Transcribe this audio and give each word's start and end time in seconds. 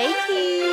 Hey, 0.00 0.14
Keys. 0.26 0.69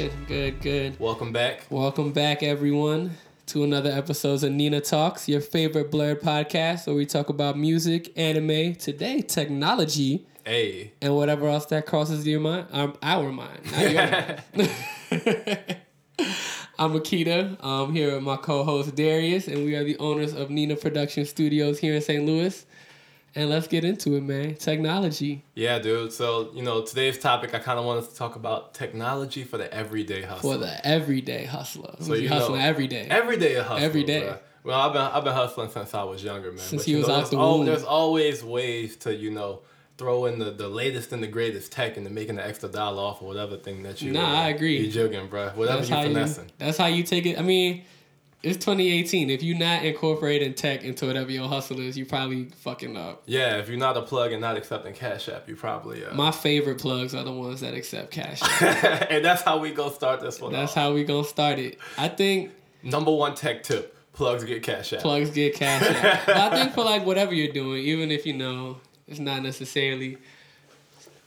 Good, 0.00 0.12
good, 0.28 0.60
good. 0.62 0.98
Welcome 0.98 1.30
back. 1.30 1.66
Welcome 1.68 2.12
back, 2.12 2.42
everyone, 2.42 3.18
to 3.48 3.64
another 3.64 3.90
episode 3.90 4.42
of 4.42 4.50
Nina 4.50 4.80
Talks, 4.80 5.28
your 5.28 5.42
favorite 5.42 5.90
blurred 5.90 6.22
podcast, 6.22 6.86
where 6.86 6.96
we 6.96 7.04
talk 7.04 7.28
about 7.28 7.58
music, 7.58 8.10
anime, 8.16 8.76
today 8.76 9.20
technology, 9.20 10.26
Hey, 10.42 10.94
and 11.02 11.14
whatever 11.14 11.48
else 11.48 11.66
that 11.66 11.84
crosses 11.84 12.26
your 12.26 12.40
mind, 12.40 12.68
um, 12.70 12.96
our 13.02 13.30
mind, 13.30 13.60
not 13.70 13.90
your 13.90 14.10
mind. 14.62 14.70
I'm 16.78 16.94
Akita. 16.94 17.58
I'm 17.60 17.92
here 17.92 18.14
with 18.14 18.22
my 18.22 18.36
co-host 18.38 18.94
Darius, 18.94 19.48
and 19.48 19.66
we 19.66 19.74
are 19.74 19.84
the 19.84 19.98
owners 19.98 20.32
of 20.32 20.48
Nina 20.48 20.76
Production 20.76 21.26
Studios 21.26 21.78
here 21.78 21.94
in 21.94 22.00
St. 22.00 22.24
Louis. 22.24 22.64
And 23.34 23.48
let's 23.48 23.68
get 23.68 23.84
into 23.84 24.16
it, 24.16 24.22
man. 24.22 24.56
Technology 24.56 25.44
yeah, 25.54 25.78
dude. 25.78 26.12
So 26.12 26.50
you 26.54 26.62
know, 26.62 26.82
today's 26.82 27.18
topic, 27.18 27.54
I 27.54 27.58
kind 27.58 27.78
of 27.78 27.84
wanted 27.84 28.08
to 28.10 28.14
talk 28.16 28.36
about 28.36 28.74
technology 28.74 29.44
for 29.44 29.56
the 29.58 29.72
everyday 29.72 30.22
hustle. 30.22 30.52
for 30.52 30.58
the 30.58 30.84
everyday 30.86 31.44
hustler. 31.44 31.94
So 32.00 32.14
you 32.14 32.28
hustling 32.28 32.60
know- 32.60 32.66
every 32.66 32.86
day. 32.88 33.06
Everyday 33.08 33.54
hustle. 33.54 33.76
Every 33.78 34.04
day. 34.04 34.22
bruh. 34.22 34.38
Well, 34.62 34.78
I've 34.80 34.92
been 34.92 35.02
I've 35.02 35.24
been 35.24 35.32
hustling 35.34 35.70
since 35.70 35.94
I 35.94 36.02
was 36.02 36.22
younger, 36.22 36.50
man. 36.50 36.58
Since 36.58 36.82
But, 36.82 36.88
you 36.88 36.98
was 36.98 37.08
know, 37.08 37.14
out 37.14 37.16
there's 37.18 37.30
the 37.30 37.38
al- 37.38 37.56
womb. 37.58 37.66
There's 37.66 37.84
always 37.84 38.42
ways 38.44 38.96
to 38.98 39.14
you 39.14 39.30
know 39.30 39.60
throw 39.96 40.24
in 40.26 40.38
the, 40.38 40.50
the 40.50 40.68
latest 40.68 41.12
and 41.12 41.22
the 41.22 41.26
greatest 41.26 41.72
tech 41.72 41.96
into 41.98 42.08
making 42.10 42.36
the 42.36 42.46
extra 42.46 42.68
dollar 42.68 43.02
off 43.02 43.20
or 43.22 43.28
whatever 43.28 43.56
thing 43.56 43.82
that 43.84 44.00
you. 44.02 44.12
Nah, 44.12 44.20
uh, 44.22 44.40
I 44.42 44.48
agree. 44.48 44.78
You're 44.80 44.90
joking, 44.90 45.28
bro. 45.28 45.50
Whatever 45.50 45.78
that's 45.78 45.88
you 45.90 45.94
how 45.94 46.02
you. 46.02 46.08
finessing. 46.08 46.50
That's 46.58 46.78
how 46.78 46.86
you 46.86 47.02
take 47.04 47.26
it. 47.26 47.38
I 47.38 47.42
mean, 47.42 47.84
it's 48.42 48.56
2018. 48.64 49.28
If 49.30 49.42
you're 49.42 49.58
not 49.58 49.84
incorporating 49.84 50.54
tech 50.54 50.82
into 50.82 51.06
whatever 51.06 51.30
your 51.30 51.48
hustle 51.48 51.78
is, 51.80 51.96
you 51.98 52.06
probably 52.06 52.46
fucking 52.56 52.96
up. 52.96 53.22
Yeah, 53.26 53.58
if 53.58 53.68
you're 53.68 53.78
not 53.78 53.96
a 53.96 54.02
plug 54.02 54.32
and 54.32 54.40
not 54.40 54.56
accepting 54.56 54.94
Cash 54.94 55.28
App, 55.28 55.48
you 55.48 55.56
probably. 55.56 56.04
Uh, 56.04 56.14
My 56.14 56.30
favorite 56.30 56.78
plugs 56.78 57.14
are 57.14 57.22
the 57.22 57.32
ones 57.32 57.60
that 57.60 57.74
accept 57.74 58.10
cash. 58.10 58.40
App. 58.42 59.06
and 59.10 59.24
that's 59.24 59.42
how 59.42 59.58
we 59.58 59.70
go 59.72 59.90
start 59.90 60.20
this 60.20 60.40
one. 60.40 60.52
That's 60.52 60.72
off. 60.72 60.76
how 60.76 60.92
we 60.94 61.04
gonna 61.04 61.24
start 61.26 61.58
it. 61.58 61.78
I 61.98 62.08
think 62.08 62.52
Number 62.82 63.12
one 63.12 63.34
tech 63.34 63.62
tip: 63.62 63.94
plugs 64.14 64.42
get 64.44 64.62
Cash 64.62 64.94
App. 64.94 65.00
plugs 65.00 65.30
get 65.30 65.54
cash. 65.54 65.82
App. 65.82 66.28
I 66.52 66.56
think 66.58 66.72
for 66.74 66.82
like 66.84 67.04
whatever 67.04 67.34
you're 67.34 67.52
doing, 67.52 67.82
even 67.84 68.10
if 68.10 68.24
you 68.24 68.32
know 68.32 68.78
it's 69.06 69.18
not 69.20 69.42
necessarily 69.42 70.16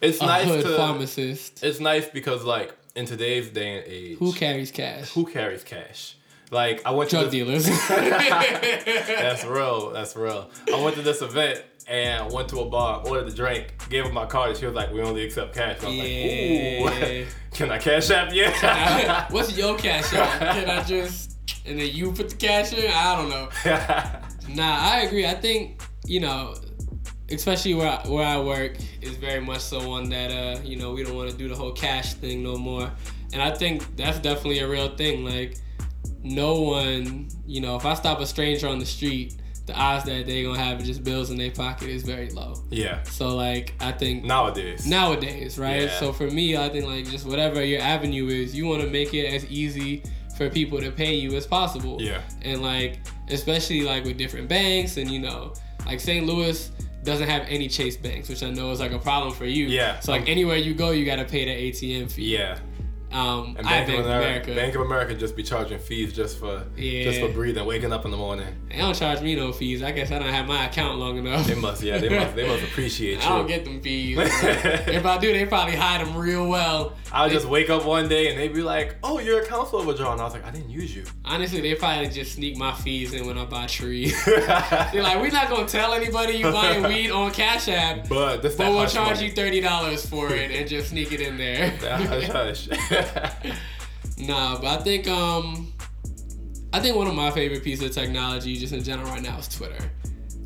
It's 0.01 0.19
a 0.19 0.25
nice 0.25 0.47
to. 0.63 0.75
pharmacist 0.77 1.63
It's 1.63 1.79
nice 1.79 2.07
because 2.09 2.43
like 2.43 2.73
in 2.95 3.05
today's 3.05 3.49
day 3.49 3.77
and 3.77 3.85
age, 3.87 4.17
who 4.17 4.33
carries 4.33 4.71
cash. 4.71 5.11
who 5.13 5.25
carries 5.27 5.63
cash? 5.63 6.15
Like 6.53 6.85
I 6.85 6.91
went 6.91 7.09
to 7.09 7.15
Drug 7.17 7.31
this, 7.31 7.33
dealers. 7.33 7.65
That's 7.89 9.43
real. 9.45 9.89
That's 9.91 10.15
real. 10.15 10.49
I 10.73 10.81
went 10.81 10.95
to 10.97 11.01
this 11.01 11.21
event 11.21 11.63
and 11.87 12.31
went 12.31 12.47
to 12.49 12.59
a 12.61 12.65
bar, 12.69 13.03
ordered 13.05 13.27
a 13.27 13.35
drink, 13.35 13.73
gave 13.89 14.05
her 14.05 14.11
my 14.11 14.25
card, 14.25 14.51
and 14.51 14.59
she 14.59 14.65
was 14.65 14.75
like, 14.75 14.93
"We 14.93 15.01
only 15.01 15.23
accept 15.25 15.53
cash." 15.55 15.77
And 15.79 15.87
I 15.87 15.89
was 15.89 15.97
Yeah. 15.97 16.79
like, 16.85 17.11
"Ooh, 17.11 17.25
can 17.57 17.71
I 17.71 17.77
cash 17.79 18.09
app 18.11 18.33
you?" 18.33 18.47
What's 19.35 19.57
your 19.57 19.77
cash 19.77 20.13
app? 20.13 20.39
Can 20.55 20.69
I 20.69 20.83
just 20.83 21.37
and 21.65 21.79
then 21.79 21.89
you 21.91 22.11
put 22.11 22.29
the 22.29 22.35
cash 22.35 22.71
in? 22.73 22.89
I 22.91 23.15
don't 23.15 23.29
know. 23.29 23.49
Nah, 24.55 24.77
I 24.79 25.01
agree. 25.01 25.25
I 25.25 25.33
think 25.33 25.81
you 26.05 26.19
know, 26.19 26.53
especially 27.31 27.73
where 27.73 27.89
I, 27.89 28.07
where 28.07 28.25
I 28.25 28.39
work 28.39 28.77
is 29.01 29.15
very 29.15 29.39
much 29.41 29.61
so 29.61 29.87
one 29.87 30.09
that 30.09 30.29
uh 30.31 30.61
you 30.63 30.75
know 30.77 30.91
we 30.93 31.03
don't 31.03 31.15
want 31.15 31.31
to 31.31 31.35
do 31.37 31.47
the 31.49 31.55
whole 31.55 31.71
cash 31.71 32.13
thing 32.13 32.43
no 32.43 32.55
more, 32.57 32.91
and 33.33 33.41
I 33.41 33.51
think 33.51 33.95
that's 33.95 34.19
definitely 34.19 34.59
a 34.59 34.67
real 34.67 34.95
thing. 34.95 35.25
Like 35.25 35.57
no 36.23 36.61
one, 36.61 37.27
you 37.45 37.61
know, 37.61 37.75
if 37.75 37.85
I 37.85 37.93
stop 37.93 38.19
a 38.19 38.25
stranger 38.25 38.67
on 38.67 38.79
the 38.79 38.85
street, 38.85 39.35
the 39.65 39.73
odds 39.73 40.03
that 40.05 40.25
they're 40.27 40.43
gonna 40.43 40.59
have 40.59 40.83
just 40.83 41.03
bills 41.03 41.29
in 41.31 41.37
their 41.37 41.51
pocket 41.51 41.87
is 41.89 42.03
very 42.03 42.29
low. 42.31 42.55
yeah. 42.69 43.01
So 43.03 43.35
like 43.35 43.73
I 43.79 43.91
think 43.93 44.25
Nowadays. 44.25 44.85
nowadays, 44.85 45.57
right? 45.57 45.83
Yeah. 45.83 45.99
So 45.99 46.11
for 46.11 46.29
me, 46.29 46.57
I 46.57 46.67
think 46.69 46.85
like 46.85 47.09
just 47.09 47.25
whatever 47.25 47.63
your 47.63 47.81
avenue 47.81 48.27
is, 48.27 48.53
you 48.55 48.65
want 48.67 48.81
to 48.81 48.89
make 48.89 49.13
it 49.13 49.25
as 49.33 49.45
easy 49.49 50.03
for 50.37 50.49
people 50.49 50.79
to 50.81 50.91
pay 50.91 51.13
you 51.13 51.35
as 51.37 51.47
possible. 51.47 52.01
Yeah. 52.01 52.21
And 52.41 52.61
like 52.61 52.99
especially 53.29 53.81
like 53.83 54.03
with 54.03 54.17
different 54.17 54.49
banks 54.49 54.97
and 54.97 55.09
you 55.09 55.19
know, 55.19 55.53
like 55.85 55.99
St. 56.01 56.25
Louis 56.25 56.69
doesn't 57.03 57.27
have 57.29 57.45
any 57.47 57.67
Chase 57.69 57.95
banks, 57.97 58.27
which 58.29 58.43
I 58.43 58.49
know 58.49 58.71
is 58.71 58.79
like 58.81 58.91
a 58.91 58.99
problem 58.99 59.33
for 59.33 59.45
you. 59.45 59.67
Yeah. 59.67 59.99
So 60.01 60.11
like 60.11 60.27
anywhere 60.27 60.57
you 60.57 60.73
go, 60.73 60.91
you 60.91 61.05
got 61.05 61.17
to 61.17 61.25
pay 61.25 61.45
the 61.45 61.71
ATM 61.71 62.11
fee. 62.11 62.35
Yeah. 62.35 62.59
Um, 63.13 63.55
And 63.57 63.67
Bank, 63.67 63.87
Bank 63.87 63.99
of 63.99 64.05
America. 64.05 64.55
Bank 64.55 64.75
of 64.75 64.81
America 64.81 65.13
just 65.15 65.35
be 65.35 65.43
charging 65.43 65.77
fees 65.79 66.13
just 66.13 66.39
for 66.39 66.63
Yeah. 66.75 67.03
just 67.03 67.19
for 67.19 67.27
breathing, 67.29 67.63
waking 67.65 67.93
up 67.93 68.05
in 68.05 68.11
the 68.11 68.17
morning. 68.17 68.47
They 68.69 68.77
don't 68.77 68.95
charge 68.95 69.21
me 69.21 69.35
no 69.35 69.51
fees. 69.51 69.83
I 69.83 69.91
guess 69.91 70.11
I 70.11 70.17
don't 70.19 70.29
have 70.29 70.47
my 70.47 70.65
account 70.65 70.97
long 70.99 71.17
enough. 71.17 71.45
They 71.45 71.55
must, 71.55 71.83
yeah, 71.83 71.99
they 71.99 72.09
must, 72.09 72.35
they 72.35 72.47
must 72.47 72.63
appreciate 72.69 73.19
you. 73.21 73.25
I 73.25 73.29
don't 73.37 73.47
get 73.47 73.65
them 73.65 73.81
fees. 73.81 74.17
if 74.21 75.05
I 75.05 75.17
do, 75.19 75.31
they 75.31 75.45
probably 75.45 75.75
hide 75.75 76.05
them 76.05 76.17
real 76.17 76.47
well. 76.47 76.93
I'll 77.13 77.29
just 77.29 77.45
wake 77.45 77.69
up 77.69 77.85
one 77.85 78.09
day 78.09 78.29
and 78.29 78.39
they'd 78.39 78.53
be 78.53 78.63
like, 78.63 78.95
"Oh, 79.03 79.19
your 79.19 79.41
account's 79.43 79.71
overdrawn." 79.71 80.19
I 80.19 80.23
was 80.23 80.33
like, 80.33 80.45
"I 80.45 80.49
didn't 80.49 80.71
use 80.71 80.95
you." 80.95 81.03
Honestly, 81.23 81.61
they 81.61 81.75
probably 81.75 82.09
just 82.09 82.33
sneak 82.33 82.57
my 82.57 82.73
fees 82.73 83.13
in 83.13 83.27
when 83.27 83.37
I 83.37 83.45
buy 83.45 83.67
trees. 83.67 84.13
They're 84.25 85.03
like, 85.03 85.21
we're 85.21 85.29
not 85.29 85.47
gonna 85.47 85.67
tell 85.67 85.93
anybody 85.93 86.33
you 86.33 86.51
buying 86.51 86.83
weed 86.87 87.11
on 87.11 87.31
Cash 87.31 87.67
App, 87.67 88.09
but 88.09 88.41
but 88.41 88.57
we'll 88.57 88.87
charge 88.87 89.17
money. 89.17 89.27
you 89.27 89.31
thirty 89.31 89.61
dollars 89.61 90.03
for 90.05 90.33
it 90.33 90.49
and 90.57 90.67
just 90.67 90.89
sneak 90.89 91.11
it 91.11 91.21
in 91.21 91.37
there. 91.37 91.69
hush, 91.81 92.67
hush. 92.67 92.67
nah, 94.17 94.59
but 94.59 94.79
I 94.79 94.83
think 94.83 95.07
um, 95.07 95.71
I 96.73 96.79
think 96.79 96.95
one 96.95 97.05
of 97.05 97.13
my 97.13 97.29
favorite 97.29 97.63
pieces 97.63 97.85
of 97.85 97.91
technology, 97.93 98.57
just 98.57 98.73
in 98.73 98.83
general, 98.83 99.07
right 99.11 99.21
now, 99.21 99.37
is 99.37 99.47
Twitter. 99.47 99.91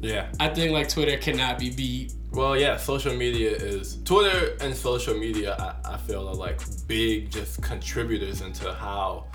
Yeah. 0.01 0.31
I 0.39 0.49
think 0.49 0.71
like 0.71 0.89
Twitter 0.89 1.17
cannot 1.17 1.59
be 1.59 1.69
beat. 1.69 2.13
Well, 2.31 2.57
yeah, 2.57 2.77
social 2.77 3.15
media 3.15 3.51
is 3.51 3.97
Twitter 4.03 4.55
and 4.61 4.75
social 4.75 5.17
media. 5.17 5.55
I, 5.83 5.93
I 5.93 5.97
feel 5.97 6.27
are 6.27 6.35
like 6.35 6.59
big 6.87 7.31
just 7.31 7.61
contributors 7.61 8.41
into 8.41 8.71
how 8.73 9.25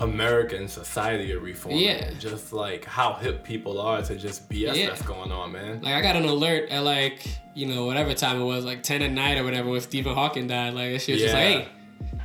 American 0.00 0.66
society 0.68 1.32
are 1.32 1.38
reforming. 1.38 1.80
Yeah. 1.80 2.10
just 2.18 2.52
like 2.52 2.84
how 2.84 3.14
hip 3.14 3.44
people 3.44 3.80
are 3.80 4.02
to 4.02 4.16
just 4.16 4.48
BS 4.50 4.74
Yeah. 4.74 4.88
that's 4.88 5.02
going 5.02 5.30
on, 5.30 5.52
man. 5.52 5.80
Like 5.82 5.94
I 5.94 6.02
got 6.02 6.16
an 6.16 6.24
alert 6.24 6.68
at 6.70 6.80
like 6.82 7.26
you 7.54 7.66
know 7.66 7.86
whatever 7.86 8.12
time 8.12 8.40
it 8.40 8.44
was, 8.44 8.64
like 8.64 8.82
ten 8.82 9.02
at 9.02 9.12
night 9.12 9.38
or 9.38 9.44
whatever, 9.44 9.70
when 9.70 9.80
Stephen 9.80 10.14
Hawking 10.14 10.48
died. 10.48 10.74
Like 10.74 10.92
that 10.92 10.98
shit 11.00 11.14
was 11.14 11.22
just 11.22 11.34
like, 11.34 11.42
hey, 11.44 11.68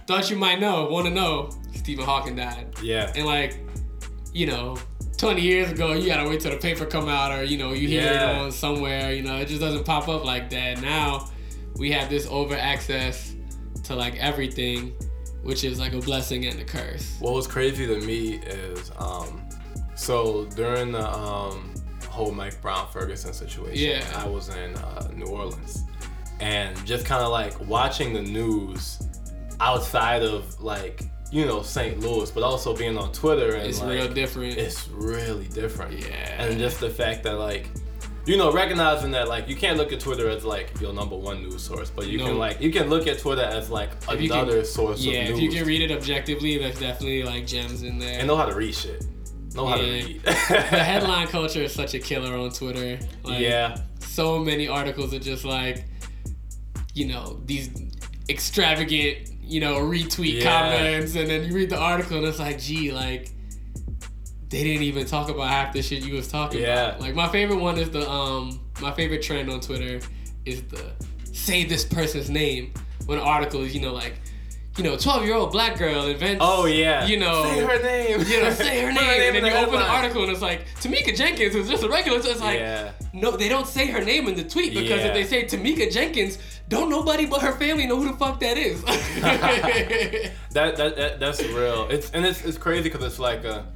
thought 0.07 0.29
you 0.31 0.35
might 0.37 0.59
know, 0.59 0.85
want 0.89 1.05
to 1.05 1.13
know, 1.13 1.51
Stephen 1.75 2.03
Hawking 2.05 2.35
died. 2.35 2.73
yeah, 2.81 3.11
And 3.15 3.25
like, 3.27 3.59
you 4.33 4.47
know, 4.47 4.77
20 5.19 5.41
years 5.41 5.69
ago, 5.71 5.91
you 5.93 6.07
gotta 6.07 6.27
wait 6.27 6.39
till 6.39 6.51
the 6.51 6.57
paper 6.57 6.85
come 6.85 7.09
out 7.09 7.31
or, 7.37 7.43
you 7.43 7.57
know, 7.57 7.73
you 7.73 7.87
hear 7.89 8.03
Yeah. 8.03 8.37
it 8.37 8.41
on 8.41 8.51
somewhere, 8.53 9.13
you 9.13 9.21
know, 9.21 9.35
it 9.37 9.49
just 9.49 9.59
doesn't 9.59 9.83
pop 9.83 10.07
up 10.07 10.23
like 10.23 10.49
that. 10.51 10.81
Now 10.81 11.29
we 11.75 11.91
have 11.91 12.09
this 12.09 12.25
over 12.31 12.55
access 12.55 13.35
to 13.83 13.95
like 13.95 14.15
everything, 14.15 14.93
which 15.43 15.65
is 15.65 15.77
like 15.77 15.91
a 15.93 15.99
blessing 15.99 16.45
and 16.45 16.57
a 16.61 16.63
curse. 16.63 17.17
What 17.19 17.33
was 17.33 17.47
crazy 17.47 17.85
to 17.85 17.99
me 17.99 18.35
is, 18.45 18.91
um, 18.97 19.41
so 19.95 20.45
during 20.55 20.93
the 20.93 21.05
um, 21.11 21.73
whole 22.07 22.31
Mike 22.31 22.61
Brown 22.61 22.87
Ferguson 22.89 23.33
situation, 23.33 23.75
Yeah. 23.89 24.05
I 24.23 24.25
was 24.25 24.47
in 24.47 24.73
uh, 24.75 25.09
New 25.13 25.25
Orleans, 25.25 25.83
and 26.39 26.73
just 26.85 27.05
kind 27.05 27.21
of 27.21 27.29
like 27.31 27.59
watching 27.67 28.13
the 28.13 28.21
news 28.21 28.99
outside 29.59 30.23
of 30.23 30.61
like 30.61 31.01
you 31.31 31.45
know 31.45 31.61
St. 31.61 31.99
Louis, 31.99 32.29
but 32.31 32.43
also 32.43 32.75
being 32.75 32.97
on 32.97 33.11
Twitter 33.11 33.55
and 33.55 33.67
It's 33.67 33.79
like, 33.81 33.89
real 33.89 34.07
different. 34.13 34.57
It's 34.57 34.87
really 34.89 35.47
different. 35.47 35.99
Yeah. 35.99 36.43
and 36.43 36.57
just 36.59 36.79
the 36.79 36.89
fact 36.89 37.23
that 37.23 37.35
like. 37.37 37.69
You 38.25 38.37
know, 38.37 38.51
recognizing 38.51 39.09
that 39.11 39.27
like 39.27 39.47
you 39.49 39.55
can't 39.55 39.77
look 39.77 39.91
at 39.91 39.99
Twitter 40.01 40.29
as 40.29 40.45
like 40.45 40.79
your 40.79 40.93
number 40.93 41.15
one 41.15 41.41
news 41.41 41.63
source, 41.63 41.89
but 41.89 42.05
you 42.07 42.19
No. 42.19 42.25
can 42.27 42.37
like 42.37 42.61
you 42.61 42.71
can 42.71 42.87
look 42.87 43.07
at 43.07 43.17
Twitter 43.17 43.41
as 43.41 43.71
like 43.71 43.89
If 44.07 44.21
you 44.21 44.29
can- 44.29 44.39
another 44.41 44.63
source 44.63 45.01
yeah, 45.01 45.21
if 45.21 45.39
you 45.39 45.49
can 45.49 45.65
read 45.65 45.81
it 45.81 45.91
objectively, 45.91 46.57
there's 46.59 46.77
definitely 46.79 47.23
like 47.23 47.47
gems 47.47 47.81
in 47.81 47.97
there. 47.97 48.19
and 48.19 48.27
know 48.27 48.35
how 48.37 48.45
to 48.45 48.53
read 48.53 48.75
shit. 48.75 49.03
Know 49.55 49.65
how 49.65 49.77
to 49.77 49.83
read. 49.83 50.21
the 50.23 50.31
headline 50.91 51.25
culture 51.27 51.61
is 51.63 51.73
such 51.73 51.95
a 51.95 51.99
killer 51.99 52.35
on 52.37 52.51
Twitter. 52.51 52.99
Like, 53.23 53.39
yeah, 53.39 53.77
so 53.99 54.37
many 54.37 54.67
articles 54.67 55.11
are 55.11 55.19
just 55.19 55.43
like, 55.43 55.85
you 56.93 57.07
know, 57.07 57.41
these 57.45 57.71
extravagant, 58.29 59.29
you 59.49 59.59
know, 59.59 59.79
retweet 59.79 60.41
Yeah. 60.41 60.61
comments, 60.61 61.15
and 61.15 61.27
then 61.29 61.43
you 61.45 61.53
read 61.53 61.69
the 61.69 61.77
article, 61.79 62.17
and 62.17 62.25
it's 62.27 62.39
like, 62.39 62.59
gee, 62.59 62.91
like 62.91 63.31
they 64.49 64.63
didn't 64.63 64.83
even 64.83 65.05
talk 65.05 65.29
about 65.29 65.47
half 65.49 65.73
the 65.73 65.81
shit 65.81 66.03
you 66.03 66.15
was 66.15 66.27
talking 66.27 66.61
Yeah. 66.61 66.89
about. 66.89 67.01
Like 67.01 67.15
my 67.15 67.27
favorite 67.29 67.57
one 67.59 67.77
is 67.77 67.89
the 67.89 68.09
um, 68.09 68.59
my 68.81 68.91
favorite 68.91 69.21
trend 69.21 69.49
on 69.49 69.59
Twitter 69.59 69.99
is 70.45 70.61
the 70.63 70.83
say 71.33 71.63
this 71.65 71.83
person's 71.85 72.29
name 72.29 72.73
when 73.05 73.17
an 73.19 73.23
article 73.23 73.61
is, 73.63 73.73
you 73.75 73.81
know, 73.81 73.93
like. 73.93 74.15
You 74.77 74.85
know, 74.85 74.95
twelve 74.95 75.25
year 75.25 75.35
old 75.35 75.51
black 75.51 75.77
girl 75.77 76.05
invents. 76.05 76.37
Oh 76.39 76.65
yeah. 76.65 77.05
You 77.05 77.17
know, 77.19 77.43
Say 77.43 77.59
her 77.59 77.83
name. 77.83 78.19
you 78.29 78.41
know, 78.41 78.49
say 78.51 78.79
her 78.81 78.87
Put 78.93 79.01
name, 79.01 79.35
and 79.35 79.43
then 79.43 79.51
you 79.51 79.57
open 79.57 79.77
the 79.77 79.85
article 79.85 80.23
and 80.23 80.31
it's 80.31 80.41
like 80.41 80.67
Tamika 80.79 81.13
Jenkins 81.13 81.53
is 81.53 81.67
just 81.67 81.83
a 81.83 81.89
regular. 81.89 82.21
So 82.21 82.29
it's 82.29 82.39
like, 82.39 82.59
yeah. 82.59 82.91
no, 83.11 83.35
they 83.35 83.49
don't 83.49 83.67
say 83.67 83.87
her 83.87 83.99
name 83.99 84.29
in 84.29 84.35
the 84.35 84.43
tweet 84.45 84.73
because 84.73 85.01
Yeah. 85.01 85.07
if 85.07 85.13
they 85.15 85.25
say 85.25 85.43
Tamika 85.43 85.91
Jenkins, 85.91 86.37
don't 86.69 86.89
nobody 86.89 87.25
but 87.25 87.41
her 87.41 87.51
family 87.53 87.85
know 87.87 87.97
who 87.97 88.11
the 88.11 88.17
fuck 88.17 88.39
that 88.39 88.57
is. 88.57 88.83
That, 90.51 90.77
that 90.77 90.95
that 90.95 91.19
that's 91.19 91.43
real. 91.43 91.87
It's 91.89 92.09
and 92.09 92.25
it's 92.25 92.43
it's 92.43 92.57
crazy 92.57 92.89
because 92.89 93.03
it's 93.03 93.19
like 93.19 93.43
a, 93.43 93.67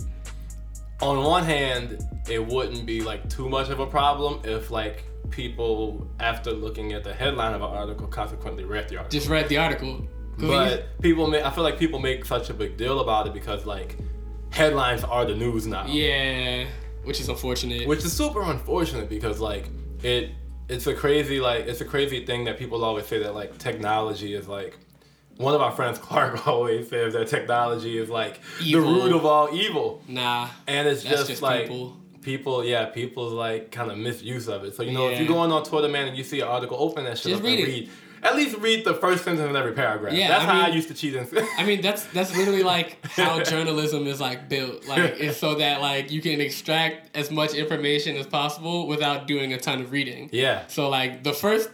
on 1.02 1.24
one 1.24 1.44
hand, 1.44 2.04
it 2.28 2.44
wouldn't 2.44 2.88
be 2.88 3.02
like 3.02 3.30
too 3.30 3.48
much 3.48 3.70
of 3.70 3.80
a 3.80 3.86
problem 3.86 4.42
if 4.44 4.72
like 4.72 5.04
people 5.30 6.08
after 6.20 6.52
looking 6.52 6.94
at 6.94 7.04
the 7.04 7.14
headline 7.14 7.54
of 7.54 7.62
an 7.62 7.70
article 7.70 8.08
consequently 8.08 8.64
read 8.64 8.90
the 8.90 8.98
article. 8.98 9.20
Just 9.20 9.30
read 9.30 9.48
the 9.50 9.58
article. 9.58 10.08
but 10.40 11.00
people 11.02 11.28
make 11.28 11.46
I 11.46 11.52
feel 11.52 11.64
like 11.64 11.78
people 11.78 12.00
make 12.00 12.26
such 12.26 12.50
a 12.50 12.54
big 12.56 12.76
deal 12.76 13.02
about 13.02 13.28
it 13.28 13.34
because 13.34 13.68
like 13.68 13.98
headlines 14.50 15.04
are 15.04 15.26
the 15.26 15.36
news 15.36 15.68
now. 15.68 15.86
yeah, 15.86 16.66
which 17.04 17.20
is 17.22 17.30
unfortunate. 17.30 17.88
Which 17.88 18.04
is 18.04 18.14
super 18.14 18.42
unfortunate 18.42 19.10
because 19.10 19.40
like 19.40 19.70
it 20.02 20.32
it's 20.70 20.88
a 20.88 20.94
crazy 20.94 21.40
like 21.40 21.66
it's 21.68 21.82
a 21.82 21.86
crazy 21.86 22.26
thing 22.26 22.46
that 22.46 22.58
people 22.58 22.84
always 22.84 23.06
say 23.06 23.20
that 23.20 23.36
like 23.36 23.58
technology 23.58 24.34
is 24.34 24.48
like 24.48 24.78
one 25.38 25.54
of 25.56 25.62
our 25.62 25.72
friends 25.72 25.98
Clark 26.08 26.48
always 26.48 26.90
says 26.90 27.14
that 27.14 27.28
technology 27.28 27.98
is 27.98 28.10
like 28.10 28.40
Evil. 28.62 28.82
the 28.82 28.88
root 29.04 29.14
of 29.16 29.26
all 29.26 29.50
evil. 29.54 30.02
nah, 30.08 30.48
And 30.68 30.88
it's 30.88 31.04
just, 31.04 31.28
just 31.28 31.42
like 31.42 31.64
people. 31.64 31.98
people. 32.22 32.64
yeah, 32.66 32.86
people's 32.86 33.34
like 33.34 33.72
kind 33.72 33.92
of 33.92 33.98
misuse 33.98 34.48
of 34.48 34.64
it. 34.64 34.76
So 34.76 34.84
you 34.84 34.92
know, 34.92 35.10
if 35.10 35.20
you 35.20 35.28
go 35.28 35.38
on 35.40 35.52
on 35.52 35.64
Twitter, 35.64 35.88
man, 35.90 36.08
and 36.08 36.18
you 36.18 36.24
see 36.24 36.40
an 36.42 36.48
article, 36.48 36.78
open 36.80 37.04
that 37.06 37.18
shit 37.18 37.32
Just 37.32 37.42
up 37.42 37.46
read 37.48 37.60
and 37.60 37.68
it. 37.68 37.72
read. 37.72 37.90
At 38.24 38.36
least 38.36 38.58
read 38.58 38.86
the 38.86 38.94
first 38.94 39.24
sentence 39.26 39.50
in 39.50 39.56
every 39.56 39.74
paragraph. 39.74 40.14
Yeah, 40.14 40.30
that's 40.30 40.46
I 40.46 40.48
how 40.48 40.62
I 40.62 40.68
used 40.70 40.88
to 40.88 40.94
cheat. 40.94 41.16
In- 41.16 41.28
I 41.58 41.66
mean 41.66 41.82
that's 41.82 42.06
that's 42.08 42.36
literally 42.38 42.64
like 42.64 43.06
how 43.08 43.44
journalism 43.44 44.08
is 44.08 44.22
like 44.22 44.48
built. 44.50 44.88
Like 44.88 45.00
it's 45.20 45.38
so 45.38 45.56
that 45.56 45.82
like 45.82 46.12
you 46.12 46.22
can 46.22 46.40
extract 46.42 47.16
as 47.16 47.30
much 47.32 47.54
information 47.54 48.16
as 48.18 48.26
possible 48.28 48.88
without 48.88 49.28
doing 49.28 49.52
a 49.54 49.58
ton 49.60 49.82
of 49.82 49.92
reading. 49.92 50.30
yeah, 50.32 50.66
So 50.68 50.90
like 50.90 51.24
the 51.24 51.34
first 51.34 51.70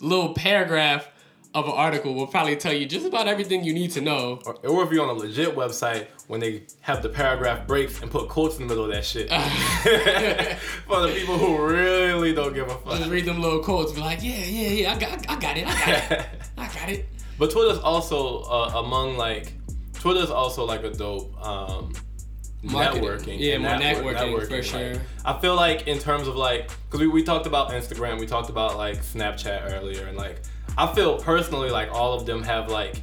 little 0.00 0.34
paragraph 0.34 1.06
of 1.54 1.66
an 1.66 1.72
article 1.72 2.14
will 2.14 2.26
probably 2.26 2.56
tell 2.56 2.72
you 2.72 2.86
just 2.86 3.04
about 3.06 3.28
everything 3.28 3.62
you 3.62 3.74
need 3.74 3.90
to 3.92 4.00
know. 4.00 4.40
or, 4.46 4.54
or 4.66 4.84
if 4.84 4.92
you're 4.92 5.02
on 5.02 5.10
a 5.10 5.18
legit 5.18 5.54
website 5.54 6.06
when 6.26 6.40
they 6.40 6.62
have 6.80 7.02
the 7.02 7.08
paragraph 7.08 7.66
breaks 7.66 8.00
and 8.00 8.10
put 8.10 8.28
quotes 8.28 8.56
in 8.58 8.62
the 8.62 8.68
middle 8.68 8.84
of 8.84 8.90
that 8.90 9.04
shit. 9.04 9.28
For 10.88 11.00
the 11.02 11.12
people 11.14 11.36
who 11.36 11.64
really 11.64 12.32
don't 12.34 12.54
give 12.54 12.68
a 12.68 12.74
fuck. 12.78 12.98
Just 12.98 13.10
read 13.10 13.26
them 13.26 13.40
little 13.40 13.62
quotes, 13.62 13.92
be 13.92 14.00
like, 14.00 14.22
yeah, 14.22 14.44
yeah, 14.44 14.68
yeah, 14.68 14.92
I 14.94 14.98
got, 14.98 15.30
I 15.30 15.38
got 15.38 15.56
it, 15.56 15.66
I 15.66 15.74
got 15.86 16.12
it, 16.12 16.26
I 16.58 16.66
got 16.68 16.88
it. 16.88 17.06
But 17.38 17.50
Twitter's 17.50 17.78
also 17.78 18.42
uh, 18.42 18.72
among 18.76 19.16
like 19.16 19.52
Twitter's 19.94 20.30
also 20.30 20.64
like 20.64 20.84
a 20.84 20.90
dope 20.90 21.34
um, 21.44 21.92
Marketing. 22.62 23.02
networking. 23.04 23.38
Yeah, 23.40 23.58
more 23.58 23.76
network- 23.78 24.16
networking, 24.16 24.48
for 24.48 24.54
like, 24.56 24.64
sure. 24.64 25.02
I 25.24 25.38
feel 25.40 25.56
like 25.56 25.86
in 25.86 25.98
terms 25.98 26.28
of 26.28 26.36
like 26.36 26.70
because 26.86 27.00
we, 27.00 27.08
we 27.08 27.22
talked 27.22 27.46
about 27.46 27.70
Instagram, 27.70 28.20
we 28.20 28.26
talked 28.26 28.48
about 28.48 28.76
like 28.76 28.98
Snapchat 28.98 29.72
earlier, 29.72 30.06
and 30.06 30.16
like 30.16 30.40
I 30.76 30.92
feel 30.94 31.18
personally 31.18 31.70
like 31.70 31.92
all 31.92 32.14
of 32.14 32.26
them 32.26 32.42
have 32.42 32.70
like 32.70 33.02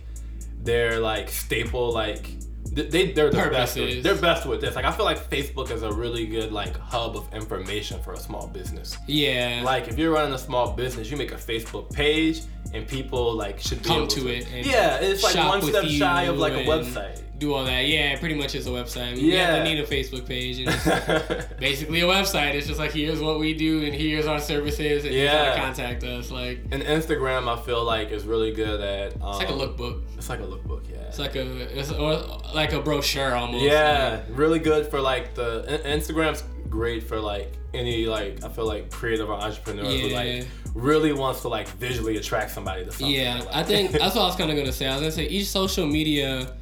their 0.61 0.99
like 0.99 1.29
staple 1.29 1.91
like 1.91 2.29
they 2.71 3.11
they're 3.11 3.29
the 3.29 3.49
best 3.49 3.75
with, 3.75 4.03
they're 4.03 4.15
best 4.15 4.45
with 4.45 4.61
this. 4.61 4.75
Like 4.75 4.85
I 4.85 4.91
feel 4.91 5.05
like 5.05 5.29
Facebook 5.29 5.71
is 5.71 5.83
a 5.83 5.91
really 5.91 6.25
good 6.25 6.51
like 6.51 6.77
hub 6.77 7.15
of 7.15 7.33
information 7.33 8.01
for 8.01 8.13
a 8.13 8.17
small 8.17 8.47
business. 8.47 8.97
Yeah, 9.07 9.61
Like 9.63 9.87
if 9.87 9.97
you're 9.97 10.11
running 10.11 10.33
a 10.33 10.37
small 10.37 10.71
business, 10.73 11.09
you 11.09 11.17
make 11.17 11.31
a 11.31 11.35
Facebook 11.37 11.91
page 11.91 12.41
and 12.73 12.87
people 12.87 13.33
like 13.33 13.59
should 13.59 13.81
be 13.81 13.89
Come 13.89 13.97
able 13.97 14.07
to 14.07 14.27
it 14.27 14.47
and 14.53 14.65
yeah, 14.65 14.99
it's 15.01 15.23
like 15.23 15.35
one 15.35 15.61
step 15.61 15.85
shy 15.85 16.23
of 16.23 16.37
like 16.37 16.53
a 16.53 16.65
website. 16.65 17.21
Do 17.39 17.53
all 17.53 17.63
that. 17.65 17.87
Yeah, 17.87 18.17
pretty 18.19 18.35
much 18.35 18.53
is 18.53 18.67
a 18.67 18.69
website. 18.69 19.13
I 19.13 19.15
mean, 19.15 19.25
Yeah. 19.25 19.63
need 19.63 19.79
a 19.79 19.85
Facebook 19.87 20.27
page. 20.27 20.59
And 20.59 20.69
it's 20.69 21.53
basically 21.59 22.01
a 22.01 22.05
website. 22.05 22.53
It's 22.53 22.67
just 22.67 22.79
like 22.79 22.91
here's 22.91 23.19
what 23.21 23.39
we 23.39 23.53
do 23.53 23.83
and 23.85 23.95
here's 23.95 24.27
our 24.27 24.39
services 24.39 25.05
and 25.05 25.13
here's 25.13 25.31
how 25.31 25.55
to 25.55 25.59
contact 25.59 26.03
us. 26.03 26.29
Like 26.31 26.59
and 26.71 26.83
Instagram, 26.83 27.47
I 27.47 27.59
feel 27.61 27.83
like 27.83 28.11
is 28.11 28.25
really 28.25 28.51
good 28.51 28.81
at. 28.81 29.13
Um, 29.21 29.29
it's 29.29 29.39
like 29.39 29.49
a 29.49 29.53
lookbook. 29.53 30.03
It's 30.17 30.29
like 30.29 30.39
a 30.41 30.43
lookbook, 30.43 30.89
yeah. 30.91 30.97
It's 31.07 31.19
like 31.19 31.35
a 31.35 31.79
it's 31.79 31.91
or 31.91 32.13
like 32.53 32.73
a 32.73 32.81
brochure 32.81 33.33
almost. 33.35 33.63
yeah, 33.63 34.21
really 34.29 34.59
good 34.59 34.87
for 34.87 34.99
like 35.01 35.33
the 35.33 35.81
Instagram's 35.85 36.43
great 36.69 37.01
for 37.03 37.19
like 37.19 37.51
any 37.73 38.05
like 38.05 38.43
I 38.43 38.49
feel 38.49 38.65
like 38.67 38.91
creative 38.91 39.29
or 39.29 39.33
entrepreneur 39.33 39.85
who 39.85 40.09
like 40.09 40.45
really 40.75 41.13
wants 41.13 41.41
to 41.41 41.47
like 41.47 41.67
visually 41.67 42.17
attract 42.17 42.51
somebody 42.51 42.85
to 42.85 42.91
something. 42.91 43.09
Yeah, 43.09 43.39
Like- 43.39 43.55
I 43.55 43.63
think 43.63 43.91
that's 43.91 44.13
what 44.15 44.21
I 44.21 44.25
was 44.27 44.35
kind 44.35 44.51
of 44.51 44.57
gonna 44.57 44.71
say. 44.71 44.85
I 44.87 44.91
was 44.91 45.01
gonna 45.01 45.11
say 45.11 45.25
each 45.25 45.47
social 45.47 45.87
media, 45.87 46.53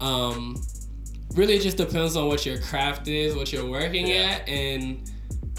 um, 0.00 0.60
really 1.34 1.58
just 1.58 1.76
depends 1.76 2.16
on 2.16 2.28
what 2.28 2.44
your 2.46 2.58
craft 2.58 3.08
is, 3.08 3.34
what 3.34 3.52
you're 3.52 3.68
working 3.68 4.06
Yeah. 4.06 4.38
at, 4.40 4.48
and 4.48 5.10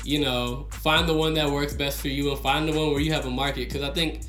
you 0.04 0.20
know, 0.20 0.68
find 0.70 1.10
the 1.10 1.14
one 1.16 1.34
that 1.34 1.50
works 1.50 1.74
best 1.74 2.00
for 2.00 2.10
you, 2.10 2.30
and 2.30 2.40
find 2.40 2.68
the 2.68 2.74
one 2.74 2.92
where 2.92 3.00
you 3.00 3.12
have 3.12 3.26
a 3.26 3.30
market. 3.30 3.68
Because 3.68 3.82
I 3.82 3.92
think, 3.92 4.22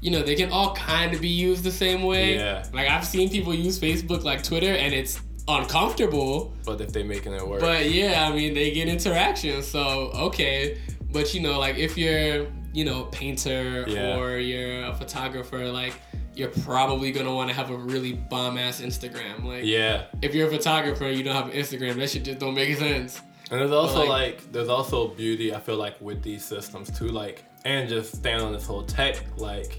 you 0.00 0.10
know, 0.10 0.20
they 0.22 0.34
can 0.34 0.50
all 0.50 0.74
kind 0.74 1.14
of 1.14 1.20
be 1.20 1.28
used 1.28 1.62
the 1.62 1.70
same 1.70 2.02
way. 2.02 2.34
Yeah. 2.34 2.66
Like 2.72 2.88
I've 2.88 3.06
seen 3.06 3.30
people 3.30 3.54
use 3.54 3.78
Facebook 3.78 4.24
like 4.24 4.42
Twitter, 4.42 4.72
and 4.72 4.92
it's 4.92 5.20
uncomfortable. 5.46 6.52
but 6.64 6.80
if 6.80 6.92
they're 6.92 7.04
making 7.04 7.32
it 7.34 7.46
work, 7.46 7.60
But 7.60 7.90
yeah, 7.90 8.28
I 8.28 8.34
mean, 8.34 8.54
they 8.54 8.70
get 8.72 8.88
interaction, 8.88 9.62
so 9.62 10.10
okay. 10.28 10.78
But 11.12 11.34
you 11.34 11.40
know, 11.40 11.58
like 11.58 11.76
if 11.76 11.96
you're, 11.96 12.46
you 12.72 12.84
know, 12.84 13.04
a 13.04 13.10
painter 13.10 13.84
Yeah. 13.86 14.16
or 14.18 14.38
you're 14.38 14.84
a 14.86 14.94
photographer, 14.94 15.70
like 15.70 15.94
you're 16.34 16.48
probably 16.48 17.12
gonna 17.12 17.34
want 17.34 17.50
to 17.50 17.54
have 17.54 17.70
a 17.70 17.76
really 17.76 18.14
bomb 18.14 18.58
ass 18.58 18.80
Instagram. 18.80 19.44
Like, 19.44 19.64
yeah. 19.64 20.04
if 20.22 20.34
you're 20.34 20.48
a 20.48 20.50
photographer 20.50 21.04
and 21.04 21.16
you 21.16 21.22
don't 21.24 21.34
have 21.34 21.46
an 21.46 21.52
Instagram, 21.52 21.96
that 21.96 22.10
shit 22.10 22.24
just 22.24 22.38
don't 22.38 22.54
make 22.54 22.76
sense. 22.76 23.20
And 23.50 23.60
there's 23.60 23.70
also 23.72 24.00
like- 24.00 24.08
like, 24.08 24.52
there's 24.52 24.68
also 24.68 25.08
beauty 25.08 25.54
I 25.54 25.60
feel 25.60 25.76
like 25.76 26.00
with 26.00 26.22
these 26.22 26.44
systems 26.44 26.90
too, 26.96 27.08
like 27.08 27.44
and 27.64 27.88
just 27.88 28.16
staying 28.16 28.40
on 28.40 28.52
this 28.52 28.66
whole 28.66 28.82
tech 28.82 29.16
like 29.36 29.78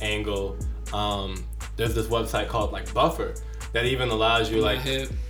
angle. 0.00 0.56
Um, 0.92 1.44
there's 1.76 1.94
this 1.94 2.06
website 2.06 2.48
called 2.48 2.70
like 2.72 2.92
Buffer 2.92 3.34
that 3.72 3.86
even 3.86 4.10
allows 4.10 4.50
you 4.50 4.60
like 4.60 4.80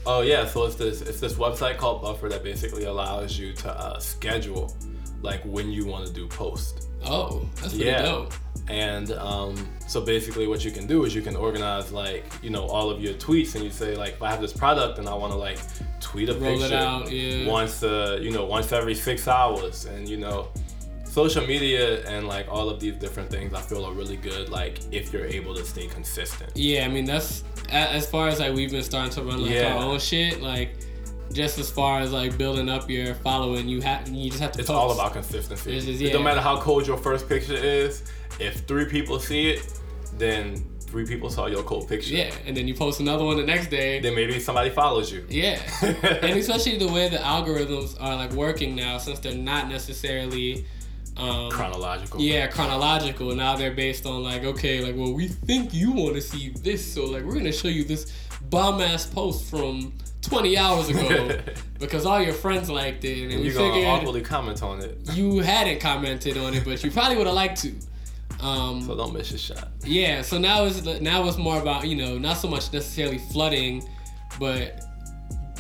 oh 0.07 0.21
yeah, 0.21 0.45
so 0.47 0.65
it's 0.65 0.75
this 0.75 1.01
it's 1.03 1.21
this 1.21 1.35
website 1.35 1.79
called 1.79 2.03
Buffer 2.03 2.29
that 2.29 2.43
basically 2.43 2.85
allows 2.85 3.39
you 3.39 3.53
to 3.55 3.71
uh, 3.71 3.99
schedule 3.99 4.77
like 5.23 5.43
when 5.45 5.71
you 5.71 5.87
want 5.87 6.07
to 6.07 6.13
do 6.13 6.27
post. 6.27 6.84
Oh, 7.07 7.47
that's 7.57 7.75
pretty 7.75 7.87
Yeah. 7.87 8.03
dope. 8.03 8.33
And 8.69 9.13
um, 9.13 9.69
so 9.87 10.01
basically, 10.01 10.47
what 10.47 10.65
you 10.65 10.71
can 10.71 10.87
do 10.87 11.05
is 11.05 11.15
you 11.15 11.21
can 11.21 11.37
organize 11.37 11.93
like 11.93 12.25
you 12.43 12.49
know 12.51 12.65
all 12.67 12.89
of 12.91 13.03
your 13.03 13.13
tweets, 13.15 13.55
and 13.55 13.63
you 13.65 13.71
say 13.71 13.95
like, 13.97 14.15
if 14.15 14.23
I 14.23 14.31
have 14.31 14.41
this 14.41 14.55
product 14.55 14.99
and 14.99 15.07
I 15.09 15.15
want 15.15 15.33
to 15.33 15.39
like 15.39 15.59
tweet 16.01 16.31
a 16.31 16.35
Roll 16.35 16.45
it 16.55 16.61
picture 16.61 16.77
out, 16.77 17.11
yeah. 17.13 17.47
once 17.47 17.83
uh 17.83 18.19
you 18.23 18.31
know 18.31 18.47
once 18.47 18.73
every 18.73 18.95
six 18.95 19.29
hours, 19.29 19.85
and 19.85 20.09
you 20.09 20.17
know 20.17 20.49
social 21.05 21.47
media 21.47 22.03
and 22.09 22.27
like 22.27 22.47
all 22.51 22.69
of 22.71 22.81
these 22.81 22.95
different 22.97 23.31
things, 23.31 23.53
I 23.55 23.61
feel 23.61 23.85
are 23.85 23.93
really 23.93 24.17
good. 24.17 24.49
Like 24.49 24.81
if 24.91 25.13
you're 25.13 25.27
able 25.27 25.55
to 25.55 25.65
stay 25.65 25.87
consistent. 25.87 26.51
Yeah, 26.57 26.87
I 26.87 26.89
mean 26.89 27.05
that's 27.05 27.45
as 27.71 28.07
far 28.07 28.29
as 28.29 28.41
like 28.41 28.55
we've 28.55 28.71
been 28.71 28.83
starting 28.83 29.13
to 29.13 29.23
run 29.23 29.43
like 29.43 29.51
Yeah. 29.53 29.75
our 29.75 29.83
own 29.85 29.99
shit. 30.01 30.41
Like, 30.43 30.77
just 31.35 31.59
as 31.59 31.71
far 31.71 32.01
as 32.01 32.13
like 32.13 32.39
building 32.39 32.69
up 32.69 32.89
your 32.89 33.15
following, 33.17 33.69
you 33.69 33.81
have 33.83 34.09
you 34.09 34.31
just 34.31 34.41
have 34.43 34.53
to. 34.53 34.61
It's 34.61 34.69
post. 34.69 34.77
all 34.79 34.93
about 34.93 35.13
consistency. 35.13 35.73
Just- 35.73 35.89
It 35.89 35.95
yeah. 36.01 36.13
don't 36.13 36.25
matter 36.25 36.41
how 36.41 36.61
cold 36.61 36.87
your 36.87 36.97
first 36.99 37.29
picture 37.29 37.55
is. 37.55 38.03
If 38.41 38.61
three 38.61 38.87
people 38.87 39.19
see 39.21 39.51
it, 39.51 39.79
then 40.19 40.65
three 40.81 41.05
people 41.07 41.29
saw 41.31 41.47
your 41.47 41.63
cold 41.65 41.89
picture. 41.89 42.15
Yeah, 42.15 42.33
and 42.47 42.57
then 42.57 42.67
you 42.69 42.75
post 42.75 43.01
another 43.01 43.25
one 43.25 43.37
the 43.37 43.45
next 43.45 43.69
day. 43.69 44.01
Then 44.01 44.15
maybe 44.15 44.39
somebody 44.41 44.71
follows 44.71 45.13
you. 45.13 45.25
Yeah, 45.29 45.59
and 45.83 46.39
especially 46.39 46.79
the 46.79 46.89
way 46.89 47.09
the 47.09 47.19
algorithms 47.19 48.01
are 48.01 48.17
like 48.17 48.33
working 48.33 48.75
now, 48.77 48.99
since 48.99 49.19
they're 49.21 49.35
not 49.35 49.69
necessarily, 49.69 50.67
um, 51.17 51.51
Chronological. 51.51 52.21
yeah, 52.21 52.47
chronological. 52.49 53.35
Now 53.35 53.57
they're 53.57 53.73
based 53.75 54.05
on 54.07 54.23
like, 54.23 54.45
okay, 54.45 54.85
like, 54.85 54.97
well, 54.97 55.13
we 55.13 55.29
think 55.29 55.73
you 55.75 55.93
want 55.93 56.15
to 56.17 56.21
see 56.21 56.51
this, 56.61 56.93
so 56.95 57.05
like, 57.07 57.23
we're 57.25 57.35
gonna 57.35 57.53
show 57.53 57.69
you 57.69 57.85
this 57.85 58.13
bomb 58.51 58.81
ass 58.81 59.07
post 59.07 59.49
from 59.51 59.93
20 60.25 60.57
hours 60.59 60.89
ago 60.89 61.39
because 61.79 62.07
all 62.07 62.21
your 62.21 62.35
friends 62.35 62.71
liked 62.71 63.05
it, 63.05 63.23
and, 63.23 63.33
And 63.33 63.41
we 63.43 63.49
you're 63.49 63.55
gonna 63.57 63.85
awkwardly 63.87 64.23
comment 64.23 64.63
on 64.63 64.81
it. 64.81 64.99
you 65.13 65.39
hadn't 65.41 65.81
commented 65.81 66.37
on 66.39 66.55
it, 66.55 66.65
but 66.65 66.83
you 66.83 66.91
probably 66.91 67.17
would 67.17 67.27
have 67.27 67.37
liked 67.37 67.61
to. 67.63 67.75
Um, 68.41 68.83
So 68.87 68.97
don't 68.97 69.13
miss 69.15 69.31
your 69.31 69.39
shot. 69.39 69.69
yeah, 69.85 70.23
so 70.23 70.39
now 70.39 70.65
it's 70.65 70.83
now 71.01 71.27
it's 71.29 71.39
more 71.39 71.61
about 71.61 71.87
you 71.87 71.97
know 71.97 72.19
not 72.19 72.37
so 72.39 72.49
much 72.49 72.73
necessarily 72.73 73.19
flooding, 73.19 73.87
but 74.39 74.81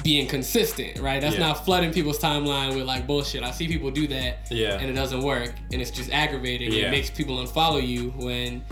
being 0.02 0.26
consistent, 0.26 0.98
right? 0.98 1.20
That's 1.20 1.36
Yeah. 1.36 1.46
not 1.48 1.64
flooding 1.64 1.90
people's 1.92 2.18
timeline 2.18 2.74
with 2.76 2.84
like 2.84 3.06
bullshit. 3.06 3.42
I 3.42 3.52
see 3.52 3.66
people 3.68 3.90
do 3.90 4.06
that, 4.08 4.48
Yeah. 4.50 4.78
and 4.78 4.90
it 4.90 4.94
doesn't 4.94 5.22
work, 5.22 5.54
and 5.72 5.80
it's 5.80 5.90
just 5.90 6.10
aggravating. 6.12 6.72
Yeah. 6.72 6.88
It 6.88 6.90
makes 6.90 7.08
people 7.10 7.38
unfollow 7.38 7.86
you 7.86 8.10
when 8.16 8.62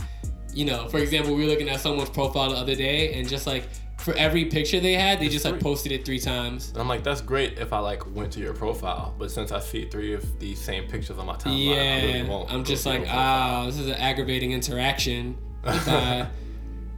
you 0.54 0.66
know, 0.66 0.86
for 0.88 0.98
example, 0.98 1.34
we 1.34 1.44
were 1.44 1.48
looking 1.48 1.70
at 1.70 1.80
someone's 1.80 2.10
profile 2.10 2.50
the 2.50 2.56
other 2.56 2.74
day, 2.74 3.14
and 3.14 3.26
just 3.26 3.46
like 3.46 3.64
for 4.02 4.14
every 4.16 4.46
picture 4.46 4.80
they 4.80 4.94
had, 4.94 5.20
they 5.20 5.28
just 5.28 5.44
like 5.44 5.60
posted 5.60 5.92
it 5.92 6.04
three 6.04 6.18
times. 6.18 6.70
And 6.70 6.78
I'm 6.80 6.88
like, 6.88 7.04
that's 7.04 7.20
great 7.20 7.58
if 7.58 7.72
I 7.72 7.78
like 7.78 8.04
went 8.14 8.32
to 8.32 8.40
your 8.40 8.52
profile, 8.54 9.14
but 9.18 9.30
since 9.30 9.52
I 9.52 9.60
see 9.60 9.88
three 9.88 10.12
of 10.12 10.38
these 10.38 10.60
same 10.60 10.88
pictures 10.88 11.18
on 11.18 11.26
my 11.26 11.34
timeline, 11.34 11.74
Yeah, 11.74 11.80
I 12.02 12.04
really 12.18 12.28
won't. 12.28 12.52
I'm 12.52 12.64
just 12.64 12.84
like, 12.86 13.00
profile. 13.04 13.18
ah, 13.18 13.66
this 13.66 13.78
is 13.78 13.86
an 13.88 13.94
aggravating 13.94 14.52
interaction. 14.52 15.36
Uh, 15.64 16.26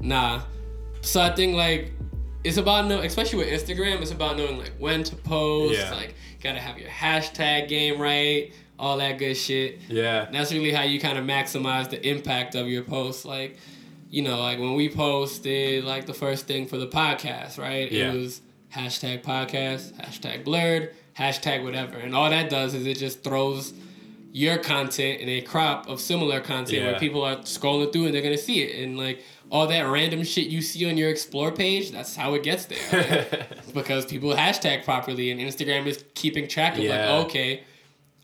nah. 0.00 0.40
So 1.02 1.20
I 1.20 1.34
think 1.34 1.54
like 1.54 1.92
it's 2.44 2.56
about 2.56 2.86
know, 2.86 3.00
especially 3.00 3.38
with 3.38 3.48
Instagram, 3.48 4.00
it's 4.00 4.10
about 4.10 4.36
knowing 4.38 4.58
like 4.58 4.72
when 4.78 5.02
to 5.04 5.16
post. 5.16 5.78
Yeah. 5.78 5.90
Like, 5.94 6.14
gotta 6.42 6.60
have 6.60 6.78
your 6.78 6.88
hashtag 6.90 7.68
game 7.68 8.00
right, 8.00 8.52
all 8.78 8.96
that 8.98 9.18
good 9.18 9.34
shit. 9.34 9.80
yeah, 9.88 10.28
That's 10.30 10.52
really 10.52 10.72
how 10.72 10.82
you 10.82 11.00
kind 11.00 11.16
of 11.18 11.24
maximize 11.24 11.88
the 11.90 12.06
impact 12.08 12.54
of 12.54 12.68
your 12.68 12.82
post. 12.82 13.24
Like, 13.24 13.56
you 14.14 14.22
know, 14.22 14.38
like 14.38 14.58
when 14.58 14.74
we 14.74 14.88
posted 14.88 15.84
like 15.84 16.06
the 16.06 16.14
first 16.14 16.46
thing 16.46 16.66
for 16.66 16.76
the 16.78 16.86
podcast, 16.86 17.58
right? 17.58 17.90
Yeah. 17.90 18.12
It 18.12 18.18
was 18.18 18.40
hashtag 18.72 19.22
podcast, 19.22 19.92
hashtag 19.94 20.44
blurred, 20.44 20.94
hashtag 21.18 21.64
whatever. 21.64 21.96
And 21.96 22.14
all 22.14 22.30
that 22.30 22.48
does 22.50 22.74
is 22.74 22.86
it 22.86 22.98
just 22.98 23.24
throws 23.24 23.72
your 24.32 24.58
content 24.58 25.20
in 25.20 25.28
a 25.28 25.40
crop 25.40 25.88
of 25.88 26.00
similar 26.00 26.40
content 26.40 26.78
Yeah. 26.82 26.90
where 26.90 26.98
people 26.98 27.22
are 27.24 27.36
scrolling 27.38 27.92
through 27.92 28.06
and 28.06 28.14
they're 28.14 28.22
gonna 28.22 28.36
see 28.38 28.62
it. 28.62 28.82
And 28.84 28.96
like 28.98 29.22
all 29.50 29.66
that 29.68 29.82
random 29.82 30.24
shit 30.24 30.46
you 30.48 30.60
see 30.62 30.88
on 30.88 30.96
your 30.96 31.10
explore 31.10 31.52
page, 31.52 31.90
that's 31.92 32.16
how 32.16 32.34
it 32.34 32.42
gets 32.42 32.64
there. 32.66 33.26
Like, 33.30 33.74
because 33.74 34.06
people 34.06 34.30
hashtag 34.34 34.84
properly 34.84 35.30
and 35.30 35.40
Instagram 35.40 35.86
is 35.86 36.04
keeping 36.14 36.48
track 36.48 36.74
of 36.78 36.84
Yeah. 36.84 37.14
like, 37.16 37.26
okay, 37.26 37.62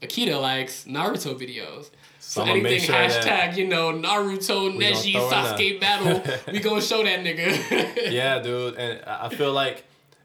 Akita 0.02 0.40
likes 0.40 0.84
Naruto 0.84 1.34
videos. 1.38 1.90
So, 2.30 2.44
anything 2.44 2.82
sure 2.82 2.94
hashtag, 2.94 3.56
you 3.56 3.66
know, 3.66 3.90
Naruto, 3.92 4.72
Neji, 4.72 5.14
Sasuke 5.14 5.80
battle, 5.80 6.22
we 6.52 6.60
gonna 6.60 6.80
show 6.80 7.02
that 7.02 7.24
nigga. 7.24 8.12
yeah, 8.12 8.38
dude, 8.38 8.76
and 8.76 9.04
I 9.04 9.30
feel 9.30 9.52
like, 9.52 9.82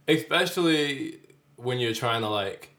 especially 0.07 1.17
when 1.55 1.79
you're 1.79 1.95
trying 1.95 2.21
to 2.21 2.29
like, 2.29 2.69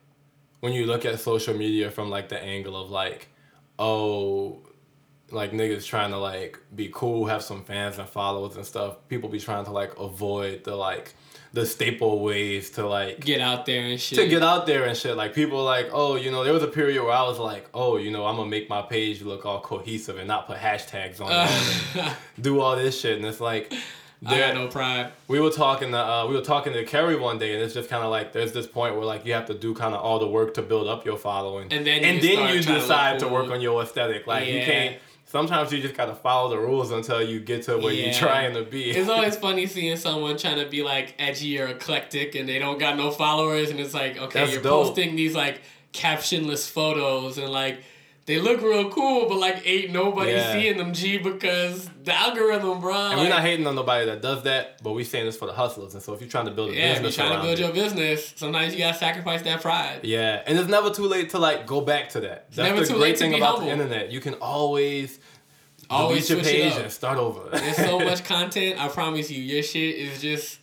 when 0.60 0.72
you 0.74 0.86
look 0.86 1.04
at 1.04 1.18
social 1.18 1.56
media 1.56 1.90
from 1.90 2.08
like 2.08 2.28
the 2.28 2.40
angle 2.40 2.80
of 2.80 2.90
like, 2.90 3.26
oh, 3.80 4.60
like 5.32 5.50
niggas 5.50 5.84
trying 5.84 6.12
to 6.12 6.18
like 6.18 6.60
be 6.76 6.88
cool, 6.94 7.26
have 7.26 7.42
some 7.42 7.64
fans 7.64 7.98
and 7.98 8.08
followers 8.08 8.54
and 8.54 8.64
stuff. 8.64 9.08
People 9.08 9.28
be 9.28 9.40
trying 9.40 9.64
to 9.64 9.72
like 9.72 9.98
avoid 9.98 10.62
the 10.62 10.76
like 10.76 11.16
the 11.56 11.64
staple 11.64 12.20
ways 12.22 12.68
to 12.72 12.86
like 12.86 13.18
Get 13.20 13.40
out 13.40 13.64
there 13.64 13.80
and 13.82 13.98
shit. 13.98 14.18
to 14.18 14.28
get 14.28 14.42
out 14.42 14.66
there 14.66 14.84
and 14.84 14.94
shit. 14.96 15.16
Like 15.16 15.32
people 15.34 15.64
like, 15.64 15.88
oh, 15.90 16.16
you 16.16 16.30
know, 16.30 16.44
there 16.44 16.52
was 16.52 16.62
a 16.62 16.68
period 16.68 17.02
where 17.02 17.14
I 17.14 17.22
was 17.22 17.38
like, 17.38 17.66
oh, 17.72 17.96
you 17.96 18.10
know, 18.10 18.26
I'm 18.26 18.36
gonna 18.36 18.50
make 18.50 18.68
my 18.68 18.82
page 18.82 19.22
look 19.22 19.46
all 19.46 19.60
cohesive 19.60 20.18
and 20.18 20.28
not 20.28 20.46
put 20.46 20.58
hashtags 20.58 21.18
on 21.20 21.30
it, 21.32 21.96
and 21.96 22.16
do 22.40 22.60
all 22.60 22.76
this 22.76 23.00
shit, 23.00 23.16
and 23.16 23.26
it's 23.26 23.40
like. 23.40 23.72
I 24.24 24.30
there- 24.30 24.46
got 24.48 24.54
no 24.54 24.68
pride. 24.68 25.12
we 25.28 25.40
were 25.40 25.50
talking 25.50 25.90
to 25.92 25.98
uh, 25.98 26.26
we 26.26 26.34
were 26.34 26.40
talking 26.54 26.72
to 26.72 26.84
Kerry 26.84 27.16
one 27.16 27.38
day, 27.38 27.52
and 27.54 27.62
it's 27.62 27.74
just 27.74 27.90
kind 27.90 28.02
of 28.02 28.10
like 28.10 28.32
there's 28.32 28.50
this 28.52 28.66
point 28.66 28.96
where 28.96 29.04
like 29.04 29.26
you 29.26 29.34
have 29.34 29.44
to 29.46 29.54
do 29.54 29.74
kind 29.74 29.94
of 29.94 30.00
all 30.00 30.18
the 30.18 30.26
work 30.26 30.54
to 30.54 30.62
build 30.62 30.88
up 30.88 31.04
your 31.04 31.18
following, 31.18 31.70
And 31.70 31.86
then 31.86 32.00
you 32.02 32.08
and 32.08 32.22
then 32.22 32.30
you 32.54 32.62
trying 32.62 32.76
to 32.76 32.80
decide 32.80 33.18
to, 33.20 33.28
work 33.28 33.50
on 33.50 33.60
your 33.60 33.82
aesthetic. 33.82 34.26
Like 34.26 34.46
you 34.48 34.60
can't. 34.62 34.96
Sometimes 35.36 35.70
you 35.70 35.82
just 35.82 35.94
gotta 35.94 36.14
follow 36.14 36.48
the 36.48 36.58
rules 36.58 36.90
until 36.92 37.20
you 37.22 37.40
get 37.40 37.64
to 37.64 37.76
where 37.76 37.92
Yeah. 37.92 38.06
you're 38.06 38.14
trying 38.14 38.54
to 38.54 38.62
be. 38.62 38.90
It's 38.90 39.08
always 39.10 39.36
funny 39.46 39.66
seeing 39.66 39.96
someone 39.98 40.38
trying 40.38 40.58
to 40.64 40.66
be 40.66 40.82
like 40.82 41.14
edgy 41.18 41.58
or 41.60 41.66
eclectic 41.66 42.34
and 42.34 42.48
they 42.48 42.58
don't 42.58 42.78
got 42.78 42.96
no 42.96 43.10
followers 43.10 43.68
and 43.70 43.78
it's 43.78 43.92
like, 43.92 44.16
okay, 44.16 44.40
That's 44.40 44.52
you're 44.54 44.62
dope. 44.62 44.86
posting 44.86 45.14
these 45.14 45.34
like 45.34 45.60
captionless 45.92 46.70
photos 46.70 47.36
and 47.36 47.50
like 47.50 47.82
they 48.26 48.40
look 48.40 48.60
real 48.60 48.90
cool, 48.90 49.28
but 49.28 49.38
like 49.38 49.64
ain't 49.64 49.92
nobody 49.92 50.32
Yeah. 50.32 50.52
seeing 50.52 50.76
them 50.78 50.92
G 50.92 51.16
because 51.18 51.88
the 52.02 52.12
algorithm, 52.12 52.80
bro. 52.80 52.92
and 52.92 53.10
like, 53.10 53.18
we're 53.18 53.28
not 53.28 53.42
hating 53.42 53.66
on 53.68 53.76
nobody 53.76 54.06
that 54.06 54.20
does 54.20 54.42
that, 54.42 54.82
but 54.82 54.92
we 54.94 55.04
saying 55.04 55.26
this 55.26 55.36
for 55.36 55.46
the 55.46 55.52
hustlers. 55.52 55.94
And 55.94 56.02
so 56.02 56.12
if 56.12 56.20
you're 56.20 56.28
trying 56.30 56.46
to 56.46 56.50
build 56.50 56.70
a 56.70 56.74
Yeah, 56.74 56.78
if 56.78 56.84
you're 56.94 56.94
business 57.04 57.14
trying 57.16 57.36
to 57.36 57.42
build 57.42 57.58
it, 57.58 57.62
your 57.62 57.72
business, 57.72 58.32
sometimes 58.34 58.72
you 58.74 58.80
gotta 58.80 58.98
sacrifice 58.98 59.42
that 59.42 59.60
pride. 59.62 60.00
Yeah, 60.02 60.42
and 60.44 60.58
it's 60.58 60.68
never 60.68 60.90
too 60.90 61.04
late 61.06 61.30
to 61.30 61.38
like 61.38 61.66
go 61.68 61.80
back 61.80 62.08
to 62.10 62.20
that. 62.22 62.50
That's 62.50 62.68
never 62.68 62.80
the 62.80 62.86
too 62.88 62.92
great 62.94 63.02
late 63.02 63.12
to 63.16 63.18
thing 63.20 63.30
be 63.30 63.36
about 63.36 63.58
humble. 63.58 63.66
the 63.66 63.72
internet. 63.72 64.10
You 64.10 64.20
can 64.20 64.34
always 64.34 65.20
Always 65.90 66.26
delete 66.28 66.44
your 66.44 66.52
switch 66.52 66.54
it 66.54 66.62
page 66.64 66.72
up. 66.74 66.82
and 66.84 66.92
start 66.92 67.18
over. 67.18 67.48
There's 67.50 67.76
so 67.76 67.98
much 67.98 68.24
content. 68.34 68.80
I 68.82 68.88
promise 68.88 69.30
you, 69.30 69.42
your 69.42 69.62
shit 69.62 69.94
is 69.96 70.20
just 70.20 70.58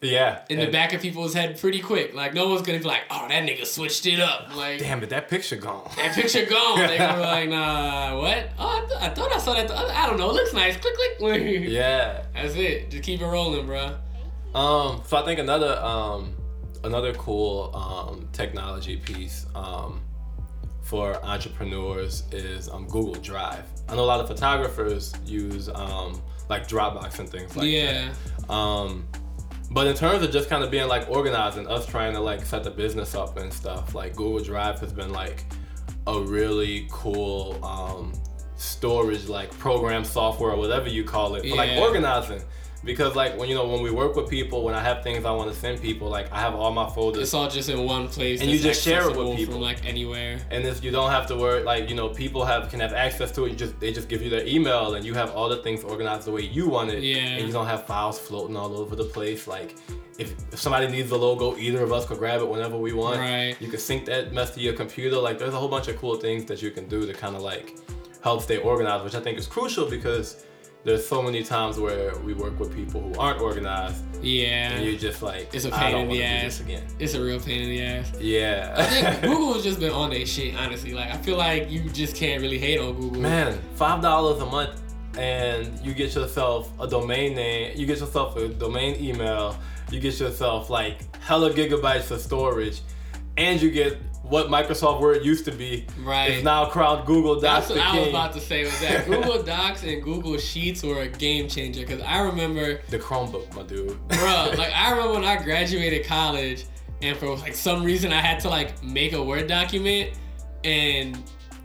yeah. 0.00 0.42
in 0.50 0.58
the 0.58 0.66
back 0.66 0.92
of 0.92 1.00
people's 1.00 1.32
head 1.32 1.58
pretty 1.60 1.80
quick. 1.80 2.14
Like 2.14 2.34
no 2.34 2.48
one's 2.48 2.62
gonna 2.62 2.78
be 2.78 2.84
like, 2.84 3.02
"Oh, 3.10 3.26
that 3.28 3.44
nigga 3.44 3.64
switched 3.66 4.04
it 4.06 4.20
up." 4.20 4.54
Like 4.54 4.80
Damn 4.80 5.02
it, 5.02 5.10
that 5.10 5.28
picture 5.28 5.56
gone. 5.56 5.88
that 5.96 6.14
picture 6.14 6.44
gone. 6.44 6.78
They 6.80 6.98
were 6.98 7.20
like, 7.20 7.48
"Nah, 7.48 8.18
what? 8.20 8.50
Oh, 8.58 8.82
I, 8.82 8.86
th- 8.88 9.00
I 9.00 9.08
thought 9.14 9.32
I 9.32 9.38
saw 9.38 9.54
that. 9.54 9.68
The 9.68 9.76
other- 9.76 9.92
I 9.92 10.06
don't 10.08 10.18
know. 10.18 10.30
It 10.30 10.34
looks 10.34 10.52
nice. 10.52 10.76
Click, 10.76 10.94
click. 11.18 11.42
Yeah. 11.70 12.24
That's 12.34 12.54
it. 12.56 12.90
Just 12.90 13.04
keep 13.04 13.20
it 13.20 13.26
rolling, 13.26 13.66
bro. 13.66 13.96
Um. 14.54 15.02
So 15.06 15.16
I 15.16 15.24
think 15.24 15.38
another 15.40 15.78
um 15.78 16.34
another 16.84 17.14
cool 17.14 17.74
um 17.74 18.28
technology 18.32 18.96
piece 18.96 19.46
um 19.54 20.00
for 20.92 21.24
entrepreneurs 21.24 22.24
is 22.32 22.68
um 22.68 22.86
Google 22.86 23.14
Drive. 23.14 23.64
I 23.88 23.96
know 23.96 24.04
a 24.04 24.10
lot 24.14 24.20
of 24.20 24.28
photographers 24.28 25.14
use 25.24 25.70
um 25.70 26.20
like 26.50 26.68
Dropbox 26.68 27.18
and 27.18 27.26
things 27.26 27.56
like 27.56 27.66
yeah. 27.66 28.12
that. 28.38 28.52
Um. 28.52 29.08
But 29.70 29.86
in 29.86 29.94
terms 29.94 30.22
of 30.22 30.30
just 30.30 30.50
kind 30.50 30.62
of 30.62 30.70
being 30.70 30.88
like 30.88 31.08
organized 31.08 31.56
and 31.56 31.66
us 31.66 31.86
trying 31.86 32.12
to 32.12 32.20
like 32.20 32.44
set 32.44 32.62
the 32.62 32.70
business 32.70 33.14
up 33.14 33.38
and 33.38 33.50
stuff, 33.50 33.94
like 33.94 34.14
Google 34.16 34.44
Drive 34.44 34.80
has 34.80 34.92
been 34.92 35.12
like 35.12 35.46
a 36.06 36.20
really 36.20 36.86
cool 36.90 37.58
um, 37.64 38.12
storage 38.56 39.28
like 39.28 39.50
program 39.58 40.04
software 40.04 40.50
or 40.50 40.58
whatever 40.58 40.90
you 40.90 41.04
call 41.04 41.36
it 41.36 41.48
for 41.48 41.56
like 41.56 41.70
Yeah. 41.70 41.80
organizing. 41.80 42.42
Because 42.84 43.14
like 43.14 43.38
when 43.38 43.48
you 43.48 43.54
know 43.54 43.66
when 43.68 43.80
we 43.80 43.90
work 43.92 44.16
with 44.16 44.28
people, 44.28 44.64
when 44.64 44.74
I 44.74 44.80
have 44.82 45.02
things 45.04 45.24
I 45.24 45.30
want 45.30 45.52
to 45.52 45.56
send 45.56 45.80
people, 45.80 46.08
like 46.08 46.30
I 46.32 46.40
have 46.40 46.54
all 46.56 46.72
my 46.72 46.88
folders 46.90 47.22
It's 47.22 47.32
all 47.34 47.48
just 47.48 47.68
in 47.68 47.84
one 47.84 48.08
place. 48.08 48.40
And 48.40 48.50
you 48.50 48.58
just 48.58 48.82
share 48.82 49.08
it 49.08 49.16
with 49.16 49.36
people. 49.36 49.54
from 49.54 49.62
like 49.62 49.84
anywhere. 49.84 50.38
and 50.50 50.64
if 50.64 50.82
you 50.82 50.90
don't 50.90 51.10
have 51.10 51.26
to 51.28 51.36
worry 51.36 51.62
like 51.62 51.88
you 51.88 51.94
know 51.94 52.08
people 52.08 52.44
have 52.44 52.68
can 52.70 52.80
have 52.80 52.92
access 52.92 53.30
to 53.32 53.44
it 53.44 53.50
you 53.50 53.56
just 53.56 53.78
they 53.78 53.92
just 53.92 54.08
give 54.08 54.20
you 54.20 54.30
their 54.30 54.44
email 54.46 54.94
and 54.94 55.04
you 55.06 55.14
have 55.14 55.30
all 55.36 55.48
the 55.48 55.58
things 55.58 55.84
organized 55.84 56.24
the 56.26 56.32
way 56.32 56.42
you 56.42 56.68
want 56.68 56.90
it 56.90 57.02
Yeah. 57.04 57.16
and 57.36 57.46
you 57.46 57.52
don't 57.52 57.66
have 57.66 57.86
files 57.86 58.18
floating 58.18 58.56
all 58.56 58.76
over 58.76 58.96
the 58.96 59.04
place 59.04 59.46
like 59.46 59.76
if, 60.18 60.34
if 60.52 60.58
somebody 60.60 60.88
needs 60.88 61.08
the 61.10 61.18
logo 61.18 61.56
either 61.56 61.82
of 61.82 61.92
us 61.92 62.04
could 62.06 62.18
grab 62.18 62.40
it 62.40 62.48
whenever 62.48 62.76
we 62.76 62.92
want 62.92 63.18
Right. 63.20 63.56
you 63.60 63.68
can 63.68 63.78
sync 63.78 64.06
that 64.06 64.32
mess 64.32 64.50
to 64.54 64.60
your 64.60 64.72
computer 64.74 65.16
like 65.18 65.38
there's 65.38 65.54
a 65.54 65.60
whole 65.62 65.68
bunch 65.76 65.86
of 65.88 65.96
cool 65.98 66.16
things 66.16 66.44
that 66.46 66.60
you 66.62 66.70
can 66.72 66.88
do 66.88 67.06
to 67.06 67.12
kind 67.14 67.36
of 67.36 67.42
like 67.42 67.76
help 68.24 68.42
stay 68.42 68.58
organized 68.58 69.04
which 69.04 69.14
i 69.14 69.20
think 69.20 69.38
is 69.38 69.46
crucial 69.46 69.88
because 69.88 70.44
there's 70.84 71.06
so 71.06 71.22
many 71.22 71.42
times 71.44 71.78
where 71.78 72.16
we 72.20 72.34
work 72.34 72.58
with 72.58 72.74
people 72.74 73.00
who 73.00 73.14
aren't 73.18 73.40
organized 73.40 74.02
Yeah. 74.20 74.72
and 74.72 74.84
you're 74.84 74.98
just 74.98 75.22
like 75.22 75.48
It's 75.54 75.64
a 75.64 75.74
I 75.74 75.78
pain 75.78 75.92
don't 75.92 76.02
in 76.04 76.08
the 76.10 76.22
ass. 76.24 76.60
again 76.60 76.82
It's 76.98 77.14
a 77.14 77.22
real 77.22 77.38
pain 77.40 77.62
in 77.62 77.68
the 77.68 77.82
ass. 77.82 78.12
yeah 78.20 78.74
I 78.76 78.82
think 78.84 79.20
Google 79.22 79.54
has 79.54 79.62
just 79.62 79.78
been 79.80 79.92
on 79.92 80.10
their 80.10 80.26
shit, 80.26 80.56
honestly. 80.56 80.92
Like 80.92 81.10
I 81.10 81.16
feel 81.18 81.36
like 81.36 81.70
you 81.70 81.88
just 81.90 82.16
can't 82.16 82.40
really 82.42 82.58
hate 82.58 82.80
on 82.80 82.94
Google. 83.00 83.20
Man, 83.20 83.60
five 83.76 84.02
dollars 84.02 84.40
a 84.42 84.46
month, 84.46 84.80
and 85.18 85.78
you 85.84 85.94
get 85.94 86.14
yourself 86.14 86.72
a 86.80 86.86
domain 86.88 87.34
name. 87.36 87.76
You 87.78 87.86
get 87.86 88.00
yourself 88.00 88.36
a 88.36 88.48
domain 88.48 88.96
email. 89.02 89.56
You 89.90 90.00
get 90.00 90.18
yourself 90.18 90.70
like 90.70 90.96
hella 91.20 91.50
gigabytes 91.52 92.10
of 92.10 92.20
storage, 92.20 92.80
and 93.36 93.60
you 93.62 93.70
get 93.70 93.98
what 94.22 94.46
Microsoft 94.48 95.00
Word 95.00 95.24
used 95.24 95.44
to 95.46 95.52
be. 95.52 95.86
Right. 96.00 96.30
It's 96.32 96.44
now 96.44 96.66
crowned 96.66 97.06
Google 97.06 97.40
Docs 97.40 97.68
That's 97.68 97.70
what 97.70 97.80
I 97.80 97.98
was 97.98 98.08
about 98.08 98.32
to 98.34 98.40
say 98.40 98.64
was 98.64 98.80
that 98.80 99.06
Google 99.06 99.42
Docs 99.42 99.82
and 99.82 100.02
Google 100.02 100.38
Sheets 100.38 100.82
were 100.82 101.00
a 101.02 101.08
game 101.08 101.48
changer 101.48 101.80
because 101.80 102.00
I 102.02 102.20
remember, 102.20 102.80
The 102.88 102.98
Chromebook, 102.98 103.54
my 103.54 103.62
dude. 103.62 103.96
bro, 104.08 104.52
like 104.56 104.72
I 104.74 104.90
remember 104.92 105.14
when 105.14 105.24
I 105.24 105.42
graduated 105.42 106.06
college 106.06 106.64
and 107.02 107.16
for 107.16 107.36
like 107.36 107.54
some 107.54 107.82
reason 107.82 108.12
I 108.12 108.20
had 108.20 108.38
to 108.40 108.48
like 108.48 108.82
make 108.82 109.12
a 109.12 109.22
Word 109.22 109.48
document 109.48 110.12
and 110.62 111.18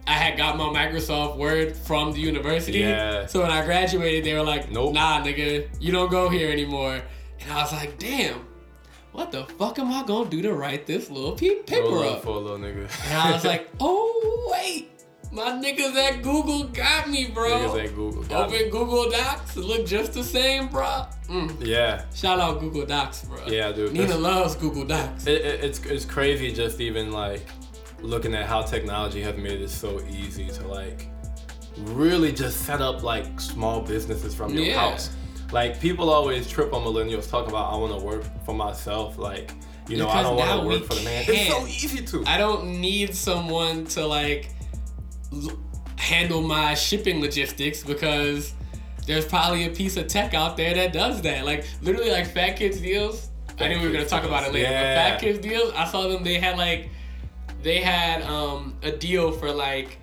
I 0.07 0.13
had 0.13 0.37
got 0.37 0.57
my 0.57 0.63
Microsoft 0.65 1.37
Word 1.37 1.75
from 1.75 2.11
the 2.13 2.19
university. 2.19 2.79
Yeah. 2.79 3.27
So 3.27 3.41
when 3.43 3.51
I 3.51 3.63
graduated, 3.65 4.23
they 4.25 4.33
were 4.33 4.43
like, 4.43 4.71
Nope. 4.71 4.93
nah, 4.93 5.21
nigga, 5.21 5.67
you 5.79 5.91
don't 5.91 6.09
go 6.09 6.27
here 6.29 6.49
anymore. 6.51 7.01
And 7.39 7.51
I 7.51 7.61
was 7.61 7.71
like, 7.71 7.99
damn, 7.99 8.46
what 9.17 9.31
the 9.31 9.43
fuck 9.55 9.79
am 9.79 9.91
I 9.91 10.03
gonna 10.05 10.29
do 10.29 10.41
to 10.43 10.53
write 10.53 10.85
this 10.85 11.09
little 11.09 11.31
pe- 11.33 11.63
paper 11.63 11.87
Roll 11.87 12.03
up 12.09 12.23
for 12.23 12.35
a 12.35 12.39
little 12.39 12.59
nigga. 12.59 12.87
And 13.09 13.17
I 13.17 13.31
was 13.31 13.43
like, 13.43 13.67
oh 13.79 14.49
wait, 14.51 14.91
my 15.31 15.51
niggas 15.51 15.95
at 15.95 16.21
Google 16.21 16.65
got 16.65 17.09
me, 17.09 17.27
bro. 17.33 17.49
Niggas 17.49 17.85
at 17.85 17.95
Google. 17.95 18.23
got 18.23 18.51
me. 18.51 18.57
Open 18.57 18.69
Google 18.69 19.09
Docs, 19.09 19.57
look 19.57 19.87
just 19.87 20.13
the 20.13 20.23
same, 20.23 20.67
bro. 20.67 21.05
Mm. 21.29 21.65
Yeah, 21.65 22.05
Shout 22.13 22.39
out 22.39 22.59
Google 22.59 22.85
Docs, 22.85 23.23
bro. 23.23 23.45
yeah, 23.47 23.71
dude. 23.71 23.93
Nina 23.93 24.15
loves 24.15 24.55
Google 24.55 24.85
Docs. 24.85 25.25
it, 25.25 25.41
it, 25.43 25.63
it's 25.63 25.79
it's 25.85 26.05
crazy 26.05 26.53
just 26.53 26.79
even 26.79 27.11
like 27.11 27.41
looking 28.01 28.35
at 28.35 28.45
how 28.45 28.61
technology 28.61 29.21
has 29.23 29.35
made 29.37 29.59
it 29.59 29.69
so 29.69 29.99
easy 30.11 30.47
to 30.49 30.67
like 30.67 31.07
really 31.77 32.31
just 32.31 32.61
set 32.65 32.81
up 32.81 33.01
like 33.01 33.39
small 33.41 33.81
businesses 33.81 34.35
from 34.35 34.53
your 34.53 34.63
Yeah. 34.65 34.91
house. 34.91 35.09
Like 35.51 35.79
people 35.79 36.09
always 36.09 36.49
trip 36.49 36.73
on 36.73 36.83
millennials 36.83 37.29
talk 37.29 37.47
about 37.47 37.73
I 37.73 37.77
want 37.77 37.97
to 37.97 38.05
work 38.05 38.23
for 38.45 38.53
myself. 38.53 39.17
Like 39.17 39.53
you 39.87 39.97
know 39.97 40.07
I 40.07 40.21
Because 40.21 40.23
don't 40.25 40.35
want 40.35 40.61
to 40.61 40.67
work 40.67 40.83
for 40.85 40.95
the 40.95 41.03
man. 41.03 41.23
It's 41.27 41.49
so 41.49 41.65
easy 41.67 42.05
to. 42.05 42.23
I 42.27 42.37
don't 42.37 42.81
need 42.81 43.15
someone 43.15 43.85
to 43.85 44.05
like 44.05 44.49
l- 45.31 45.57
handle 45.97 46.41
my 46.41 46.73
shipping 46.73 47.21
logistics 47.21 47.83
because 47.83 48.53
there's 49.05 49.25
probably 49.25 49.65
a 49.65 49.69
piece 49.69 49.95
of 49.95 50.07
tech 50.07 50.33
out 50.33 50.57
there 50.57 50.73
that 50.73 50.91
does 50.91 51.21
that. 51.21 51.45
Like 51.45 51.65
literally, 51.81 52.11
like 52.11 52.27
Fat 52.27 52.57
Kids 52.57 52.79
deals. 52.81 53.29
I 53.59 53.69
knew 53.69 53.79
we 53.79 53.87
were 53.87 53.93
gonna 53.93 54.05
talk 54.05 54.23
about 54.23 54.43
it 54.43 54.53
later. 54.53 54.69
Yeah. 54.69 54.81
But 54.95 55.11
Fat 55.11 55.21
Kids 55.21 55.39
deals. 55.39 55.71
I 55.73 55.87
saw 55.87 56.07
them. 56.09 56.23
They 56.23 56.39
had 56.39 56.57
like, 56.57 56.89
they 57.63 57.79
had 57.79 58.21
um 58.23 58.75
a 58.83 58.91
deal 58.91 59.31
for 59.31 59.51
like, 59.51 59.97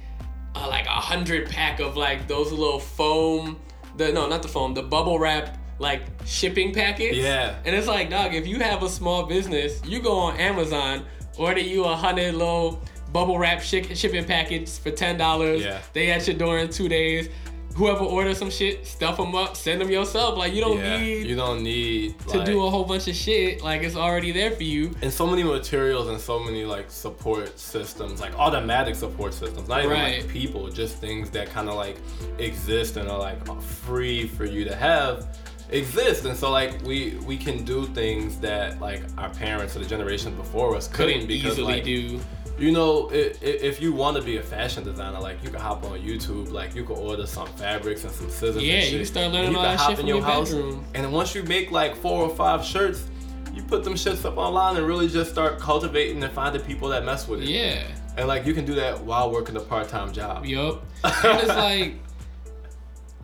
uh, 0.54 0.66
like 0.68 0.86
a 0.86 0.90
hundred 0.90 1.48
pack 1.50 1.80
of 1.80 1.96
like 1.96 2.26
those 2.26 2.50
little 2.50 2.80
foam. 2.80 3.60
The 3.96 4.12
no, 4.12 4.28
not 4.28 4.42
the 4.42 4.48
foam. 4.48 4.74
The 4.74 4.82
bubble 4.82 5.18
wrap 5.18 5.58
like 5.78 6.02
shipping 6.24 6.72
packets. 6.72 7.16
Yeah. 7.16 7.56
And 7.64 7.74
it's 7.74 7.86
like, 7.86 8.10
dog, 8.10 8.34
if 8.34 8.46
you 8.46 8.60
have 8.60 8.82
a 8.82 8.88
small 8.88 9.26
business, 9.26 9.80
you 9.84 10.00
go 10.00 10.12
on 10.16 10.36
Amazon, 10.38 11.04
order 11.36 11.60
you 11.60 11.84
a 11.84 11.94
hundred 11.96 12.34
little 12.34 12.80
bubble 13.12 13.38
wrap 13.38 13.60
shi- 13.60 13.94
shipping 13.94 14.24
packets 14.24 14.78
for 14.78 14.90
ten 14.90 15.16
dollars. 15.16 15.62
Yeah. 15.62 15.80
They 15.92 16.10
at 16.10 16.26
your 16.26 16.36
door 16.36 16.58
in 16.58 16.70
two 16.70 16.88
days. 16.88 17.28
Whoever 17.74 18.04
orders 18.04 18.38
some 18.38 18.50
shit, 18.50 18.86
stuff 18.86 19.16
them 19.16 19.34
up, 19.34 19.56
send 19.56 19.80
them 19.80 19.90
yourself. 19.90 20.38
Like 20.38 20.52
you 20.54 20.60
don't 20.60 20.78
yeah, 20.78 21.00
need 21.00 21.26
you 21.26 21.34
don't 21.34 21.62
need 21.62 22.18
to 22.28 22.38
like, 22.38 22.46
do 22.46 22.64
a 22.64 22.70
whole 22.70 22.84
bunch 22.84 23.08
of 23.08 23.16
shit. 23.16 23.62
Like 23.62 23.82
it's 23.82 23.96
already 23.96 24.30
there 24.30 24.52
for 24.52 24.62
you. 24.62 24.94
and 25.02 25.12
so 25.12 25.26
many 25.26 25.42
materials 25.42 26.08
and 26.08 26.20
so 26.20 26.38
many 26.38 26.64
like 26.64 26.90
support 26.90 27.58
systems, 27.58 28.20
like 28.20 28.32
automatic 28.38 28.94
support 28.94 29.34
systems, 29.34 29.68
not 29.68 29.80
even 29.80 29.90
Right. 29.90 30.20
like 30.20 30.28
people, 30.28 30.68
just 30.70 30.98
things 30.98 31.30
that 31.30 31.50
kind 31.50 31.68
of 31.68 31.74
like 31.74 31.96
exist 32.38 32.96
and 32.96 33.08
are 33.08 33.18
like 33.18 33.44
free 33.62 34.26
for 34.28 34.44
you 34.44 34.64
to 34.64 34.74
have 34.74 35.26
exist 35.70 36.26
and 36.26 36.36
so 36.36 36.50
like 36.50 36.80
we 36.84 37.16
we 37.26 37.38
can 37.38 37.64
do 37.64 37.86
things 37.86 38.38
that 38.38 38.78
like 38.80 39.02
our 39.16 39.30
parents 39.30 39.74
or 39.74 39.78
the 39.78 39.86
generations 39.86 40.36
before 40.36 40.76
us 40.76 40.86
couldn't, 40.86 41.12
Couldn't 41.22 41.26
because 41.28 41.52
easily 41.52 41.74
like, 41.76 41.84
do. 41.84 42.20
You 42.58 42.70
know 42.70 43.08
if 43.12 43.80
you 43.82 43.92
want 43.92 44.16
to 44.16 44.22
be 44.22 44.36
a 44.36 44.42
fashion 44.42 44.84
designer 44.84 45.18
like 45.20 45.42
you 45.42 45.50
can 45.50 45.58
hop 45.60 45.82
on 45.84 45.98
youtube 46.00 46.50
like 46.52 46.74
you 46.74 46.84
can 46.84 46.94
order 46.96 47.26
some 47.26 47.48
fabrics 47.56 48.04
and 48.04 48.12
some 48.12 48.30
scissors 48.30 48.62
Yeah, 48.62 48.74
and 48.74 48.92
you 48.92 48.98
can 48.98 49.06
start 49.06 49.32
learning 49.32 49.50
you 49.52 49.58
all 49.58 49.64
can 49.64 49.72
that 49.72 49.80
hop 49.80 49.90
shit 49.90 49.98
in 49.98 50.02
from 50.02 50.08
your 50.08 50.16
your 50.18 50.24
house 50.26 50.50
bedroom. 50.52 50.84
and 50.94 51.12
once 51.12 51.34
you 51.34 51.42
make 51.44 51.70
like 51.72 51.96
four 51.96 52.22
or 52.22 52.30
five 52.34 52.64
shirts 52.64 53.06
you 53.52 53.62
put 53.64 53.82
them 53.82 53.94
shits 53.94 54.24
up 54.24 54.36
online 54.36 54.76
and 54.76 54.86
really 54.86 55.08
just 55.08 55.30
start 55.32 55.58
cultivating 55.58 56.22
and 56.22 56.32
finding 56.32 56.62
people 56.62 56.88
that 56.90 57.04
mess 57.04 57.26
with 57.26 57.42
it 57.42 57.48
Yeah. 57.48 57.86
and 58.16 58.28
like 58.28 58.46
you 58.46 58.54
can 58.54 58.64
do 58.64 58.74
that 58.76 59.00
while 59.02 59.32
working 59.32 59.56
a 59.56 59.60
part-time 59.60 60.12
job 60.12 60.44
Yup. 60.44 60.82
and 61.04 61.38
it's 61.40 61.48
like 61.48 61.94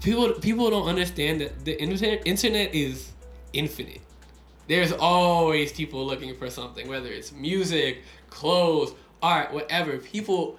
people 0.01 0.33
people 0.35 0.71
don't 0.71 0.89
understand 0.89 1.41
that 1.41 1.65
the 1.65 1.81
internet 1.81 2.23
internet 2.27 2.75
is 2.75 3.13
infinite. 3.53 4.01
There's 4.69 4.93
always 4.93 5.73
people 5.73 6.07
looking 6.07 6.37
for 6.37 6.49
something, 6.49 6.87
whether 6.89 7.09
it's 7.09 7.33
music, 7.33 8.05
clothes, 8.29 8.95
art, 9.23 9.53
whatever. 9.53 9.99
People 9.99 10.59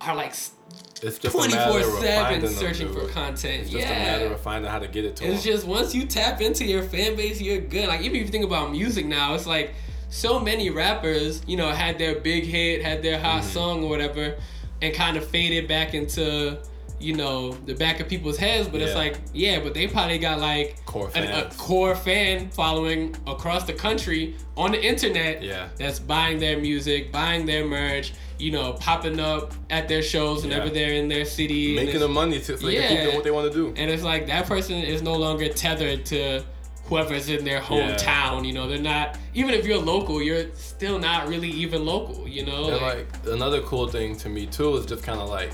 are 0.00 0.14
like 0.14 0.30
it's 0.30 0.52
just 1.00 1.24
a 1.24 1.30
twenty 1.30 1.54
matter 1.54 1.70
four 1.70 1.80
of 1.80 2.00
seven 2.02 2.48
searching 2.48 2.92
for 2.92 3.06
content. 3.08 3.62
it's 3.62 3.70
just 3.70 3.86
yeah. 3.86 3.92
a 3.92 3.98
matter 4.20 4.32
of 4.34 4.40
finding 4.40 4.70
how 4.70 4.78
to 4.78 4.88
get 4.88 5.04
it 5.04 5.16
to 5.16 5.24
It's 5.26 5.42
them 5.44 5.52
just 5.52 5.66
once 5.66 5.94
you 5.94 6.06
tap 6.06 6.40
into 6.40 6.64
your 6.64 6.82
fan 6.82 7.14
base, 7.16 7.40
you're 7.40 7.60
good. 7.60 7.88
Like 7.88 8.00
even 8.00 8.16
if 8.16 8.26
you 8.26 8.32
think 8.32 8.44
about 8.44 8.70
music 8.72 9.06
now, 9.06 9.34
it's 9.34 9.46
like 9.46 9.74
so 10.08 10.38
many 10.40 10.70
rappers, 10.70 11.42
you 11.46 11.56
know, 11.56 11.70
had 11.70 11.98
their 11.98 12.16
big 12.20 12.44
hit, 12.44 12.82
had 12.82 13.02
their 13.02 13.18
hot 13.18 13.42
Mm-hmm. 13.42 13.50
song 13.52 13.84
or 13.84 13.88
whatever, 13.90 14.36
and 14.80 14.94
kind 14.94 15.16
of 15.16 15.26
faded 15.26 15.68
back 15.68 15.94
into, 15.94 16.58
you 17.02 17.14
know, 17.14 17.52
the 17.52 17.74
back 17.74 18.00
of 18.00 18.08
people's 18.08 18.36
heads. 18.38 18.68
But 18.68 18.80
it's 18.80 18.94
like, 18.94 19.18
yeah, 19.34 19.60
but 19.60 19.74
they 19.74 19.86
probably 19.86 20.18
got 20.18 20.40
like 20.40 20.84
Core 20.86 21.10
a, 21.14 21.46
a 21.46 21.50
core 21.58 21.94
fan 21.94 22.48
following 22.50 23.14
across 23.26 23.64
the 23.64 23.72
country 23.72 24.36
on 24.56 24.72
the 24.72 24.82
internet. 24.84 25.42
Yeah. 25.42 25.68
That's 25.76 25.98
buying 25.98 26.38
their 26.38 26.58
music, 26.58 27.10
buying 27.12 27.46
their 27.46 27.64
merch, 27.66 28.12
you 28.38 28.50
know, 28.52 28.74
popping 28.74 29.18
up 29.20 29.52
at 29.70 29.88
their 29.88 30.02
shows 30.02 30.42
whenever 30.44 30.66
Yeah. 30.66 30.72
they're 30.72 30.92
in 30.94 31.08
their 31.08 31.24
city. 31.24 31.74
making 31.74 32.00
the 32.00 32.08
money 32.08 32.38
to, 32.40 32.58
so 32.58 32.66
they 32.66 32.74
can 32.76 32.88
keep 32.88 32.90
Yeah. 32.98 33.02
doing 33.04 33.14
what 33.16 33.24
they 33.24 33.30
want 33.30 33.52
to 33.52 33.56
do 33.58 33.72
and 33.76 33.90
it's 33.90 34.02
like 34.02 34.26
that 34.26 34.46
person 34.46 34.76
is 34.76 35.02
no 35.02 35.14
longer 35.14 35.48
tethered 35.48 36.04
to 36.06 36.42
whoever's 36.86 37.28
in 37.28 37.44
their 37.44 37.60
hometown. 37.60 38.44
You 38.46 38.52
know, 38.52 38.68
they're 38.68 38.78
not. 38.78 39.16
Even 39.34 39.54
if 39.54 39.64
you're 39.66 39.78
local, 39.78 40.20
you're 40.20 40.46
still 40.54 40.98
not 40.98 41.28
really 41.28 41.48
even 41.48 41.86
local. 41.86 42.28
You 42.28 42.44
know, 42.44 42.62
Like, 42.64 42.82
like 42.82 43.06
another 43.32 43.62
cool 43.62 43.88
thing 43.88 44.16
to 44.16 44.28
me 44.28 44.46
too 44.46 44.74
is 44.76 44.84
just 44.86 45.02
kind 45.02 45.18
of 45.20 45.28
like, 45.30 45.52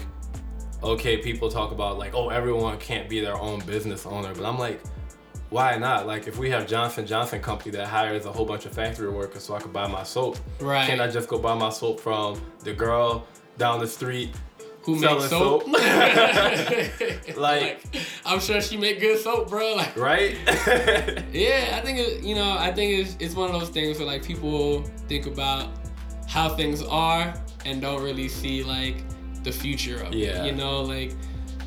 okay, 0.83 1.19
people 1.19 1.51
talk 1.51 1.73
about 1.73 1.99
like, 1.99 2.15
oh, 2.15 2.29
everyone 2.29 2.79
can't 2.79 3.09
be 3.09 3.21
their 3.21 3.37
own 3.37 3.61
business 3.61 4.07
owner, 4.07 4.35
but 4.35 4.45
I'm 4.45 4.59
like, 4.59 4.81
why 5.51 5.77
not? 5.79 6.07
Like, 6.07 6.27
if 6.27 6.39
we 6.39 6.51
have 6.51 6.67
Johnson 6.67 7.07
Johnson 7.07 7.41
company 7.41 7.71
that 7.73 7.87
hires 7.87 8.27
a 8.27 8.33
whole 8.33 8.45
bunch 8.45 8.67
of 8.67 8.73
factory 8.73 9.11
workers 9.11 9.43
so 9.45 9.55
I 9.55 9.61
can 9.61 9.73
buy 9.73 9.87
my 9.87 10.03
soap, 10.03 10.37
Right. 10.61 10.87
Can't 10.87 11.01
I 11.01 11.09
just 11.09 11.29
go 11.29 11.39
buy 11.39 11.55
my 11.55 11.71
soap 11.71 12.01
from 12.01 12.41
the 12.61 12.73
girl 12.73 13.27
down 13.57 13.81
the 13.81 13.87
street? 13.87 14.35
who 14.83 14.99
makes 14.99 15.29
soap? 15.29 15.65
soap. 15.65 15.73
like, 17.37 17.85
I'm 18.25 18.41
sure 18.41 18.61
she 18.61 18.77
make 18.79 19.01
good 19.01 19.19
soap, 19.19 19.51
bro. 19.51 19.75
Like, 19.75 19.97
Right? 19.97 20.37
yeah, 21.31 21.75
I 21.77 21.81
think 21.85 21.99
it, 21.99 22.23
you 22.23 22.35
know, 22.35 22.57
I 22.59 22.73
think 22.73 22.99
it's 22.99 23.17
it's 23.21 23.35
one 23.35 23.53
of 23.55 23.61
those 23.61 23.69
things 23.69 23.99
where 23.99 24.07
like 24.07 24.23
people 24.25 24.83
think 25.09 25.27
about 25.27 25.71
how 26.27 26.49
things 26.57 26.83
are 26.83 27.35
and 27.67 27.83
don't 27.83 28.03
really 28.03 28.29
see 28.29 28.63
like 28.63 28.97
the 29.53 29.59
future 29.59 30.03
of 30.03 30.15
Yeah. 30.15 30.45
it. 30.45 30.47
You 30.47 30.53
know, 30.53 30.83
like 30.83 31.13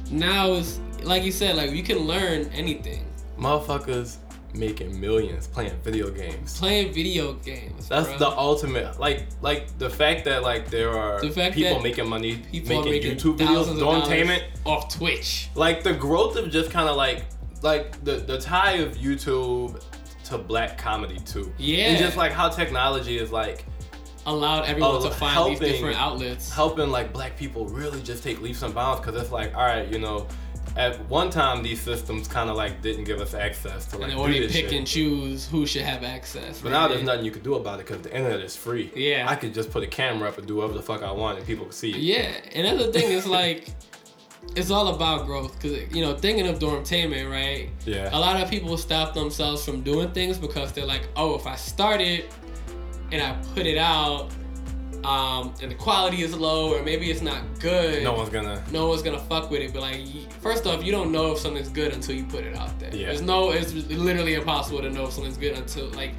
now 0.10 0.54
is 0.54 0.80
like 1.04 1.24
you 1.24 1.32
said, 1.32 1.56
like 1.56 1.72
you 1.72 1.84
can 1.84 2.00
learn 2.00 2.50
anything. 2.54 3.06
Motherfuckers 3.39 4.17
making 4.54 5.00
millions 5.00 5.48
playing 5.48 5.74
video 5.84 6.10
games. 6.10 6.58
Playing 6.60 6.94
video 6.94 7.34
games. 7.34 7.88
That's 7.88 8.08
bruh. 8.10 8.20
the 8.20 8.30
ultimate. 8.30 9.00
Like, 9.00 9.26
like 9.41 9.78
the 9.80 9.89
fact 9.89 10.26
that 10.26 10.44
like 10.44 10.70
there 10.70 10.91
are 10.91 11.22
The 11.22 11.32
fact 11.32 11.56
people 11.56 11.80
making 11.80 12.08
money 12.08 12.36
people 12.52 12.84
making, 12.84 12.91
making 12.91 13.17
YouTube 13.17 13.38
videos, 13.38 13.46
thousands 13.48 13.67
of 13.70 13.78
doing 13.78 13.80
dollars 13.80 14.04
entertainment. 14.10 14.44
off 14.65 14.94
Twitch. 14.94 15.50
Like 15.56 15.84
the 15.84 15.94
growth 15.94 16.36
of 16.36 16.52
just 16.52 16.70
kind 16.70 16.88
of 16.89 16.96
like, 16.98 17.26
like 17.62 18.04
the 18.04 18.17
the 18.17 18.39
tie 18.39 18.74
of 18.74 18.98
YouTube 18.98 19.82
to 20.26 20.38
black 20.38 20.78
comedy 20.78 21.20
too. 21.20 21.52
Yeah. 21.58 21.86
And 21.86 21.98
just 21.98 22.17
like 22.17 22.32
how 22.32 22.50
technology 22.50 23.17
is 23.17 23.32
like 23.32 23.65
Allowed 24.25 24.65
everyone 24.65 24.91
Oh, 24.97 25.03
to 25.03 25.12
find 25.12 25.51
these 25.51 25.60
different 25.60 25.97
outlets. 25.97 26.51
helping 26.51 26.89
like 26.91 27.12
black 27.12 27.38
people 27.38 27.65
really 27.65 28.01
just 28.01 28.23
take 28.23 28.39
leaps 28.41 28.62
and 28.62 28.73
bounds 28.73 28.99
because 29.01 29.19
it's 29.19 29.31
like, 29.31 29.55
all 29.55 29.63
right, 29.65 29.88
you 29.91 29.99
know. 29.99 30.27
At 30.77 30.97
one 31.10 31.29
time, 31.29 31.63
these 31.63 31.81
systems 31.81 32.29
kind 32.29 32.49
of 32.49 32.55
like 32.55 32.81
didn't 32.81 33.03
give 33.03 33.19
us 33.19 33.34
access 33.34 33.86
to 33.88 33.97
like 33.97 34.13
and 34.13 34.34
they 34.34 34.39
pick 34.47 34.51
shit. 34.69 34.71
and 34.73 34.88
choose 34.88 35.45
who 35.45 35.65
should 35.67 35.81
have 35.81 36.01
access. 36.05 36.62
But 36.62 36.71
now 36.71 36.88
there's 36.88 37.03
nothing 37.03 37.25
you 37.25 37.31
can 37.31 37.43
do 37.43 37.55
about 37.55 37.81
it 37.81 37.88
because 37.88 38.01
the 38.03 38.15
internet 38.15 38.39
is 38.39 38.55
free. 38.55 38.89
Yeah. 38.95 39.25
I 39.27 39.36
could 39.36 39.53
just 39.53 39.69
put 39.69 39.84
a 39.84 39.88
camera 39.88 40.29
up 40.29 40.38
and 40.38 40.47
do 40.47 40.55
whatever 40.57 40.73
the 40.75 40.81
fuck 40.81 41.03
I 41.03 41.12
want 41.12 41.39
and 41.39 41.45
people 41.45 41.65
can 41.65 41.73
see 41.73 41.89
it. 41.89 41.97
Yeah, 41.97 42.31
and 42.55 42.79
that's 42.79 42.95
thing. 42.97 43.12
is 43.12 43.25
like 43.27 43.67
it's 44.55 44.71
all 44.71 44.88
about 44.95 45.25
growth 45.25 45.60
because 45.60 45.93
you 45.93 46.01
know 46.05 46.15
thinking 46.15 46.47
of 46.47 46.60
dormtainment, 46.60 47.29
right? 47.29 47.69
Yeah. 47.86 48.10
A 48.13 48.17
lot 48.19 48.41
of 48.41 48.49
people 48.49 48.77
stop 48.77 49.13
themselves 49.13 49.65
from 49.65 49.81
doing 49.81 50.12
things 50.12 50.38
because 50.38 50.71
they're 50.71 50.86
like, 50.86 51.07
oh, 51.17 51.36
if 51.36 51.47
I 51.47 51.57
start 51.57 51.99
it 51.99 52.31
and 53.12 53.21
I 53.21 53.34
put 53.54 53.65
it 53.65 53.78
out, 53.78 54.30
um, 55.04 55.54
and 55.62 55.71
the 55.71 55.76
quality 55.76 56.21
is 56.21 56.36
low 56.36 56.74
or 56.76 56.84
maybe 56.84 57.10
it's 57.10 57.21
not 57.21 57.41
good. 57.60 58.04
No 58.04 58.13
one's 58.13 58.30
gonna. 58.30 58.63
no 58.71 58.88
one's 58.88 59.02
gonna 59.02 59.19
fuck 59.19 59.50
with 59.50 59.62
it. 59.62 59.74
But 59.74 59.82
like, 59.82 60.32
first 60.41 60.67
off, 60.67 60.84
you 60.84 60.91
don't 60.91 61.12
know 61.12 61.32
if 61.32 61.39
something's 61.39 61.69
good 61.69 61.91
until 61.93 62.15
you 62.15 62.24
put 62.26 62.43
it 62.45 62.56
out 62.56 62.78
there. 62.80 62.93
Yeah. 62.95 63.08
There's 63.08 63.21
no, 63.21 63.52
it's 63.52 63.74
literally 63.74 64.36
impossible 64.36 64.82
to 64.82 64.89
know 64.89 65.06
if 65.06 65.13
something's 65.13 65.38
good 65.38 65.58
until 65.58 65.89
like, 65.91 66.12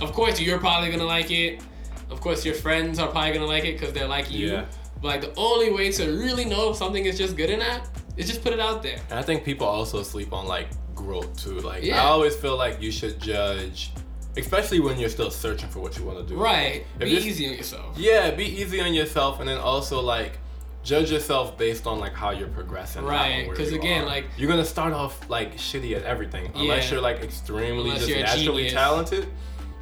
of 0.00 0.12
course 0.12 0.40
you're 0.40 0.58
probably 0.58 0.90
gonna 0.90 1.04
like 1.04 1.30
it. 1.30 1.60
Of 2.08 2.20
course 2.20 2.44
your 2.44 2.54
friends 2.54 2.98
are 2.98 3.08
probably 3.08 3.32
gonna 3.32 3.46
like 3.46 3.64
it 3.64 3.78
because 3.78 3.92
they're 3.92 4.08
like 4.08 4.30
you. 4.30 4.52
Yeah. 4.52 4.64
But 5.02 5.08
like 5.08 5.20
the 5.22 5.32
only 5.36 5.72
way 5.72 5.90
to 5.92 6.04
really 6.18 6.44
know 6.44 6.70
if 6.70 6.76
something 6.76 7.04
is 7.04 7.18
just 7.18 7.36
good 7.36 7.50
or 7.50 7.56
not 7.56 7.88
is 8.16 8.28
just 8.28 8.42
put 8.42 8.52
it 8.52 8.60
out 8.60 8.82
there. 8.82 8.98
And 9.10 9.18
I 9.18 9.22
think 9.22 9.44
people 9.44 9.66
also 9.66 10.02
sleep 10.02 10.32
on 10.32 10.46
like 10.46 10.68
growth 10.94 11.36
too. 11.42 11.58
Like 11.60 11.82
Yeah. 11.82 12.02
I 12.02 12.06
always 12.06 12.36
feel 12.36 12.56
like 12.56 12.80
you 12.80 12.92
should 12.92 13.20
judge, 13.20 13.90
especially 14.40 14.80
when 14.80 14.98
you're 14.98 15.08
still 15.10 15.30
searching 15.30 15.68
for 15.68 15.80
what 15.80 15.96
you 15.98 16.04
want 16.04 16.18
to 16.18 16.24
do. 16.24 16.40
Right. 16.40 16.84
If 16.98 17.00
Be 17.08 17.10
easy 17.12 17.46
on 17.48 17.54
yourself. 17.54 17.96
Yeah, 17.98 18.30
be 18.30 18.44
easy 18.44 18.80
on 18.80 18.92
yourself, 18.94 19.40
and 19.40 19.48
then 19.48 19.58
also 19.58 20.00
like 20.00 20.38
judge 20.82 21.10
yourself 21.10 21.58
based 21.58 21.86
on 21.86 21.98
like 22.00 22.14
how 22.14 22.30
you're 22.30 22.48
progressing. 22.48 23.04
Right, 23.04 23.46
Because 23.48 23.72
again, 23.72 24.04
are. 24.04 24.06
like- 24.06 24.24
you're 24.38 24.48
gonna 24.48 24.64
start 24.64 24.92
off 24.92 25.28
like 25.28 25.56
shitty 25.56 25.94
at 25.96 26.02
everything 26.04 26.50
unless 26.54 26.86
Yeah. 26.86 26.92
you're 26.92 27.02
like 27.02 27.20
extremely 27.22 27.90
Unless 27.90 28.06
just 28.06 28.18
naturally 28.20 28.56
genius. 28.64 28.72
talented. 28.72 29.26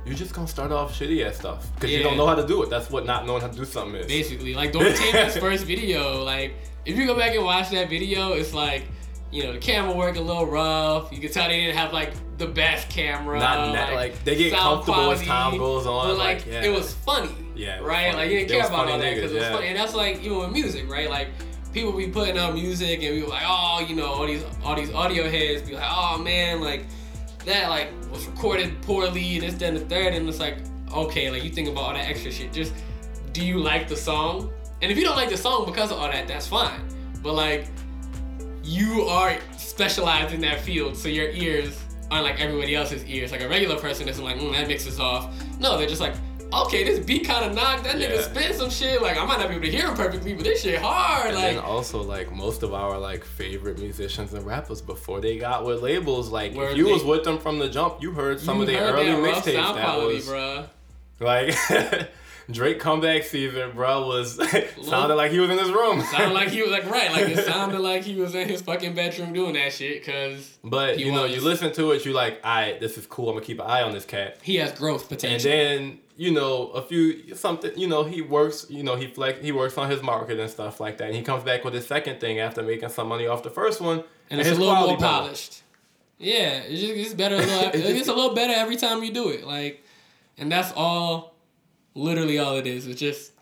You're 0.05 0.17
just 0.17 0.33
gonna 0.35 0.49
start 0.49 0.73
off 0.73 0.99
shitty 0.99 1.25
at 1.27 1.37
stuff 1.37 1.67
because 1.75 1.91
you 1.91 2.03
don't 2.03 2.17
know 2.17 2.27
how 2.27 2.35
to 2.35 2.47
do 2.47 2.63
it. 2.63 2.71
That's 2.71 2.91
what 2.91 3.05
not 3.07 3.27
knowing 3.27 3.43
how 3.43 3.49
to 3.49 3.57
do 3.57 3.65
something 3.65 3.95
is. 4.01 4.07
Basically, 4.07 4.55
like 4.55 4.73
Dormtainment's 4.73 5.37
first 5.47 5.65
video, 5.65 6.25
like 6.25 6.55
if 6.87 6.97
you 6.97 7.07
go 7.07 7.15
back 7.15 7.35
and 7.35 7.45
watch 7.45 7.69
that 7.71 7.91
video, 7.91 8.33
it's 8.33 8.55
like, 8.55 8.85
you 9.31 9.43
know, 9.45 9.53
the 9.53 9.59
camera 9.59 9.95
work 9.95 10.17
a 10.17 10.21
little 10.21 10.47
rough. 10.47 11.13
You 11.13 11.19
can 11.21 11.31
tell 11.31 11.49
they 11.49 11.61
didn't 11.61 11.77
have 11.77 11.93
like 11.93 12.13
the 12.39 12.47
best 12.47 12.89
camera. 12.89 13.39
Not 13.39 13.73
net- 13.73 13.93
like, 13.95 14.25
they 14.25 14.37
get 14.37 14.53
comfortable 14.55 15.11
as 15.11 15.23
time 15.23 15.59
goes 15.59 15.87
on, 15.87 16.09
But 16.09 16.19
like, 16.19 16.39
like, 16.39 16.47
yeah. 16.47 16.63
it 16.65 16.71
was 16.71 16.95
funny. 16.95 17.31
Yeah, 17.55 17.81
Right. 17.81 18.13
funny. 18.13 18.17
Like 18.17 18.31
you 18.31 18.39
didn't 18.39 18.51
care 18.51 18.67
about 18.67 18.89
all 18.89 18.99
that 18.99 19.15
because 19.15 19.33
niggas, 19.33 19.35
it 19.35 19.39
was 19.41 19.49
funny, 19.49 19.67
and 19.69 19.77
that's 19.79 19.95
like 19.95 20.23
even 20.23 20.39
with 20.39 20.51
music, 20.53 20.89
right? 20.91 21.11
Like 21.11 21.29
people 21.73 21.93
be 21.93 22.09
putting 22.09 22.39
out 22.39 22.55
music 22.55 23.03
and 23.03 23.15
we 23.17 23.23
were 23.23 23.29
like, 23.29 23.43
oh, 23.45 23.85
you 23.87 23.95
know, 23.97 24.07
all 24.07 24.27
these 24.27 24.45
all 24.65 24.75
these 24.77 24.93
audio 24.95 25.29
heads 25.29 25.69
be 25.69 25.75
like, 25.75 25.85
oh 25.87 26.19
man, 26.19 26.61
like 26.63 26.85
that 27.45 27.69
like 27.69 27.89
was 28.11 28.27
recorded 28.27 28.81
poorly, 28.83 29.39
this, 29.41 29.55
then 29.55 29.75
the 29.75 29.81
third, 29.81 30.15
and 30.15 30.29
it's 30.29 30.39
like, 30.41 30.59
okay, 30.95 31.31
like 31.31 31.45
you 31.45 31.51
think 31.51 31.69
about 31.69 31.85
all 31.85 31.93
that 31.95 32.09
extra 32.09 32.31
shit. 32.31 32.53
Just 32.53 32.73
do 33.33 33.45
you 33.45 33.59
like 33.59 33.89
the 33.89 33.97
song? 33.97 34.51
And 34.81 34.91
if 34.93 34.97
you 34.97 35.05
don't 35.05 35.17
like 35.17 35.29
the 35.29 35.37
song 35.37 35.67
because 35.67 35.91
of 35.91 35.99
all 35.99 36.09
that, 36.09 36.29
that's 36.29 36.47
fine. 36.47 36.81
But 37.23 37.35
like 37.35 37.67
you 38.69 39.03
are 39.05 39.39
specialized 39.57 40.35
in 40.35 40.41
that 40.43 40.61
field, 40.61 40.97
so 40.97 41.09
your 41.09 41.29
ears 41.31 41.79
aren't 42.11 42.25
like 42.25 42.41
everybody 42.41 42.75
else's 42.75 43.05
ears. 43.07 43.33
Like 43.33 43.41
a 43.43 43.49
regular 43.49 43.77
person 43.77 44.09
isn't 44.09 44.23
like, 44.25 44.37
mm, 44.37 44.53
that 44.53 44.69
mixes 44.69 44.99
off. 45.01 45.33
No, 45.61 45.77
they're 45.79 45.87
just 45.89 46.01
like, 46.01 46.15
okay, 46.53 46.83
this 46.85 47.05
beat 47.05 47.27
kind 47.27 47.45
of 47.45 47.55
knocked. 47.55 47.85
That 47.85 47.97
nigga 47.97 48.17
Yeah. 48.17 48.23
spit 48.23 48.55
some 48.57 48.71
shit. 48.71 49.03
Like 49.03 49.19
I 49.19 49.25
might 49.27 49.39
not 49.39 49.49
be 49.49 49.55
able 49.57 49.65
to 49.67 49.71
hear 49.71 49.87
him 49.89 49.95
perfectly, 49.95 50.33
but 50.35 50.45
this 50.45 50.63
shit 50.63 50.81
hard. 50.81 51.27
And 51.27 51.35
like 51.37 51.55
then 51.57 51.59
also 51.59 52.03
like 52.03 52.33
most 52.33 52.63
of 52.63 52.73
our 52.75 52.99
like 52.99 53.25
favorite 53.25 53.79
musicians 53.79 54.33
and 54.35 54.47
rappers 54.47 54.81
before 54.81 55.21
they 55.21 55.37
got 55.39 55.65
with 55.67 55.83
labels, 55.83 56.31
like 56.31 56.53
if 56.55 56.77
you 56.77 56.85
they- 56.87 56.93
was 56.93 57.05
with 57.05 57.25
them 57.25 57.39
from 57.39 57.59
the 57.59 57.69
jump, 57.69 58.01
you 58.03 58.13
heard 58.13 58.41
some 58.41 58.57
you 58.57 58.63
of 58.63 58.69
their 58.69 58.81
early 58.93 59.07
mixtapes 59.31 59.53
that 59.55 59.75
quality, 59.85 60.15
was 60.17 60.27
bruh. 60.29 60.69
like 61.21 62.09
Drake 62.51 62.81
comeback 62.81 63.25
season, 63.25 63.73
bro, 63.75 64.07
was 64.07 64.37
sounded 64.83 65.15
like 65.17 65.31
he 65.33 65.39
was 65.39 65.51
in 65.51 65.59
his 65.59 65.71
room. 65.71 66.01
Sounded 66.03 66.33
like 66.35 66.49
he 66.49 66.63
was 66.63 66.71
like 66.71 66.89
right, 66.91 67.13
like 67.13 67.29
it 67.29 67.45
sounded 67.45 67.81
like 67.81 68.03
he 68.05 68.15
was 68.17 68.35
in 68.35 68.49
his 68.49 68.63
fucking 68.63 68.95
bedroom 68.95 69.33
doing 69.33 69.53
that 69.55 69.73
shit, 69.73 70.05
cause 70.05 70.59
But 70.65 70.99
you 70.99 71.13
know, 71.13 71.25
you 71.27 71.41
listen 71.41 71.73
to 71.75 71.93
it, 71.93 72.05
you 72.07 72.13
like, 72.13 72.43
alright, 72.45 72.81
this 72.81 72.97
is 72.97 73.07
cool. 73.07 73.29
I'm 73.29 73.35
gonna 73.35 73.45
keep 73.47 73.61
an 73.61 73.67
eye 73.67 73.83
on 73.83 73.93
this 73.93 74.05
cat. 74.05 74.39
he 74.43 74.57
has 74.57 74.73
growth 74.73 75.09
potential. 75.09 75.51
And 75.51 75.71
then 75.91 75.99
you 76.17 76.33
know, 76.33 76.69
a 76.71 76.83
few 76.83 77.35
something, 77.37 77.71
you 77.79 77.87
know, 77.87 78.03
he 78.03 78.23
works, 78.23 78.67
you 78.69 78.83
know, 78.83 78.97
he 78.97 79.07
flex, 79.07 79.41
he 79.41 79.53
works 79.53 79.79
on 79.79 79.89
his 79.89 80.03
market 80.03 80.41
and 80.41 80.51
stuff 80.51 80.81
like 80.81 80.99
that. 80.99 81.09
And 81.09 81.15
he 81.15 81.23
comes 81.23 81.45
back 81.45 81.65
with 81.65 81.75
his 81.75 81.87
second 81.87 82.19
thing 82.19 82.41
after 82.41 82.61
making 82.63 82.89
some 82.89 83.07
money 83.09 83.27
off 83.29 83.45
the 83.45 83.51
first 83.51 83.81
one, 83.81 84.03
and 84.31 84.41
it's 84.41 84.51
a 84.51 84.55
little 84.55 84.75
more 84.75 84.97
better. 84.97 85.01
polished. 85.01 85.63
Yeah, 86.19 86.63
it's 86.67 86.81
just 86.81 86.93
it's 86.95 87.15
better. 87.15 87.37
Little, 87.39 87.69
It's 87.69 87.77
just- 87.77 87.89
it's 88.01 88.09
a 88.09 88.13
little 88.15 88.35
better 88.35 88.53
every 88.53 88.75
time 88.75 89.05
you 89.05 89.13
do 89.13 89.29
it. 89.29 89.45
Like, 89.45 89.85
and 90.37 90.51
that's 90.51 90.73
all. 90.75 91.35
Literally, 91.99 92.39
all 92.39 92.57
it 92.57 92.67
is. 92.67 92.87
It's 92.87 93.01
just 93.01 93.33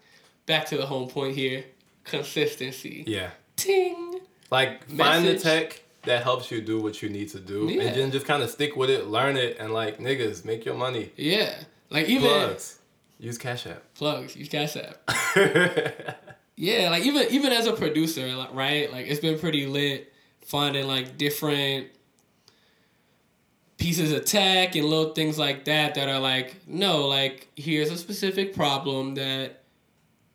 back 0.47 0.67
to 0.67 0.77
the 0.77 0.87
home 0.87 1.09
point 1.09 1.35
here: 1.37 1.65
consistency. 2.05 3.05
Yeah, 3.07 3.31
Ting. 3.57 4.21
like 4.51 4.89
find 4.91 5.27
the 5.27 5.39
tech 5.39 5.83
that 6.05 6.23
helps 6.23 6.51
you 6.51 6.61
do 6.61 6.81
what 6.81 7.03
you 7.03 7.09
need 7.09 7.29
to 7.31 7.41
do, 7.41 7.69
Yeah. 7.71 7.83
and 7.83 7.97
then 7.97 8.11
just 8.13 8.27
kind 8.27 8.43
of 8.43 8.51
stick 8.51 8.77
with 8.77 8.91
it, 8.91 9.07
learn 9.09 9.37
it, 9.37 9.57
and 9.59 9.73
like 9.73 9.99
niggas, 9.99 10.45
make 10.45 10.65
your 10.65 10.75
money. 10.77 11.11
Yeah, 11.17 11.55
like 11.91 12.09
even 12.09 12.29
Plugs, 12.29 12.79
use 13.19 13.39
Cash 13.39 13.67
App. 13.67 13.83
plugs. 13.95 14.37
Use 14.37 14.49
Cash 14.49 14.77
App. 14.77 16.17
Yeah, 16.59 16.89
like 16.89 17.03
even 17.05 17.27
even 17.31 17.53
as 17.53 17.67
a 17.67 17.73
producer, 17.75 18.27
like, 18.35 18.55
right? 18.55 18.91
Like 18.91 19.07
it's 19.09 19.21
been 19.21 19.39
pretty 19.39 19.67
lit 19.67 20.11
finding 20.47 20.87
like 20.87 21.19
different 21.19 21.89
pieces 23.87 24.11
of 24.11 24.25
tech 24.25 24.75
and 24.75 24.85
little 24.85 25.13
things 25.15 25.39
like 25.39 25.65
that 25.67 25.95
that 25.95 26.09
are 26.09 26.19
like, 26.19 26.57
no, 26.67 27.07
like 27.07 27.47
here's 27.55 27.89
a 27.91 27.97
specific 27.97 28.53
problem 28.55 29.15
that 29.15 29.63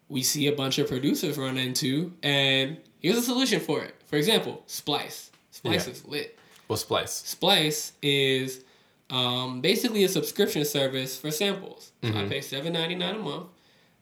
we 0.07 0.23
see 0.23 0.47
a 0.47 0.53
bunch 0.53 0.77
of 0.79 0.87
producers 0.87 1.37
run 1.37 1.57
into 1.57 2.13
and 2.23 2.77
here's 3.01 3.17
a 3.17 3.21
solution 3.21 3.59
for 3.59 3.83
it. 3.83 3.93
For 4.05 4.15
example, 4.15 4.63
Splice. 4.67 5.31
Splice 5.51 5.85
Yeah. 5.87 5.91
is 5.93 6.05
lit. 6.05 6.39
well, 6.69 6.77
Splice. 6.77 7.11
Splice 7.13 7.91
is 8.01 8.63
um, 9.09 9.59
basically 9.59 10.05
a 10.05 10.09
subscription 10.09 10.63
service 10.63 11.17
for 11.17 11.29
samples. 11.29 11.91
So 12.01 12.09
I 12.17 12.23
pay 12.29 12.39
seven 12.39 12.71
ninety 12.71 12.95
nine 12.95 13.15
a 13.15 13.19
month, 13.19 13.47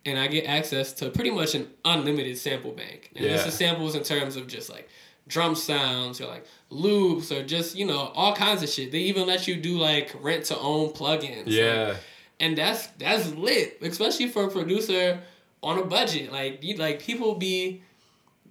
and 0.06 0.20
I 0.20 0.28
get 0.28 0.46
access 0.46 0.94
to 1.00 1.10
pretty 1.10 1.32
much 1.32 1.56
an 1.56 1.68
unlimited 1.84 2.38
sample 2.38 2.72
bank. 2.74 3.10
And 3.16 3.26
this 3.26 3.42
Yeah. 3.42 3.48
is 3.48 3.54
samples 3.56 3.96
in 3.96 4.04
terms 4.04 4.36
of 4.36 4.46
just 4.48 4.70
like 4.70 4.88
drum 5.28 5.56
sounds 5.56 6.22
or 6.22 6.28
like 6.28 6.46
loops 6.70 7.32
or 7.32 7.44
just 7.44 7.76
you 7.76 7.86
know 7.86 8.12
all 8.16 8.36
kinds 8.36 8.62
of 8.64 8.70
shit. 8.70 8.92
They 8.92 9.00
even 9.00 9.26
let 9.28 9.48
you 9.48 9.56
do 9.56 9.78
like 9.78 10.14
rent 10.22 10.46
to 10.46 10.58
own 10.58 10.90
plugins. 10.90 11.46
Like, 11.46 11.48
Yeah, 11.48 11.96
and 12.40 12.58
that's 12.58 12.88
that's 12.98 13.32
lit, 13.34 13.78
especially 13.82 14.28
for 14.28 14.46
a 14.46 14.50
producer 14.50 15.20
on 15.64 15.78
a 15.80 15.84
budget. 15.86 16.32
Like 16.32 16.64
you, 16.64 16.76
like 16.78 17.02
people 17.02 17.36
be 17.36 17.82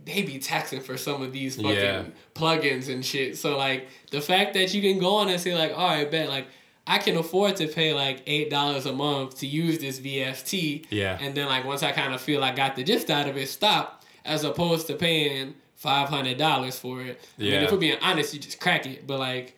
they 0.04 0.22
be 0.22 0.38
taxing 0.38 0.80
for 0.80 0.96
some 0.96 1.22
of 1.22 1.32
these 1.32 1.56
fucking 1.56 1.74
Yeah. 1.74 2.04
plugins 2.34 2.88
and 2.88 3.04
shit. 3.04 3.36
So 3.36 3.56
like 3.56 3.88
the 4.10 4.20
fact 4.20 4.54
that 4.54 4.72
you 4.72 4.80
can 4.82 4.98
go 5.00 5.16
on 5.16 5.28
and 5.28 5.40
say 5.40 5.54
like, 5.54 5.72
all 5.76 5.88
right, 5.88 6.10
bet 6.10 6.28
like 6.28 6.46
I 6.86 6.96
can 6.98 7.16
afford 7.18 7.56
to 7.56 7.68
pay 7.68 7.92
like 7.92 8.22
eight 8.26 8.48
dollars 8.50 8.86
a 8.86 8.92
month 8.92 9.38
to 9.40 9.46
use 9.46 9.78
this 9.78 10.00
VST. 10.00 10.86
Yeah. 10.90 11.18
And 11.20 11.34
then 11.34 11.46
like 11.46 11.64
once 11.66 11.82
I 11.82 11.92
kind 11.92 12.14
of 12.14 12.20
feel 12.20 12.42
I 12.42 12.52
got 12.54 12.74
the 12.76 12.82
gist 12.84 13.10
out 13.10 13.28
of 13.28 13.36
it, 13.36 13.48
stop. 13.48 13.94
As 14.24 14.44
opposed 14.44 14.86
to 14.88 14.94
paying 14.94 15.54
five 15.78 16.08
hundred 16.08 16.36
dollars 16.38 16.78
for 16.78 17.00
it. 17.00 17.20
I 17.38 17.42
mean, 17.42 17.52
Yeah. 17.52 17.62
if 17.62 17.72
we're 17.72 17.78
being 17.78 17.98
honest, 18.02 18.34
you 18.34 18.40
just 18.40 18.60
crack 18.60 18.84
it. 18.86 19.06
But 19.06 19.18
like, 19.18 19.56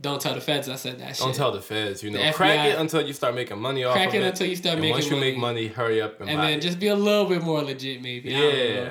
don't 0.00 0.20
tell 0.20 0.34
the 0.34 0.40
feds 0.40 0.68
I 0.68 0.76
said 0.76 0.98
that 0.98 1.16
shit. 1.16 1.24
don't 1.24 1.34
tell 1.34 1.52
the 1.52 1.60
feds. 1.62 2.02
You 2.02 2.10
know, 2.10 2.22
The 2.24 2.32
crack 2.32 2.66
it 2.66 2.78
until 2.78 3.00
you 3.06 3.12
start 3.12 3.34
making 3.34 3.58
money 3.60 3.84
off 3.84 3.94
Crack 3.94 4.08
of 4.08 4.14
it 4.16 4.22
it. 4.22 4.26
until 4.28 4.46
you 4.48 4.56
start 4.56 4.72
and 4.74 4.80
making 4.82 4.94
once 4.96 5.10
you 5.10 5.16
make 5.16 5.36
money. 5.38 5.62
money, 5.64 5.66
hurry 5.68 6.02
up 6.02 6.20
and, 6.20 6.28
and 6.28 6.40
then 6.40 6.58
it. 6.58 6.60
just 6.60 6.78
be 6.78 6.88
a 6.88 6.96
little 6.96 7.26
bit 7.26 7.42
more 7.42 7.62
legit, 7.62 8.02
maybe. 8.02 8.34
I 8.34 8.38
don't 8.40 8.52
know. 8.52 8.64
yeah. 8.64 8.90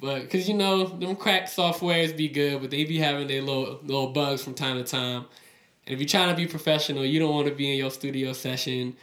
But 0.00 0.22
because 0.22 0.48
you 0.48 0.54
know 0.54 0.84
them 0.84 1.14
crack 1.16 1.46
softwares 1.46 2.16
be 2.16 2.28
good, 2.28 2.60
but 2.60 2.70
they 2.70 2.84
be 2.84 2.98
having 2.98 3.28
their 3.28 3.40
little 3.42 3.78
little 3.84 4.08
bugs 4.08 4.42
from 4.42 4.54
time 4.54 4.76
to 4.76 4.84
time. 4.84 5.26
And 5.86 5.94
if 5.94 6.00
you're 6.00 6.08
trying 6.08 6.30
to 6.30 6.34
be 6.36 6.46
professional, 6.46 7.04
you 7.04 7.20
don't 7.20 7.32
want 7.32 7.46
to 7.48 7.54
be 7.54 7.70
in 7.70 7.78
your 7.78 7.90
studio 7.92 8.32
session 8.32 8.96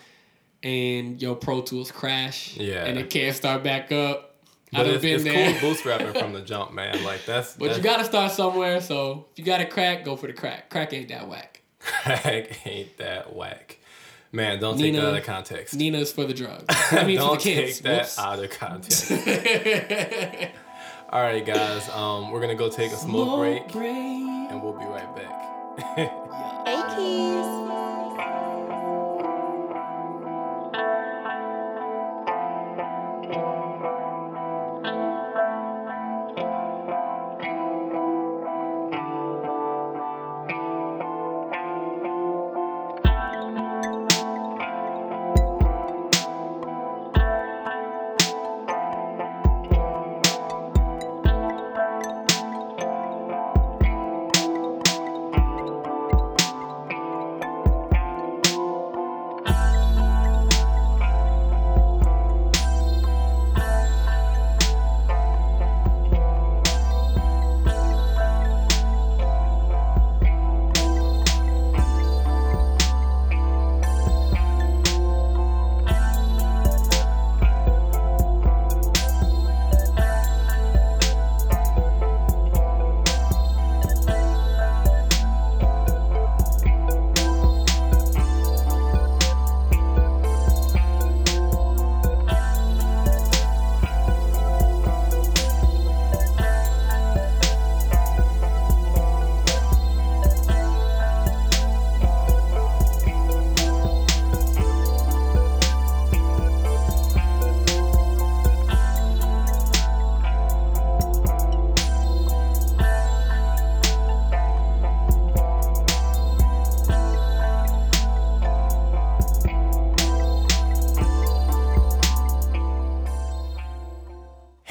and 0.61 1.21
your 1.21 1.35
Pro 1.35 1.61
Tools 1.61 1.91
crash. 1.91 2.57
Yeah. 2.57 2.85
And 2.85 2.97
it 2.99 3.09
can't 3.09 3.35
start 3.35 3.63
back 3.63 3.91
up. 3.91 4.32
But 4.73 4.87
I've 4.87 4.93
it's, 4.95 5.01
been 5.01 5.15
it's 5.15 5.23
there. 5.23 5.59
cool 5.59 5.71
bootstrapping 5.71 6.19
from 6.19 6.33
the 6.33 6.41
jump, 6.41 6.73
man. 6.73 7.03
Like 7.03 7.25
that's. 7.25 7.53
But 7.55 7.65
that's, 7.67 7.77
you 7.77 7.83
gotta 7.83 8.03
start 8.05 8.31
somewhere. 8.31 8.81
So 8.81 9.27
if 9.31 9.39
you 9.39 9.45
got 9.45 9.61
a 9.61 9.65
crack, 9.65 10.03
go 10.03 10.15
for 10.15 10.27
the 10.27 10.33
crack. 10.33 10.69
Crack 10.69 10.93
ain't 10.93 11.09
that 11.09 11.27
whack. 11.29 11.61
crack 11.79 12.65
ain't 12.65 12.97
that 12.97 13.35
whack. 13.35 13.77
Man, 14.31 14.59
don't 14.59 14.77
take 14.79 14.95
that 14.95 15.05
out 15.05 15.15
of 15.15 15.23
context. 15.23 15.75
Nina's 15.75 16.11
for 16.11 16.25
the 16.25 16.33
drugs. 16.33 16.65
I 16.91 17.03
mean, 17.03 17.17
don't 17.17 17.39
for 17.39 17.43
the 17.47 17.53
kids. 17.53 17.75
take 17.77 17.83
that 17.83 18.01
Whoops. 18.01 18.19
out 18.19 18.39
of 18.43 18.49
context. 18.49 19.11
All 21.09 21.21
right, 21.21 21.45
guys. 21.45 21.87
Um, 21.89 22.31
we're 22.31 22.41
gonna 22.41 22.55
go 22.55 22.69
take 22.69 22.91
a 22.91 22.95
smoke 22.97 23.39
break, 23.39 23.75
and 23.75 24.61
we'll 24.63 24.73
be 24.73 24.85
right 24.85 25.15
back. 25.15 26.09
Hey, 26.65 26.81
Keys. 26.95 27.32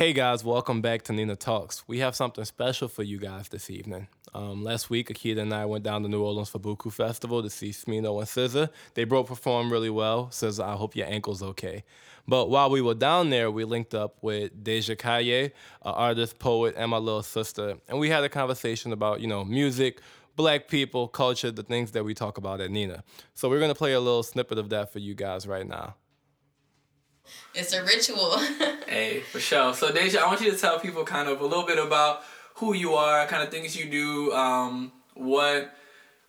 Hey 0.03 0.13
guys, 0.13 0.43
welcome 0.43 0.81
back 0.81 1.03
to 1.03 1.13
Nina 1.13 1.37
Talks. 1.37 1.85
We 1.87 2.01
have 2.01 2.17
something 2.17 2.45
special 2.45 2.89
for 2.89 3.05
you 3.05 3.19
guys 3.21 3.49
this 3.51 3.71
evening. 3.71 4.09
Um, 4.35 4.65
last 4.65 4.91
week, 4.91 5.11
Akita 5.11 5.39
and 5.39 5.55
I 5.55 5.65
went 5.65 5.85
down 5.85 6.03
to 6.03 6.09
New 6.09 6.25
Orleans 6.25 6.49
for 6.49 6.59
Buku 6.59 6.93
Festival 6.93 7.41
to 7.41 7.49
see 7.49 7.71
Smino 7.71 8.19
and 8.19 8.27
SZA. 8.27 8.69
They 8.95 9.05
both 9.05 9.29
performed 9.29 9.71
really 9.71 9.91
well. 9.91 10.27
SZA, 10.33 10.65
I 10.65 10.73
hope 10.73 10.97
your 10.97 11.07
ankle's 11.07 11.41
okay. 11.41 11.85
But 12.27 12.51
while 12.51 12.69
we 12.69 12.81
were 12.81 12.95
down 12.95 13.31
there, 13.31 13.49
we 13.49 13.63
linked 13.63 13.95
up 13.95 14.17
with 14.23 14.65
Deja 14.65 14.97
Kaye, 14.97 15.45
an 15.45 15.53
artist, 15.85 16.41
poet, 16.41 16.75
and 16.77 16.91
my 16.91 16.99
little 16.99 17.23
sister, 17.23 17.77
and 17.89 18.01
we 18.01 18.11
had 18.11 18.25
a 18.25 18.29
conversation 18.29 18.93
about, 18.93 19.21
you 19.21 19.29
know, 19.29 19.45
music, 19.45 20.01
black 20.35 20.67
people, 20.67 21.07
culture, 21.07 21.53
the 21.53 21.63
things 21.63 21.93
that 21.93 22.05
we 22.05 22.13
talk 22.13 22.39
about 22.39 22.61
at 22.61 22.73
Nina. 22.73 23.05
So 23.35 23.49
we're 23.49 23.61
gonna 23.61 23.73
play 23.77 23.93
a 23.93 24.01
little 24.01 24.25
snippet 24.25 24.59
of 24.59 24.69
that 24.71 24.93
for 24.93 24.99
you 24.99 25.15
guys 25.15 25.47
right 25.47 25.65
now. 25.65 25.95
It's 27.55 27.73
a 27.73 27.83
ritual. 27.85 28.39
hey, 28.89 29.21
for 29.31 29.39
sure. 29.41 29.75
So 29.75 29.93
Deja, 29.93 30.21
I 30.21 30.27
want 30.27 30.41
you 30.41 30.51
to 30.51 30.57
tell 30.57 30.79
people 30.81 31.05
kind 31.05 31.29
of 31.29 31.41
a 31.41 31.47
little 31.47 31.65
bit 31.67 31.79
about 31.79 32.23
who 32.57 32.75
you 32.75 32.95
are, 32.95 33.27
kind 33.27 33.43
of 33.43 33.51
things 33.51 33.77
you 33.77 33.87
do, 33.91 34.33
um, 34.33 34.93
what 35.15 35.75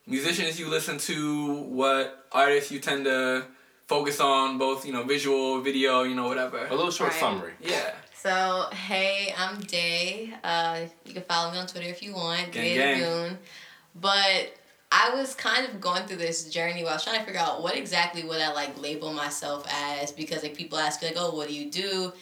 musicians 0.08 0.60
you 0.60 0.69
listen 0.69 0.97
to, 0.97 1.53
what 1.63 2.25
artists 2.32 2.71
you 2.71 2.79
tend 2.79 3.06
to 3.06 3.45
focus 3.88 4.19
on, 4.19 4.58
both 4.58 4.86
you 4.86 4.91
know, 4.93 5.03
visual, 5.03 5.62
video, 5.62 6.03
you 6.03 6.15
know, 6.15 6.27
whatever. 6.27 6.65
A 6.67 6.75
little 6.75 6.91
short 6.91 7.12
Right. 7.12 7.19
summary. 7.19 7.53
Yeah. 7.62 7.93
so, 8.15 8.67
hey, 8.73 9.34
I'm 9.38 9.60
Day. 9.62 10.34
Uh, 10.43 10.82
you 11.06 11.13
can 11.13 11.23
follow 11.23 11.51
me 11.51 11.58
on 11.58 11.67
Twitter 11.67 11.88
if 11.88 12.01
you 12.01 12.13
want. 12.13 12.51
Gang, 12.51 12.63
Day 12.63 12.99
gang. 12.99 13.38
But 13.95 14.56
I 14.95 15.15
was 15.15 15.34
kind 15.34 15.67
of 15.67 15.82
going 15.82 16.03
through 16.03 16.17
this 16.17 16.49
journey 16.49 16.84
where 16.84 16.91
I 16.91 16.95
was 16.95 17.03
trying 17.03 17.17
to 17.19 17.25
figure 17.25 17.39
out 17.41 17.63
what 17.63 17.75
exactly 17.75 18.23
would 18.23 18.39
I 18.39 18.53
like 18.53 18.79
label 18.79 19.12
myself 19.12 19.65
as 19.67 20.12
because 20.12 20.43
like 20.43 20.56
people 20.56 20.77
ask 20.77 21.01
like, 21.01 21.15
oh, 21.17 21.36
what 21.36 21.47
do 21.47 21.56
you 21.56 21.71
do? 21.71 22.13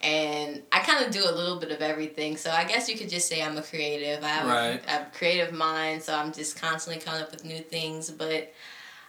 And 0.00 0.62
I 0.70 0.78
kind 0.78 1.04
of 1.04 1.10
do 1.10 1.24
a 1.28 1.32
little 1.32 1.58
bit 1.58 1.72
of 1.72 1.82
everything. 1.82 2.36
So 2.36 2.52
I 2.52 2.62
guess 2.64 2.88
you 2.88 2.96
could 2.96 3.08
just 3.10 3.28
say 3.28 3.42
I'm 3.42 3.58
a 3.58 3.62
creative. 3.62 4.22
I 4.22 4.28
have, 4.28 4.46
Right. 4.46 4.80
a, 4.86 4.88
I 4.88 4.92
have 4.92 5.06
a 5.08 5.10
creative 5.18 5.52
mind, 5.52 6.04
so 6.04 6.14
I'm 6.14 6.32
just 6.32 6.60
constantly 6.60 7.02
coming 7.02 7.20
up 7.20 7.32
with 7.32 7.44
new 7.44 7.58
things. 7.58 8.10
But 8.12 8.52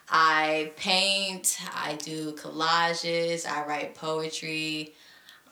I 0.10 0.72
paint, 0.76 1.60
I 1.76 1.96
do 1.96 2.34
collages, 2.34 3.46
I 3.48 3.66
write 3.66 3.94
poetry, 3.96 4.96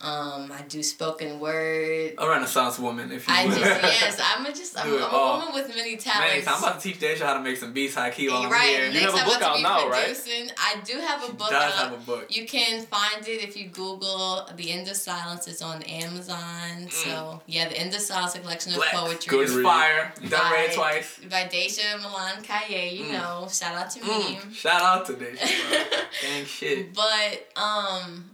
um, 0.02 0.50
I 0.52 0.62
do 0.70 0.82
spoken 0.82 1.40
word. 1.42 2.14
A 2.18 2.30
Renaissance 2.30 2.80
woman, 2.80 3.12
if 3.12 3.28
you 3.28 3.34
I 3.34 3.46
will. 3.46 3.52
just 3.58 3.62
yes, 3.84 4.22
I'm 4.24 4.46
a 4.46 4.50
just 4.54 4.80
I'm, 4.80 4.88
I'm 4.94 5.14
a 5.14 5.40
woman 5.42 5.54
with 5.54 5.76
many 5.76 5.92
Man, 5.92 6.00
talents. 6.00 6.48
I'm 6.48 6.58
about 6.64 6.80
to 6.80 6.88
teach 6.90 7.00
Deja 7.00 7.26
how 7.26 7.34
to 7.34 7.42
make 7.42 7.58
some 7.58 7.74
beats 7.74 7.96
high 7.96 8.10
key 8.10 8.30
while 8.30 8.44
I'm 8.44 8.52
right. 8.52 8.68
here. 8.70 8.86
Next 8.92 8.94
You 8.96 9.02
have 9.02 9.14
a 9.16 9.18
I'm 9.18 9.26
book 9.26 9.38
about 9.38 9.40
to 9.40 9.46
out 9.52 9.58
be 9.58 9.64
now, 9.64 9.90
right? 9.90 10.06
producing. 10.06 10.50
I 10.58 10.76
do 10.86 11.00
have 11.00 11.24
a 11.24 11.26
She 11.28 11.32
book 11.34 11.50
does 11.50 11.74
out. 11.74 11.90
have 11.90 11.94
a 11.94 11.98
book. 11.98 12.36
You 12.36 12.46
can 12.46 12.86
find 12.86 13.28
it 13.28 13.44
if 13.44 13.58
you 13.58 13.68
Google 13.68 14.48
"The 14.56 14.72
End 14.72 14.88
of 14.88 14.96
Silence." 14.96 15.48
It's 15.48 15.62
on 15.62 15.82
Amazon. 15.84 16.90
So 16.90 17.42
yeah, 17.46 17.68
"The 17.70 17.78
End 17.78 17.94
of 17.94 18.00
Silence" 18.02 18.36
a 18.36 18.40
collection 18.40 18.72
of 18.74 18.80
Mm. 18.80 18.92
Black. 18.92 18.94
poetry. 18.94 19.30
Good 19.32 19.44
It's 19.48 19.54
read. 19.54 19.64
fire. 19.64 20.14
Done 20.30 20.52
read 20.52 20.72
twice. 20.74 21.20
by 21.30 21.48
Deja 21.48 21.98
Milan 21.98 22.42
Kaye. 22.44 22.94
You 22.96 23.06
Mm. 23.06 23.12
know, 23.14 23.48
shout 23.52 23.76
out 23.76 23.90
to 23.92 24.00
me. 24.04 24.08
Mm. 24.38 24.54
Shout 24.54 24.82
out 24.82 25.06
to 25.08 25.14
Deja, 25.14 25.46
bro. 25.70 25.80
Gang 26.22 26.46
shit. 26.46 26.94
But 26.94 27.48
um, 27.56 28.29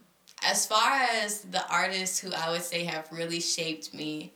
as 0.46 0.66
far 0.66 0.92
as 1.24 1.42
the 1.42 1.68
artists 1.70 2.20
who 2.20 2.32
I 2.34 2.52
would 2.52 2.64
say 2.64 2.84
have 2.86 3.08
really 3.12 3.40
shaped 3.40 3.94
me, 3.94 4.34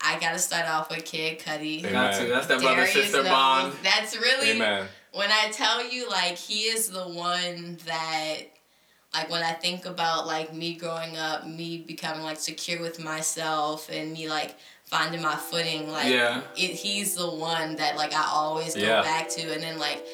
I 0.00 0.18
gotta 0.20 0.38
start 0.38 0.66
off 0.68 0.90
with 0.90 1.04
Kid 1.04 1.40
Cudi. 1.40 1.80
Amen. 1.80 1.92
Got 1.92 2.14
to. 2.20 2.26
That's 2.28 2.46
that 2.46 2.60
brother 2.60 2.86
sister 2.86 3.22
bond. 3.22 3.74
That's 3.82 4.16
really 4.16 4.52
Amen. 4.52 4.86
when 5.12 5.30
I 5.30 5.50
tell 5.52 5.84
you 5.88 6.08
like 6.08 6.36
he 6.36 6.62
is 6.62 6.88
the 6.88 7.02
one 7.08 7.78
that 7.86 8.38
like 9.14 9.30
when 9.30 9.42
I 9.42 9.52
think 9.52 9.86
about 9.86 10.26
like 10.26 10.54
me 10.54 10.74
growing 10.74 11.16
up, 11.16 11.46
me 11.46 11.78
becoming 11.78 12.22
like 12.22 12.38
secure 12.38 12.80
with 12.80 13.00
myself 13.02 13.88
and 13.90 14.12
me 14.12 14.28
like 14.28 14.54
finding 14.84 15.20
my 15.20 15.34
footing, 15.34 15.90
like 15.90 16.12
Yeah. 16.12 16.42
it, 16.56 16.70
he's 16.70 17.14
the 17.16 17.28
one 17.28 17.76
that 17.76 17.96
like 17.96 18.14
I 18.14 18.24
always 18.30 18.74
go 18.74 18.80
Yeah. 18.82 19.02
back 19.02 19.28
to 19.30 19.52
and 19.52 19.62
then 19.62 19.78
like 19.78 20.04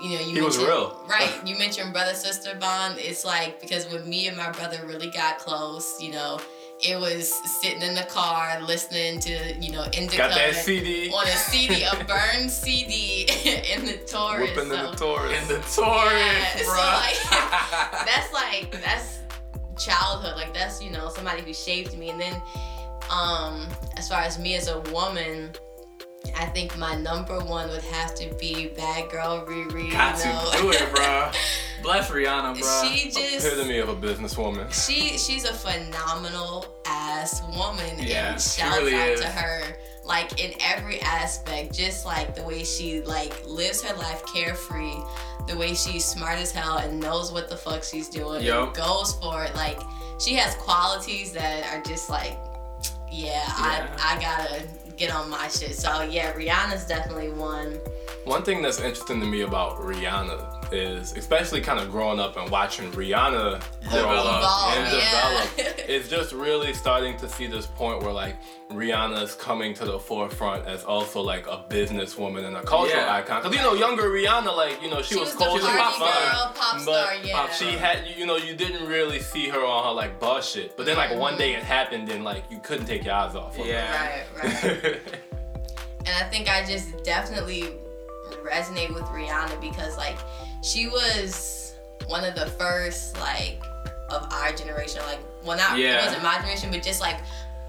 you 0.00 0.10
know, 0.16 0.20
you 0.24 0.34
He 0.36 0.40
was 0.40 0.58
real. 0.58 0.96
right? 1.08 1.32
You 1.46 1.58
mentioned 1.58 1.92
brother 1.92 2.14
sister 2.14 2.54
bond. 2.58 2.96
It's 2.98 3.24
like 3.24 3.60
because 3.60 3.86
when 3.92 4.08
me 4.08 4.28
and 4.28 4.36
my 4.36 4.50
brother 4.52 4.78
really 4.86 5.10
got 5.10 5.38
close, 5.38 6.00
you 6.00 6.12
know, 6.12 6.40
it 6.80 6.96
was 6.98 7.32
sitting 7.60 7.82
in 7.82 7.94
the 7.96 8.04
car 8.04 8.60
listening 8.62 9.18
to 9.20 9.30
you 9.60 9.72
know 9.72 9.82
Indicud 9.92 10.16
Got 10.16 10.30
that 10.34 10.54
CD. 10.54 11.10
on 11.10 11.26
a 11.26 11.30
CD, 11.30 11.82
a 11.82 12.04
burned 12.08 12.50
CD 12.50 13.22
in 13.74 13.84
the 13.84 13.98
Taurus. 14.06 14.50
Whipping 14.50 14.64
in 14.64 14.68
the 14.70 14.92
Taurus. 14.96 15.42
In 15.42 15.48
the 15.48 15.58
Taurus, 15.74 16.12
Yeah, 16.12 16.56
so, 16.56 16.64
bro. 16.66 16.76
like, 17.02 18.06
that's 18.06 18.32
like 18.32 18.70
that's 18.84 19.18
childhood. 19.76 20.36
Like 20.36 20.54
that's 20.54 20.80
you 20.82 20.90
know 20.90 21.08
somebody 21.08 21.42
who 21.42 21.52
shaped 21.52 21.96
me. 21.96 22.10
And 22.10 22.20
then, 22.20 22.40
um, 23.10 23.66
as 23.96 24.08
far 24.08 24.20
as 24.20 24.38
me 24.38 24.54
as 24.54 24.68
a 24.68 24.78
woman, 24.92 25.50
I 26.36 26.46
think 26.46 26.76
my 26.78 26.94
number 26.94 27.38
one 27.40 27.68
would 27.70 27.82
have 27.82 28.14
to 28.16 28.32
be 28.38 28.68
Bad 28.68 29.10
Girl 29.10 29.44
Riri. 29.46 29.90
Got 29.92 30.18
you 30.18 30.24
know? 30.26 30.50
to 30.52 30.58
do 30.62 30.70
it, 30.70 30.94
bro. 30.94 31.30
Bless 31.82 32.10
Rihanna, 32.10 32.58
bro. 32.60 32.88
She 32.90 33.10
just 33.10 33.46
Epitome 33.46 33.78
of 33.78 33.88
a 33.88 33.94
businesswoman. 33.96 34.72
she 34.72 35.16
she's 35.18 35.44
a 35.44 35.54
phenomenal 35.54 36.66
ass 36.86 37.42
woman 37.56 37.96
Yeah, 38.00 38.32
and 38.32 38.40
she 38.40 38.62
really 38.62 38.94
out 38.94 39.08
is. 39.10 39.20
to 39.20 39.26
her 39.28 39.76
like 40.04 40.42
in 40.42 40.52
every 40.60 41.00
aspect 41.02 41.72
just 41.74 42.04
like 42.06 42.34
the 42.34 42.42
way 42.42 42.64
she 42.64 43.00
like 43.02 43.46
lives 43.46 43.82
her 43.82 43.94
life 43.96 44.24
carefree 44.26 44.94
the 45.46 45.56
way 45.56 45.74
she's 45.74 46.04
smart 46.04 46.38
as 46.38 46.50
hell 46.50 46.78
and 46.78 46.98
knows 46.98 47.30
what 47.30 47.48
the 47.48 47.56
fuck 47.56 47.84
she's 47.84 48.08
doing 48.08 48.42
Yo. 48.42 48.66
and 48.66 48.74
goes 48.74 49.12
for 49.14 49.44
it 49.44 49.54
like 49.54 49.78
she 50.18 50.34
has 50.34 50.54
qualities 50.56 51.32
that 51.32 51.64
are 51.72 51.82
just 51.82 52.08
like 52.10 52.38
yeah, 53.10 53.32
Yeah. 53.32 53.96
I, 53.98 54.16
I 54.16 54.20
gotta 54.20 54.68
get 54.98 55.14
on 55.14 55.30
my 55.30 55.48
shit. 55.48 55.74
So 55.76 56.02
yeah 56.02 56.32
rihanna's 56.32 56.84
definitely 56.86 57.30
one. 57.30 57.78
One 58.24 58.42
thing 58.42 58.62
that's 58.62 58.80
interesting 58.80 59.20
to 59.20 59.26
me 59.26 59.42
about 59.42 59.78
Rihanna 59.78 60.57
is, 60.72 61.16
especially 61.16 61.60
kind 61.60 61.78
of 61.80 61.90
growing 61.90 62.18
up 62.20 62.36
and 62.36 62.50
watching 62.50 62.90
Rihanna 62.92 63.60
grow 63.88 63.90
Develop. 63.90 64.26
up 64.26 64.38
Evolve, 64.38 64.76
and 64.76 64.96
yeah. 64.96 65.50
develop, 65.56 65.78
it's 65.88 66.08
just 66.08 66.32
really 66.32 66.72
starting 66.74 67.16
to 67.18 67.28
see 67.28 67.46
this 67.46 67.66
point 67.66 68.02
where 68.02 68.12
like 68.12 68.36
Rihanna's 68.70 69.34
coming 69.34 69.72
to 69.74 69.84
the 69.84 69.98
forefront 69.98 70.66
as 70.66 70.84
also 70.84 71.20
like 71.22 71.46
a 71.46 71.64
businesswoman 71.70 72.44
and 72.44 72.56
a 72.56 72.62
cultural 72.62 73.00
Yeah. 73.00 73.14
icon. 73.14 73.42
Cause 73.42 73.54
you 73.54 73.62
know, 73.62 73.74
younger 73.74 74.10
Rihanna, 74.10 74.54
like 74.56 74.82
you 74.82 74.90
know, 74.90 75.00
she, 75.02 75.14
She 75.14 75.20
was 75.20 75.34
was 75.34 75.36
cold, 75.36 75.60
she 75.60 75.66
was 75.66 75.76
party 75.76 75.98
girl, 75.98 76.52
pop 76.54 76.74
but 76.74 76.82
star, 76.82 77.14
yeah. 77.24 77.48
she 77.50 77.70
had, 77.72 78.06
you 78.16 78.26
know, 78.26 78.36
you 78.36 78.54
didn't 78.54 78.86
really 78.86 79.20
see 79.20 79.48
her 79.48 79.64
on 79.64 79.84
her 79.84 79.92
like 79.92 80.20
boss 80.20 80.50
shit. 80.52 80.76
But 80.76 80.86
then 80.86 80.96
like 80.96 81.16
one 81.18 81.36
day 81.38 81.54
it 81.54 81.62
happened, 81.62 82.08
and 82.10 82.24
like 82.24 82.44
you 82.50 82.58
couldn't 82.58 82.86
take 82.86 83.04
your 83.04 83.14
eyes 83.14 83.34
off. 83.34 83.58
of 83.58 83.64
her. 83.64 83.70
Yeah. 83.70 84.22
right 84.42 84.62
right 84.64 85.00
And 86.06 86.16
I 86.24 86.28
think 86.30 86.48
I 86.48 86.64
just 86.64 87.04
definitely 87.04 87.64
resonate 88.42 88.94
with 88.94 89.04
Rihanna 89.04 89.60
because 89.60 89.96
like 89.98 90.16
she 90.62 90.88
was 90.88 91.74
one 92.06 92.24
of 92.24 92.34
the 92.34 92.46
first 92.46 93.18
like 93.20 93.62
of 94.10 94.26
our 94.32 94.52
generation. 94.52 95.00
Like 95.06 95.20
well 95.44 95.56
not 95.56 95.78
Yeah. 95.78 95.98
it 96.00 96.04
wasn't 96.06 96.22
my 96.22 96.36
generation, 96.36 96.70
but 96.70 96.82
just 96.82 97.00
like 97.00 97.18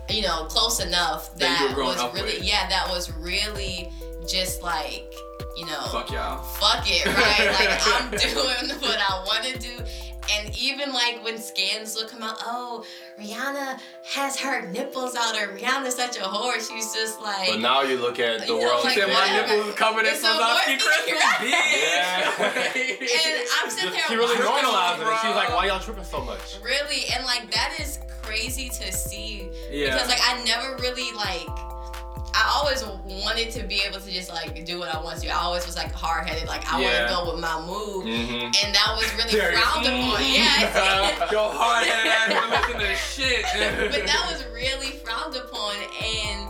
you 0.10 0.24
know, 0.24 0.46
close 0.46 0.80
enough 0.80 1.36
That 1.36 1.60
that 1.70 1.78
was 1.78 2.02
really 2.16 2.34
with. 2.38 2.44
yeah, 2.44 2.68
that 2.70 2.90
was 2.90 3.12
really 3.14 3.92
just 4.28 4.64
like, 4.64 5.14
you 5.56 5.68
know, 5.68 5.82
Fuck 5.92 6.10
y'all. 6.12 6.42
fuck 6.42 6.84
it, 6.88 7.06
right? 7.06 7.46
like 7.60 7.80
I'm 8.02 8.10
doing 8.10 8.80
what 8.82 8.98
I 8.98 9.24
want 9.28 9.44
to 9.46 9.60
do. 9.60 9.78
And 10.38 10.56
even 10.58 10.92
like 10.94 11.24
when 11.24 11.38
scans 11.40 11.96
will 11.96 12.08
come 12.08 12.22
out, 12.22 12.38
oh, 12.46 12.84
Rihanna 13.20 13.80
has 14.06 14.40
her 14.40 14.68
nipples 14.70 15.16
out, 15.16 15.36
or 15.36 15.56
Rihanna's 15.56 15.96
such 15.96 16.18
a 16.18 16.22
whore. 16.22 16.56
She's 16.56 16.94
just 16.94 17.22
like, 17.22 17.50
But 17.50 17.60
now 17.62 17.82
you 17.82 17.98
look 17.98 18.20
at 18.20 18.42
the 18.42 18.48
You 18.48 18.60
know, 18.60 18.68
world. 18.68 18.84
like 18.84 18.94
She 18.94 19.00
said 19.00 19.10
my 19.10 19.14
whatever. 19.16 19.56
nipples 19.58 19.76
covered 19.76 20.06
in 20.06 20.14
It's 20.14 20.24
a 20.24 20.28
Swarovski 20.28 20.72
work- 20.72 20.80
crystals, 20.80 21.20
Yeah. 21.50 22.44
and 22.44 23.48
I'm 23.62 23.70
sitting 23.70 23.92
there 23.92 24.02
She 24.08 24.16
really 24.16 24.36
watching, 24.38 24.44
normalized 24.64 25.02
it. 25.02 25.06
bro. 25.06 25.16
She's 25.22 25.36
like, 25.36 25.50
why 25.56 25.66
y'all 25.68 25.80
tripping 25.80 26.04
so 26.04 26.22
much? 26.22 26.58
really, 26.64 27.06
and 27.16 27.26
like 27.26 27.52
that 27.52 27.76
is 27.80 28.00
crazy 28.22 28.70
to 28.70 28.92
see 28.92 29.50
Yeah. 29.72 29.94
because 29.94 30.08
like 30.10 30.22
I 30.24 30.44
never 30.44 30.76
really 30.82 31.12
like. 31.16 31.48
I 32.34 32.52
always 32.56 32.84
wanted 33.24 33.52
to 33.52 33.64
be 33.68 33.82
able 33.88 34.00
to 34.00 34.12
just 34.12 34.30
like 34.30 34.64
do 34.66 34.80
what 34.80 34.94
I 34.94 35.02
want 35.02 35.20
to. 35.22 35.30
I 35.30 35.38
always 35.42 35.66
was 35.66 35.76
like 35.76 35.92
hard 35.92 36.28
headed, 36.28 36.48
like 36.48 36.72
I 36.72 36.80
Yeah. 36.82 36.88
want 36.88 37.10
to 37.10 37.16
go 37.16 37.32
with 37.34 37.42
my 37.42 37.60
move, 37.66 38.06
Mm-hmm. 38.06 38.66
and 38.66 38.76
that 38.76 38.94
was 38.96 39.12
really 39.16 39.40
frowned 39.54 39.86
upon. 39.86 40.22
Yeah, 40.24 41.32
Yo, 41.32 41.50
hard 41.50 41.86
headed 41.88 42.12
ass 42.12 42.50
wanna 42.50 42.62
listen 42.62 42.80
to 42.80 42.96
shit. 42.96 43.44
but 43.92 44.06
that 44.06 44.28
was 44.32 44.46
really 44.54 44.92
frowned 44.98 45.36
upon 45.36 45.76
and 46.04 46.50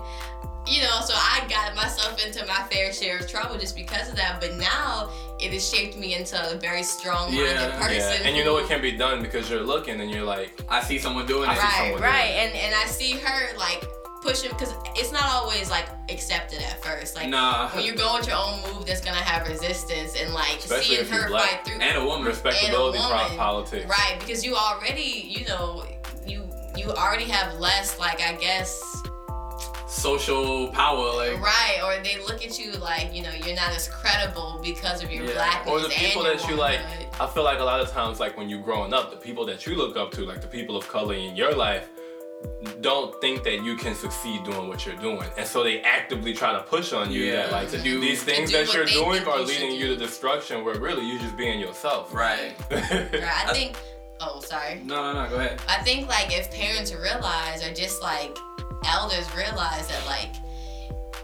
you 0.67 0.83
know 0.83 0.99
so 1.03 1.13
i 1.15 1.41
got 1.49 1.75
myself 1.75 2.23
into 2.23 2.45
my 2.45 2.61
fair 2.69 2.93
share 2.93 3.17
of 3.17 3.27
trouble 3.27 3.57
just 3.57 3.75
because 3.75 4.07
of 4.09 4.15
that 4.15 4.39
but 4.39 4.53
now 4.57 5.09
it 5.39 5.51
has 5.51 5.67
shaped 5.67 5.97
me 5.97 6.13
into 6.13 6.35
a 6.53 6.57
very 6.59 6.83
strong-minded 6.83 7.43
Yeah, 7.55 7.79
person 7.79 8.21
Yeah, 8.21 8.27
and 8.27 8.37
you 8.37 8.43
know 8.45 8.57
it 8.57 8.67
can 8.67 8.79
be 8.81 8.91
done 8.91 9.23
because 9.23 9.49
you're 9.49 9.63
looking 9.63 9.99
and 10.01 10.11
you're 10.11 10.25
like, 10.25 10.51
I 10.69 10.81
see 10.83 10.99
someone 10.99 11.25
doing 11.25 11.49
it. 11.49 11.57
right 11.57 11.73
someone 11.77 12.01
right 12.01 12.27
doing 12.27 12.49
and 12.49 12.55
and 12.55 12.75
i 12.75 12.85
see 12.85 13.13
her 13.13 13.57
like 13.57 13.83
pushing 14.29 14.51
because 14.51 14.73
it's 14.95 15.11
not 15.11 15.25
always 15.25 15.69
like 15.71 15.87
accepted 16.09 16.59
at 16.61 16.83
first 16.83 17.15
like 17.15 17.29
Nah. 17.29 17.69
when 17.69 17.83
you 17.83 17.93
go 17.95 18.15
with 18.17 18.27
your 18.27 18.37
own 18.37 18.61
move 18.61 18.85
that's 18.85 19.01
gonna 19.01 19.17
have 19.17 19.47
resistance 19.47 20.15
and 20.19 20.33
like 20.33 20.57
Especially 20.59 20.97
seeing 20.97 21.07
her 21.09 21.27
black. 21.27 21.49
fight 21.49 21.65
through 21.65 21.81
And 21.81 21.97
a 21.97 22.05
woman. 22.05 22.25
respectability 22.27 22.97
And 22.99 23.05
a 23.11 23.15
woman. 23.23 23.37
politics. 23.37 23.85
Right, 23.89 24.17
because 24.19 24.45
you 24.45 24.55
already, 24.55 25.25
you 25.35 25.45
know, 25.47 25.83
you 26.27 26.47
you 26.75 26.91
already 26.91 27.25
have 27.25 27.59
less, 27.59 27.97
like 27.99 28.21
I 28.21 28.33
guess, 28.35 28.79
social 29.87 30.67
power, 30.69 31.11
like 31.15 31.39
right, 31.41 31.79
or 31.83 32.01
they 32.03 32.17
look 32.27 32.45
at 32.45 32.59
you 32.59 32.71
like 32.73 33.13
you 33.13 33.23
know 33.23 33.31
you're 33.31 33.55
not 33.55 33.71
as 33.75 33.87
credible 33.89 34.59
because 34.63 35.03
of 35.03 35.11
your 35.11 35.25
Yeah. 35.25 35.33
blackness 35.33 35.73
Or 35.73 35.79
the 35.81 35.89
people 35.89 36.23
that 36.23 36.47
you 36.47 36.55
like. 36.55 36.79
I 37.19 37.27
feel 37.27 37.43
like 37.43 37.59
a 37.59 37.63
lot 37.63 37.79
of 37.81 37.89
times, 37.91 38.19
like 38.19 38.37
when 38.37 38.47
you're 38.49 38.61
growing 38.61 38.93
up, 38.93 39.09
the 39.11 39.17
people 39.17 39.45
that 39.47 39.65
you 39.65 39.75
look 39.75 39.97
up 39.97 40.11
to, 40.11 40.21
like 40.21 40.41
the 40.41 40.47
people 40.47 40.77
of 40.77 40.87
color 40.87 41.15
in 41.15 41.35
your 41.35 41.53
life, 41.53 41.89
don't 42.81 43.19
think 43.21 43.43
that 43.43 43.63
you 43.63 43.75
can 43.75 43.93
succeed 43.95 44.43
doing 44.43 44.67
what 44.67 44.85
you're 44.85 44.95
doing, 44.95 45.23
and 45.37 45.45
so 45.47 45.63
they 45.63 45.81
actively 45.81 46.33
try 46.33 46.51
to 46.53 46.59
push 46.63 46.93
on 46.93 47.11
you 47.11 47.23
Yeah, 47.23 47.43
that 47.47 47.51
like 47.51 47.69
to 47.71 47.77
do- 47.81 47.99
these 47.99 48.23
things 48.23 48.51
do 48.51 48.57
that 48.57 48.73
you're 48.73 48.85
doing 48.85 49.25
are 49.27 49.39
you 49.39 49.47
should 49.47 49.61
leading 49.61 49.75
you 49.79 49.87
to 49.87 49.95
destruction, 49.95 50.63
where 50.63 50.79
really 50.79 51.05
you're 51.05 51.19
just 51.19 51.35
being 51.37 51.59
yourself. 51.59 52.13
right. 52.13 52.53
Right, 52.71 53.23
I 53.47 53.51
think. 53.53 53.75
Oh, 54.21 54.41
sorry. 54.41 54.81
No, 54.83 55.13
no, 55.13 55.23
no. 55.23 55.29
Go 55.29 55.35
ahead. 55.37 55.61
I 55.69 55.81
think 55.83 56.07
like 56.09 56.37
if 56.37 56.51
parents 56.51 56.93
realize 56.93 57.63
or 57.65 57.73
just 57.73 58.01
like 58.01 58.37
elders 58.85 59.25
realize 59.35 59.87
that 59.87 60.05
like 60.05 60.31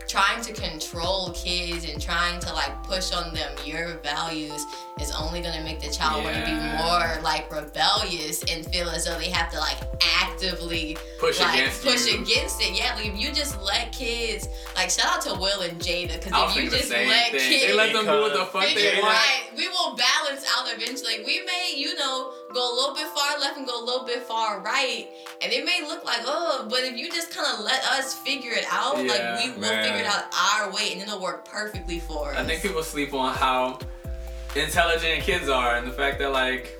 trying 0.07 0.41
to 0.43 0.53
control 0.53 1.31
kids 1.33 1.89
and 1.89 2.01
trying 2.01 2.39
to 2.39 2.53
like 2.53 2.71
push 2.83 3.11
on 3.13 3.33
them 3.33 3.51
your 3.65 3.97
values 3.99 4.65
is 5.01 5.11
only 5.11 5.41
gonna 5.41 5.63
make 5.63 5.79
the 5.81 5.89
child 5.91 6.23
want 6.23 6.35
to 6.35 6.45
be 6.45 6.53
more 6.77 7.21
like 7.21 7.51
rebellious 7.51 8.43
and 8.51 8.65
feel 8.67 8.89
as 8.89 9.05
though 9.05 9.17
they 9.17 9.29
have 9.29 9.51
to 9.51 9.57
like 9.59 9.77
actively 10.21 10.97
Push 11.19 11.39
like 11.39 11.55
against 11.59 11.83
push 11.83 12.07
you. 12.11 12.21
against 12.21 12.61
it. 12.61 12.77
Yeah, 12.77 12.95
like 12.95 13.07
if 13.07 13.19
you 13.19 13.31
just 13.33 13.61
let 13.61 13.91
kids 13.91 14.47
like 14.75 14.89
shout 14.89 15.17
out 15.17 15.21
to 15.23 15.33
Will 15.39 15.61
and 15.61 15.79
Jada 15.79 16.21
because 16.23 16.55
if 16.55 16.63
you 16.63 16.69
just 16.69 16.89
let 16.89 17.31
thing. 17.31 17.39
kids 17.39 17.65
They 17.65 17.73
let 17.73 17.93
them 17.93 18.05
do 18.05 18.11
what 18.21 18.33
the 18.33 18.45
fuck 18.45 18.63
they 18.73 18.93
want. 19.01 19.13
right. 19.13 19.43
We 19.57 19.67
will 19.69 19.95
balance 19.95 20.45
out 20.57 20.67
eventually. 20.73 21.17
Like, 21.17 21.25
we 21.27 21.41
may, 21.45 21.73
you 21.77 21.95
know, 21.97 22.33
go 22.53 22.59
a 22.59 22.73
little 22.75 22.93
bit 22.95 23.07
far 23.07 23.39
left 23.39 23.57
and 23.57 23.65
go 23.65 23.81
a 23.81 23.85
little 23.85 24.05
bit 24.05 24.23
far 24.23 24.59
right, 24.61 25.07
and 25.45 25.53
it 25.53 25.63
may 25.63 25.81
look 25.87 26.03
like 26.03 26.19
oh, 26.25 26.67
but 26.69 26.79
if 26.83 26.97
you 26.97 27.09
just 27.11 27.33
kind 27.33 27.47
of 27.53 27.63
let 27.63 27.83
us 27.85 28.13
figure 28.15 28.51
it 28.51 28.65
out, 28.71 28.97
Yeah, 28.97 29.11
like 29.11 29.43
we 29.45 29.51
will 29.53 29.61
man. 29.61 29.83
figure 29.83 29.99
it 29.99 30.05
out 30.05 30.25
our 30.51 30.71
way, 30.73 30.91
and 30.93 31.01
it'll 31.01 31.21
work 31.21 31.45
perfectly 31.45 31.99
for 31.99 32.31
us. 32.33 32.37
I 32.37 32.43
think 32.43 32.61
people 32.61 32.83
sleep 32.83 33.13
on 33.13 33.33
how 33.35 33.79
intelligent 34.55 35.21
kids 35.23 35.49
are 35.49 35.75
and 35.75 35.87
the 35.87 35.91
fact 35.91 36.19
that 36.19 36.31
like 36.31 36.77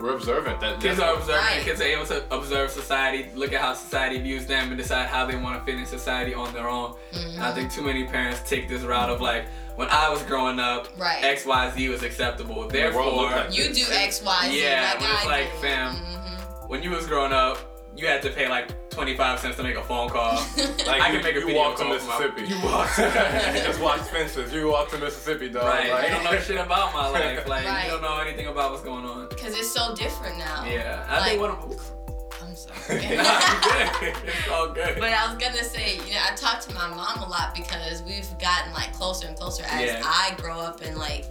We're 0.00 0.14
observant. 0.14 0.60
That 0.60 0.80
kids 0.80 1.00
are 1.00 1.14
observant. 1.14 1.44
Right. 1.44 1.62
Kids 1.64 1.80
are 1.80 1.84
able 1.84 2.06
to 2.06 2.22
observe 2.32 2.70
society, 2.70 3.26
look 3.34 3.52
at 3.52 3.60
how 3.60 3.74
society 3.74 4.18
views 4.20 4.46
them, 4.46 4.68
and 4.68 4.76
decide 4.78 5.06
how 5.08 5.26
they 5.26 5.34
want 5.36 5.58
to 5.58 5.64
fit 5.66 5.78
in 5.78 5.86
society 5.86 6.34
on 6.34 6.52
their 6.54 6.68
own. 6.68 6.94
And 7.12 7.42
I 7.42 7.52
think 7.52 7.72
too 7.72 7.82
many 7.82 8.04
parents 8.04 8.40
take 8.48 8.68
this 8.68 8.82
route 8.82 9.10
of 9.10 9.20
like, 9.20 9.46
when 9.74 9.88
I 9.90 10.08
was 10.08 10.22
growing 10.22 10.58
up, 10.60 10.88
Right. 10.96 11.22
X, 11.24 11.44
Y, 11.46 11.72
Z 11.74 11.88
was 11.88 12.02
acceptable. 12.04 12.68
Therefore, 12.68 13.04
looked 13.06 13.32
like 13.36 13.56
you 13.58 13.72
do 13.74 13.84
X, 13.90 14.22
Y, 14.22 14.48
Z. 14.50 14.62
Yeah, 14.62 14.82
like 14.90 14.98
but 15.00 15.10
it's 15.10 15.24
I 15.26 15.28
like, 15.28 15.52
do. 15.54 15.58
fam, 15.66 15.94
Mhm. 15.96 16.68
when 16.68 16.82
you 16.84 16.90
was 16.90 17.06
growing 17.06 17.32
up, 17.32 17.58
you 17.98 18.06
had 18.06 18.22
to 18.22 18.30
pay 18.30 18.48
like 18.48 18.70
25 18.90 19.38
cents 19.40 19.56
to 19.56 19.62
make 19.62 19.76
a 19.76 19.82
phone 19.82 20.08
call. 20.08 20.34
Like 20.86 21.02
I 21.02 21.08
you, 21.12 21.20
can 21.20 21.22
make 21.24 21.36
a 21.36 21.40
you 21.40 21.46
video 21.46 21.56
walk 21.62 21.76
to 21.76 21.84
call 21.84 21.98
from 21.98 22.08
my- 22.08 22.18
Mississippi. 22.18 22.54
You 22.54 22.64
walk. 22.64 22.88
you 22.96 23.04
just 23.68 23.80
watch 23.80 24.00
Fences. 24.02 24.52
You 24.52 24.68
walk 24.68 24.88
to 24.90 24.98
Mississippi, 24.98 25.48
dog. 25.50 25.64
right. 25.64 25.90
Like, 25.90 26.04
You 26.04 26.14
don't 26.14 26.24
know 26.24 26.38
shit 26.40 26.56
about 26.56 26.94
my 26.94 27.08
life. 27.10 27.46
Like, 27.46 27.66
Right. 27.66 27.84
you 27.84 27.90
don't 27.92 28.02
know 28.02 28.18
anything 28.18 28.46
about 28.46 28.70
what's 28.70 28.82
going 28.82 29.04
on. 29.04 29.28
Cause 29.30 29.58
it's 29.58 29.70
so 29.70 29.94
different 29.94 30.38
now. 30.38 30.64
Yeah. 30.64 31.04
I 31.08 31.28
think 31.28 31.40
one 31.40 31.50
of 31.50 31.92
I'm 32.40 32.54
sorry. 32.56 33.00
It's 33.02 34.48
all 34.50 34.68
good. 34.72 34.94
But 34.98 35.12
I 35.12 35.26
was 35.32 35.36
gonna 35.42 35.62
say, 35.64 35.96
you 36.06 36.14
know, 36.14 36.20
I 36.30 36.34
talk 36.34 36.60
to 36.62 36.74
my 36.74 36.88
mom 36.88 37.18
a 37.22 37.28
lot 37.28 37.54
because 37.54 38.02
we've 38.02 38.28
gotten 38.38 38.72
like 38.72 38.92
closer 38.92 39.26
and 39.26 39.36
closer 39.36 39.64
as 39.68 39.80
Yeah. 39.82 40.02
I 40.04 40.34
grow 40.38 40.58
up 40.58 40.80
and 40.82 40.96
like 40.96 41.26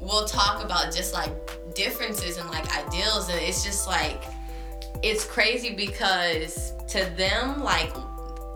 we'll 0.00 0.26
talk 0.26 0.64
about 0.64 0.92
just 0.94 1.12
like 1.12 1.30
differences 1.74 2.38
and 2.38 2.48
like 2.50 2.66
ideals 2.76 3.28
and 3.28 3.38
it's 3.40 3.62
just 3.64 3.86
like 3.86 4.24
it's 5.02 5.24
crazy 5.24 5.74
because 5.74 6.72
to 6.88 7.04
them 7.16 7.62
like 7.62 7.92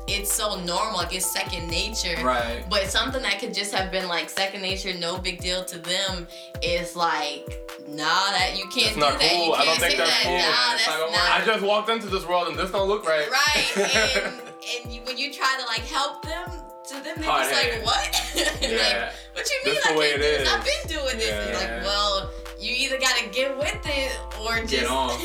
it's 0.09 0.35
so 0.35 0.59
normal, 0.64 0.96
like 0.98 1.14
it's 1.14 1.24
second 1.24 1.68
nature. 1.68 2.16
Right. 2.24 2.64
But 2.68 2.87
something 2.90 3.22
that 3.22 3.38
could 3.38 3.55
just 3.55 3.72
have 3.72 3.92
been 3.92 4.09
like 4.09 4.28
second 4.28 4.61
nature, 4.61 4.92
no 4.98 5.16
big 5.16 5.40
deal 5.40 5.64
to 5.64 5.78
them 5.78 6.26
is 6.61 6.96
like, 6.96 7.46
nah, 7.88 8.05
that 8.33 8.55
you 8.59 8.64
can't 8.64 8.74
That's 8.74 8.94
do 8.94 9.00
not 9.00 9.20
that. 9.20 9.31
cool. 9.31 9.46
You 9.46 9.52
I 9.52 9.57
can't 9.64 9.66
don't 9.66 9.88
think 9.88 9.98
that's 9.98 10.11
that. 10.11 10.22
cool. 10.24 10.33
Nah, 10.38 11.09
that's 11.12 11.16
not 11.16 11.40
I 11.42 11.44
just 11.46 11.64
walked 11.64 11.88
into 11.88 12.09
this 12.09 12.26
world 12.26 12.48
and 12.48 12.59
this 12.59 12.70
don't 12.72 12.88
look 12.88 13.07
right. 13.07 13.28
right 13.31 13.76
and 14.26 14.35
and 14.85 14.92
you, 14.92 15.02
when 15.02 15.16
you 15.18 15.33
try 15.33 15.57
to 15.61 15.66
like 15.66 15.83
help 15.88 16.22
them 16.24 16.50
to 16.88 16.94
them 16.94 17.14
they're 17.18 17.31
Hard 17.31 17.48
just 17.48 17.62
like 17.62 17.85
what 17.85 18.61
Yeah. 18.61 18.68
like 18.68 19.12
what 19.35 19.50
you 19.50 19.61
mean 19.64 19.74
This 19.76 19.87
I 19.87 19.92
the 19.92 19.98
way 19.98 20.11
can't 20.11 20.22
it 20.22 20.24
do 20.24 20.38
this 20.38 20.42
is. 20.42 20.52
I've 20.52 20.64
been 20.64 20.98
doing 20.98 21.16
this 21.18 21.31
Yeah. 21.31 21.59
like 21.76 21.85
well 21.85 22.31
you 22.59 22.74
either 22.76 22.98
gotta 22.98 23.28
get 23.31 23.57
with 23.59 23.81
it 23.87 24.18
or 24.40 24.57
just 24.61 24.70
Get 24.70 24.87
on. 24.88 25.11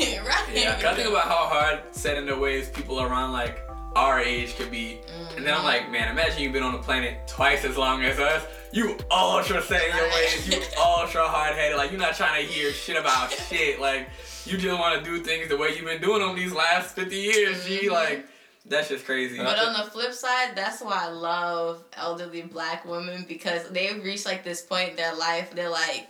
Yeah, 0.54 0.74
'cause 0.80 0.84
I 0.84 0.94
think 0.94 1.08
about 1.08 1.24
how 1.24 1.46
hard 1.46 1.80
set 1.92 2.16
in 2.16 2.26
their 2.26 2.38
ways 2.38 2.68
people 2.68 3.00
around 3.00 3.32
like 3.32 3.60
our 3.96 4.20
age 4.20 4.56
could 4.56 4.70
be. 4.70 5.00
And 5.36 5.46
then 5.46 5.54
I'm 5.54 5.64
like, 5.64 5.82
mm-hmm. 5.82 5.92
man, 5.92 6.10
imagine 6.10 6.42
you've 6.42 6.52
been 6.52 6.62
on 6.62 6.72
the 6.72 6.78
planet 6.78 7.26
twice 7.26 7.64
as 7.64 7.76
long 7.76 8.02
as 8.02 8.18
us. 8.18 8.44
You 8.72 8.96
ultra 9.10 9.62
set 9.62 9.88
in 9.88 9.96
your 9.96 10.08
ways. 10.08 10.48
You 10.48 10.62
ultra 10.78 11.26
hard 11.26 11.54
headed. 11.54 11.76
Like 11.76 11.90
you're 11.90 12.00
not 12.00 12.14
trying 12.14 12.44
to 12.44 12.52
hear 12.52 12.72
shit 12.72 12.96
about 12.96 13.30
shit. 13.48 13.80
Like 13.80 14.08
you 14.44 14.58
just 14.58 14.78
want 14.78 15.02
to 15.02 15.10
do 15.10 15.22
things 15.22 15.48
the 15.48 15.56
way 15.56 15.70
you've 15.74 15.84
been 15.84 16.00
doing 16.00 16.20
them 16.20 16.36
these 16.36 16.52
last 16.52 16.94
50 16.94 17.16
years. 17.16 17.66
G, 17.66 17.86
mm-hmm. 17.86 17.92
like 17.92 18.26
that's 18.66 18.88
just 18.88 19.04
crazy. 19.06 19.38
But 19.38 19.58
on 19.58 19.72
the 19.72 19.90
flip 19.90 20.12
side, 20.12 20.54
that's 20.54 20.82
why 20.82 21.06
I 21.06 21.08
love 21.08 21.82
elderly 21.94 22.42
black 22.42 22.84
women 22.84 23.24
because 23.26 23.68
they've 23.70 24.02
reached 24.04 24.26
like 24.26 24.44
this 24.44 24.60
point 24.60 24.90
in 24.90 24.96
their 24.96 25.14
life. 25.14 25.54
They're 25.54 25.70
like, 25.70 26.08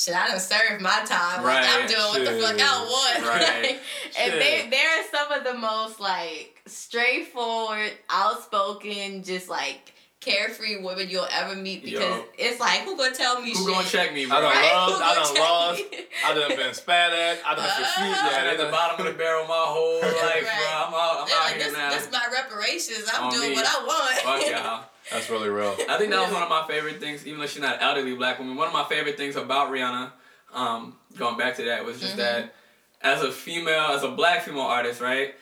shit, 0.00 0.14
I 0.14 0.28
done 0.28 0.40
served 0.40 0.80
my 0.80 1.02
time. 1.04 1.44
Like 1.44 1.64
I'm 1.64 1.80
Right, 1.80 1.88
doing 1.88 2.00
what 2.08 2.24
the 2.24 2.40
fuck 2.40 2.56
I 2.60 2.84
want. 2.84 3.26
Right. 3.26 3.80
and 4.18 4.32
they 4.34 4.60
Shit. 4.62 4.70
they're 4.70 5.04
some 5.10 5.32
of 5.32 5.44
the 5.44 5.54
most 5.54 6.00
like 6.00 6.60
straightforward, 6.66 7.92
outspoken, 8.08 9.22
just 9.22 9.48
like 9.48 9.92
carefree 10.20 10.82
women 10.82 11.08
you'll 11.08 11.26
ever 11.32 11.56
meet 11.56 11.82
because 11.82 12.00
Yo. 12.00 12.24
it's 12.36 12.60
like 12.60 12.80
who 12.82 12.94
gonna 12.94 13.14
tell 13.14 13.40
me 13.40 13.50
Who 13.52 13.56
shit? 13.56 13.66
gonna 13.66 13.88
check 13.88 14.12
me, 14.12 14.26
bro? 14.26 14.36
I 14.36 14.40
done 14.42 14.50
Right? 14.52 14.72
lost, 14.74 15.02
I 15.02 15.14
done 15.14 15.34
lost, 15.34 15.78
me? 15.90 15.98
I 16.26 16.34
done 16.34 16.56
been 16.58 16.74
spat 16.82 17.12
at, 17.14 17.38
I 17.46 17.54
done. 17.54 17.64
Ah. 17.66 18.30
Yeah, 18.30 18.40
I'm 18.42 18.46
at 18.48 18.58
the 18.58 18.70
bottom 18.70 19.06
of 19.06 19.12
the 19.12 19.18
barrel 19.18 19.46
my 19.46 19.54
whole 19.66 20.00
life, 20.00 20.12
Right. 20.22 20.42
bro. 20.42 20.52
I'm 20.52 20.92
out, 20.94 21.20
I'm 21.22 21.26
They're 21.26 21.36
out 21.36 21.44
like, 21.44 21.54
here 21.54 21.64
this, 21.64 21.72
now. 21.72 21.90
this 21.90 22.08
my 22.12 22.26
reparations. 22.32 23.08
I'm 23.14 23.30
doing 23.30 23.50
me. 23.50 23.56
what 23.56 23.66
I 23.66 23.86
want. 23.86 24.42
Fuck 24.42 24.50
y'all. 24.50 24.84
That's 25.10 25.28
really 25.30 25.48
real. 25.48 25.74
I 25.88 25.98
think 25.98 26.10
that 26.10 26.20
was 26.22 26.32
one 26.32 26.42
of 26.42 26.48
my 26.48 26.64
favorite 26.68 27.00
things, 27.00 27.26
even 27.26 27.40
though 27.40 27.46
she's 27.46 27.60
not 27.62 27.76
an 27.76 27.80
elderly 27.82 28.14
black 28.14 28.38
woman. 28.38 28.56
One 28.56 28.66
of 28.68 28.72
my 28.72 28.84
favorite 28.84 29.16
things 29.16 29.36
about 29.36 29.70
Rihanna, 29.70 30.12
um, 30.54 30.96
going 31.18 31.36
back 31.36 31.56
to 31.56 31.64
that, 31.64 31.84
was 31.84 32.00
just 32.00 32.14
Mhm. 32.14 32.18
that 32.18 32.54
as 33.02 33.22
a 33.22 33.32
female, 33.32 33.86
as 33.92 34.02
a 34.02 34.08
black 34.08 34.44
female 34.44 34.62
artist, 34.62 35.00
right? 35.00 35.34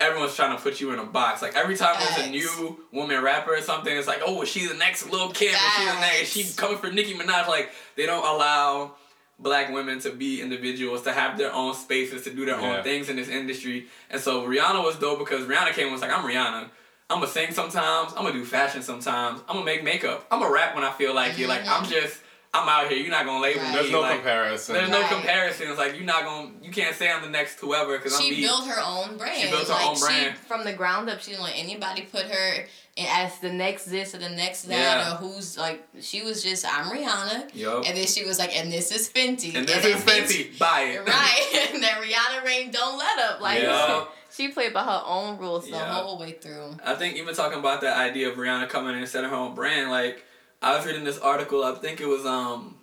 Everyone's 0.00 0.34
trying 0.34 0.56
to 0.56 0.60
put 0.62 0.80
you 0.80 0.90
in 0.92 0.98
a 0.98 1.04
box. 1.04 1.40
Like 1.40 1.54
every 1.54 1.76
time 1.76 1.94
there's 2.00 2.26
a 2.26 2.30
new 2.30 2.84
woman 2.90 3.22
rapper 3.22 3.54
or 3.54 3.60
something, 3.62 3.96
it's 3.96 4.08
like, 4.08 4.22
oh, 4.26 4.44
she's 4.44 4.68
the 4.68 4.76
next 4.76 5.08
Lil 5.10 5.30
Kim? 5.30 5.54
Is 5.54 5.60
she 5.78 5.84
the 5.84 6.00
next? 6.00 6.22
Is 6.22 6.28
she 6.50 6.56
coming 6.56 6.78
for 6.78 6.90
Nicki 6.90 7.14
Minaj? 7.14 7.46
Like 7.46 7.70
they 7.96 8.06
don't 8.06 8.24
allow 8.26 8.96
black 9.38 9.70
women 9.70 10.00
to 10.00 10.10
be 10.10 10.40
individuals, 10.42 11.02
to 11.02 11.12
have 11.12 11.38
their 11.38 11.52
own 11.52 11.74
spaces, 11.74 12.22
to 12.24 12.30
do 12.30 12.44
their 12.44 12.60
Yeah. 12.60 12.78
own 12.78 12.82
things 12.82 13.08
in 13.08 13.16
this 13.16 13.28
industry. 13.28 13.88
And 14.10 14.20
so 14.20 14.42
Rihanna 14.46 14.82
was 14.82 14.96
dope 14.96 15.18
because 15.20 15.44
Rihanna 15.46 15.72
came 15.74 15.84
and 15.84 15.92
was 15.92 16.02
like, 16.02 16.10
I'm 16.12 16.24
Rihanna. 16.24 16.70
I'm 17.10 17.20
gonna 17.20 17.30
sing 17.30 17.52
sometimes. 17.52 18.12
I'm 18.16 18.24
gonna 18.24 18.32
do 18.32 18.44
fashion 18.44 18.82
sometimes. 18.82 19.40
I'm 19.48 19.54
gonna 19.56 19.64
make 19.64 19.84
makeup. 19.84 20.26
I'm 20.30 20.40
gonna 20.40 20.52
rap 20.52 20.74
when 20.74 20.84
I 20.84 20.90
feel 20.92 21.14
like 21.14 21.38
it. 21.38 21.48
Like 21.48 21.60
I'm 21.62 21.82
mm-hmm. 21.84 21.92
just, 21.92 22.20
I'm 22.54 22.66
out 22.68 22.88
here. 22.90 22.98
You're 22.98 23.10
not 23.10 23.26
gonna 23.26 23.42
label 23.42 23.60
Right. 23.60 23.72
me. 23.72 23.76
There's 23.76 23.90
no 23.92 24.00
like, 24.00 24.14
comparison. 24.16 24.74
There's 24.74 24.88
no 24.88 25.00
Right. 25.02 25.12
comparisons. 25.12 25.76
Like 25.76 25.96
you're 25.96 26.04
not 26.04 26.24
gonna, 26.24 26.50
you 26.62 26.70
can't 26.70 26.96
say 26.96 27.10
I'm 27.10 27.22
the 27.22 27.28
next 27.28 27.60
whoever 27.60 27.98
because 27.98 28.14
I'm 28.14 28.22
she 28.22 28.30
be. 28.36 28.42
built 28.42 28.66
her 28.66 28.80
own 28.82 29.18
brand. 29.18 29.36
She 29.38 29.50
built 29.50 29.68
her 29.68 29.74
like, 29.74 29.86
own 29.86 29.98
brand. 30.00 30.36
She, 30.40 30.46
from 30.48 30.64
the 30.64 30.72
ground 30.72 31.10
up, 31.10 31.20
she 31.20 31.32
didn't 31.32 31.44
let 31.44 31.56
anybody 31.56 32.02
put 32.02 32.22
her 32.22 32.64
in 32.96 33.06
as 33.10 33.38
the 33.40 33.52
next 33.52 33.84
this 33.86 34.14
or 34.14 34.18
the 34.18 34.30
next 34.30 34.62
that 34.62 34.78
Yeah. 34.78 35.12
or 35.12 35.16
who's 35.16 35.58
like. 35.58 35.86
She 36.00 36.22
was 36.22 36.42
just 36.42 36.64
I'm 36.64 36.86
Rihanna, 36.86 37.50
Yup. 37.54 37.84
and 37.86 37.96
then 37.98 38.06
she 38.06 38.24
was 38.24 38.38
like, 38.38 38.56
and 38.56 38.72
this 38.72 38.90
is 38.92 39.10
Fenty, 39.10 39.54
And 39.54 39.68
this 39.68 39.82
then 39.82 39.96
is 39.98 40.02
Fenty. 40.04 40.58
Buy 40.58 40.82
it. 40.82 41.00
Right, 41.06 41.70
and 41.74 41.82
then 41.82 41.92
Rihanna 42.02 42.44
Rain 42.44 42.70
don't 42.70 42.96
let 42.96 43.18
up. 43.18 43.40
Like 43.42 43.60
Yeah. 43.62 44.04
She 44.34 44.48
played 44.48 44.72
by 44.72 44.82
her 44.84 45.02
own 45.06 45.38
rules 45.38 45.64
the 45.64 45.70
Yeah. 45.70 45.92
whole 45.94 46.18
way 46.18 46.32
through. 46.32 46.76
I 46.84 46.94
think 46.94 47.16
even 47.16 47.34
talking 47.34 47.58
about 47.58 47.80
that 47.82 47.96
idea 47.96 48.28
of 48.30 48.36
Rihanna 48.36 48.68
coming 48.68 48.92
in 48.94 48.98
and 49.00 49.08
setting 49.08 49.30
her 49.30 49.36
own 49.36 49.54
brand, 49.54 49.90
like 49.90 50.24
I 50.62 50.76
was 50.76 50.86
reading 50.86 51.04
this 51.04 51.18
article. 51.18 51.62
I 51.64 51.74
think 51.74 52.00
it 52.00 52.06
was 52.06 52.24
um, 52.26 52.76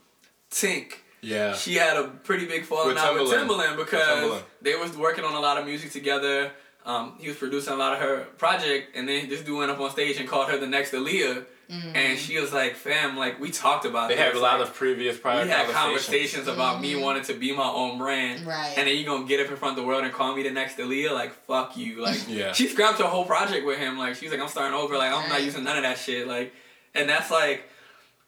Tink. 0.52 0.94
Yeah. 1.22 1.54
She 1.54 1.76
had 1.76 1.98
a 1.98 2.08
pretty 2.08 2.46
big 2.46 2.66
falling 2.66 2.90
With 2.90 2.98
out 2.98 3.14
with 3.14 3.24
Timbaland. 3.32 3.48
Timbaland 3.48 3.78
With 3.78 3.86
because 3.88 4.42
they 4.62 4.76
was 4.76 4.96
working 4.98 5.24
on 5.24 5.34
a 5.36 5.40
lot 5.40 5.58
of 5.58 5.66
music 5.66 5.92
together. 5.92 6.52
Um, 6.84 7.14
he 7.20 7.28
was 7.28 7.38
producing 7.38 7.74
a 7.74 7.76
lot 7.76 7.94
of 7.94 8.00
her 8.00 8.26
project, 8.40 8.96
and 8.96 9.08
then 9.08 9.30
this 9.30 9.42
dude 9.42 9.56
went 9.58 9.70
up 9.70 9.80
on 9.80 9.92
stage 9.92 10.18
and 10.20 10.28
called 10.28 10.50
her 10.50 10.58
the 10.58 10.66
next 10.66 10.94
Aaliyah, 10.94 11.46
and 11.72 12.20
she 12.20 12.38
was 12.40 12.52
like, 12.52 12.76
"Fam, 12.76 13.16
like 13.16 13.40
we 13.40 13.50
talked 13.50 13.86
about 13.86 14.10
They 14.10 14.16
this. 14.16 14.26
had 14.26 14.36
a 14.36 14.40
lot 14.40 14.60
like, 14.60 14.68
of 14.70 14.76
previous 14.76 15.18
prior 15.18 15.44
we 15.44 15.50
had 15.50 15.68
conversations. 15.70 16.44
conversations 16.44 16.48
about 16.50 16.82
me 16.82 16.96
wanting 16.98 17.24
to 17.24 17.34
be 17.34 17.56
my 17.56 17.68
own 17.70 17.98
brand, 17.98 18.46
Right. 18.46 18.74
and 18.78 18.88
then 18.88 18.98
you 18.98 19.06
gonna 19.06 19.26
get 19.26 19.40
up 19.40 19.50
in 19.50 19.56
front 19.58 19.78
of 19.78 19.84
the 19.84 19.88
world 19.88 20.04
and 20.04 20.12
call 20.14 20.36
me 20.36 20.44
the 20.44 20.52
next 20.52 20.78
Aaliyah? 20.78 21.12
Like 21.14 21.34
fuck 21.46 21.78
you! 21.78 22.02
Like 22.02 22.20
Yeah. 22.28 22.52
she 22.52 22.68
scrapped 22.68 22.98
her 23.00 23.06
whole 23.06 23.26
project 23.26 23.66
with 23.66 23.78
him. 23.80 23.98
Like 23.98 24.16
she's 24.16 24.32
like, 24.32 24.40
I'm 24.42 24.50
starting 24.50 24.74
over. 24.78 24.98
Like 24.98 25.14
I'm 25.14 25.30
not 25.30 25.44
using 25.44 25.64
none 25.64 25.78
of 25.78 25.84
that 25.84 25.98
shit. 25.98 26.28
Like, 26.28 26.54
and 26.94 27.08
that's 27.08 27.32
like, 27.32 27.64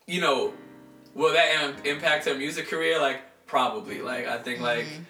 you 0.08 0.22
know, 0.22 0.54
will 1.14 1.34
that 1.34 1.64
Im- 1.64 1.86
impact 1.86 2.26
her 2.26 2.36
music 2.36 2.68
career? 2.70 3.00
Like 3.02 3.22
probably. 3.46 4.02
Like 4.02 4.26
I 4.28 4.38
think 4.38 4.62
like, 4.62 4.86
Mhm. 4.86 5.06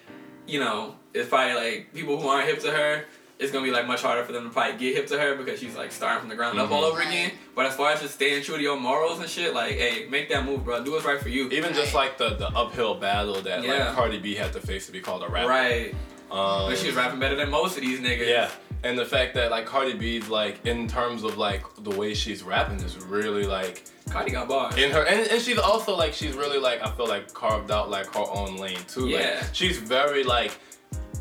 you 0.48 0.58
know, 0.60 0.96
it's 1.12 1.28
probably 1.28 1.54
like 1.54 1.94
people 1.94 2.20
who 2.20 2.26
aren't 2.28 2.48
hip 2.48 2.58
to 2.62 2.72
her. 2.72 3.04
It's 3.38 3.50
gonna 3.50 3.64
be 3.64 3.70
like 3.72 3.86
much 3.86 4.00
harder 4.02 4.24
for 4.24 4.32
them 4.32 4.44
to 4.44 4.50
probably 4.50 4.78
get 4.78 4.94
hip 4.96 5.06
to 5.08 5.18
her 5.18 5.34
because 5.34 5.58
she's 5.58 5.74
like 5.76 5.90
starting 5.90 6.20
from 6.20 6.28
the 6.28 6.36
ground 6.36 6.58
up 6.58 6.68
Mhm. 6.68 6.72
all 6.72 6.84
over 6.84 7.00
again. 7.00 7.32
But 7.56 7.66
as 7.66 7.74
far 7.74 7.90
as 7.90 8.00
just 8.00 8.14
staying 8.14 8.42
true 8.44 8.56
to 8.56 8.62
your 8.62 8.78
morals 8.78 9.18
and 9.18 9.28
shit, 9.28 9.54
like, 9.54 9.72
hey, 9.76 10.06
make 10.08 10.28
that 10.28 10.44
move, 10.44 10.64
bro. 10.64 10.82
Do 10.84 10.92
what's 10.92 11.04
right 11.04 11.20
for 11.20 11.28
you. 11.28 11.48
Even 11.50 11.74
just 11.74 11.94
like 11.94 12.16
the, 12.16 12.30
the 12.30 12.48
uphill 12.48 12.94
battle 12.94 13.40
that 13.42 13.64
Yeah. 13.64 13.86
like 13.86 13.94
Cardi 13.96 14.18
B 14.18 14.34
had 14.36 14.52
to 14.52 14.60
face 14.60 14.86
to 14.86 14.92
be 14.92 15.00
called 15.00 15.22
a 15.24 15.28
rapper. 15.28 15.48
Right. 15.48 15.94
Um, 16.30 16.68
But 16.70 16.78
she 16.78 16.86
was 16.86 16.96
rapping 16.96 17.18
better 17.20 17.34
than 17.36 17.50
most 17.50 17.76
of 17.76 17.82
these 17.82 18.00
niggas. 18.00 18.28
Yeah, 18.28 18.50
and 18.82 18.98
the 18.98 19.04
fact 19.04 19.34
that 19.34 19.50
like 19.50 19.66
Cardi 19.66 19.92
B's 19.94 20.28
like 20.28 20.64
in 20.66 20.88
terms 20.88 21.22
of 21.22 21.36
like 21.36 21.62
the 21.82 21.90
way 21.90 22.14
she's 22.14 22.42
rapping 22.42 22.80
is 22.80 22.96
really 23.04 23.44
like 23.46 23.84
Cardi 24.10 24.30
got 24.32 24.48
bars. 24.48 24.76
in 24.76 24.90
her, 24.90 25.02
and, 25.04 25.20
and 25.28 25.40
she's 25.40 25.58
also 25.58 25.94
like 25.96 26.12
she's 26.14 26.34
really 26.34 26.58
like 26.58 26.82
I 26.84 26.90
feel 26.92 27.06
like 27.06 27.32
carved 27.34 27.70
out 27.70 27.90
like 27.90 28.12
her 28.14 28.24
own 28.32 28.56
lane 28.56 28.78
too. 28.88 29.08
Yeah. 29.08 29.38
Like, 29.42 29.54
she's 29.54 29.76
very 29.78 30.22
like. 30.24 30.52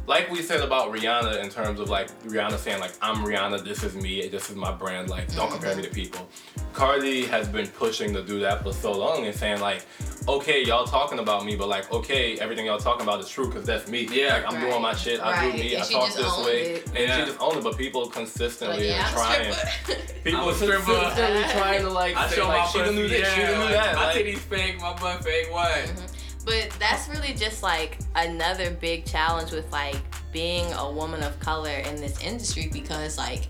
Like 0.05 0.29
we 0.29 0.41
said 0.41 0.59
about 0.59 0.91
Rihanna 0.91 1.41
in 1.41 1.49
terms 1.49 1.79
of 1.79 1.89
like 1.89 2.09
Rihanna 2.23 2.57
saying 2.57 2.81
like 2.81 2.91
I'm 3.01 3.23
Rihanna, 3.23 3.63
this 3.63 3.83
is 3.83 3.95
me, 3.95 4.27
this 4.27 4.49
is 4.49 4.55
my 4.55 4.69
brand, 4.71 5.09
like 5.09 5.33
don't 5.33 5.49
compare 5.49 5.75
me 5.77 5.83
to 5.83 5.89
people. 5.89 6.27
Cardi 6.73 7.25
has 7.27 7.47
been 7.47 7.67
pushing 7.67 8.13
to 8.13 8.21
do 8.21 8.39
that 8.41 8.63
for 8.63 8.73
so 8.73 8.91
long 8.91 9.25
and 9.25 9.33
saying 9.33 9.61
like, 9.61 9.85
okay, 10.27 10.61
y'all 10.65 10.85
talking 10.85 11.19
about 11.19 11.45
me, 11.45 11.55
but 11.55 11.69
like, 11.69 11.89
okay, 11.93 12.37
everything 12.39 12.65
y'all 12.65 12.79
talking 12.79 13.03
about 13.03 13.21
is 13.21 13.29
true 13.29 13.45
because 13.47 13.63
that's 13.65 13.87
me. 13.87 14.05
Yeah. 14.11 14.33
like 14.33 14.45
I'm 14.47 14.55
Right. 14.55 14.69
doing 14.71 14.81
my 14.81 14.93
shit, 14.93 15.21
I 15.21 15.45
do 15.51 15.53
me, 15.57 15.75
And 15.75 15.83
I 15.83 15.85
talk 15.87 16.13
this 16.13 16.37
way, 16.45 16.61
it. 16.73 16.87
and 16.87 16.97
Yeah. 16.97 17.19
she 17.19 17.25
just 17.31 17.39
owned 17.39 17.57
it. 17.59 17.63
But 17.63 17.77
people 17.77 18.03
Like, 18.03 18.11
consistently 18.13 18.89
yeah, 18.89 19.07
are 19.09 19.13
trying. 19.13 19.53
People 20.25 20.39
I'm 20.41 20.45
consistently 20.57 21.43
trying 21.53 21.81
to 21.81 21.89
like 21.89 22.17
I 22.17 22.27
say 22.27 22.35
show 22.35 22.47
like 22.49 22.59
my 22.59 22.65
she 22.67 22.79
pussy, 22.79 22.85
done 22.85 22.95
do 22.95 23.07
this, 23.07 23.21
yeah, 23.21 23.35
she 23.35 23.41
done 23.41 23.53
do 23.53 23.59
like, 23.59 23.73
that. 23.73 23.95
My 23.95 24.05
Like, 24.07 24.15
titties 24.17 24.37
fake, 24.39 24.81
my 24.81 24.93
butt 24.99 25.23
fake, 25.23 25.47
what? 25.51 25.89
But 26.45 26.75
that's 26.79 27.07
really 27.09 27.33
just 27.33 27.63
like 27.63 27.97
another 28.15 28.71
big 28.71 29.05
challenge 29.05 29.51
with 29.51 29.71
like 29.71 29.97
being 30.31 30.71
a 30.73 30.91
woman 30.91 31.23
of 31.23 31.39
color 31.39 31.69
in 31.69 31.95
this 31.95 32.21
industry 32.21 32.69
because 32.71 33.17
like 33.17 33.47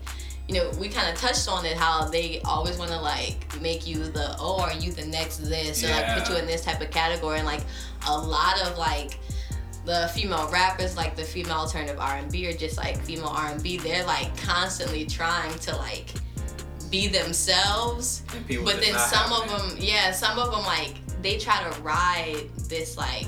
you 0.48 0.54
know 0.54 0.70
we 0.78 0.88
kind 0.88 1.10
of 1.10 1.18
touched 1.18 1.48
on 1.48 1.64
it 1.64 1.76
how 1.76 2.04
they 2.04 2.40
always 2.44 2.76
want 2.76 2.90
to 2.90 3.00
like 3.00 3.60
make 3.62 3.86
you 3.86 4.04
the 4.04 4.36
oh 4.38 4.60
are 4.60 4.74
you 4.74 4.92
the 4.92 5.06
next 5.06 5.38
this 5.38 5.82
or 5.82 5.90
like 5.90 6.06
put 6.18 6.28
you 6.28 6.36
in 6.36 6.46
this 6.46 6.62
type 6.62 6.80
of 6.80 6.90
category. 6.90 7.38
And 7.38 7.46
like 7.46 7.62
a 8.06 8.16
lot 8.16 8.60
of 8.62 8.78
like 8.78 9.18
the 9.84 10.10
female 10.14 10.48
rappers 10.50 10.96
like 10.96 11.16
the 11.16 11.22
female 11.22 11.56
alternative 11.56 11.98
R&B 11.98 12.46
or 12.48 12.52
just 12.52 12.76
like 12.78 13.00
female 13.02 13.28
R&B 13.28 13.78
they're 13.78 14.06
like 14.06 14.34
constantly 14.36 15.04
trying 15.04 15.58
to 15.60 15.76
like 15.76 16.14
be 16.94 17.08
themselves. 17.08 18.22
But 18.48 18.80
then 18.80 18.96
some 18.98 19.32
of 19.32 19.48
them, 19.48 19.76
yeah, 19.80 20.12
some 20.12 20.38
of 20.38 20.52
them 20.52 20.62
like 20.62 20.94
they 21.24 21.38
try 21.38 21.60
to 21.68 21.80
ride 21.82 22.48
this 22.68 22.96
like 22.96 23.26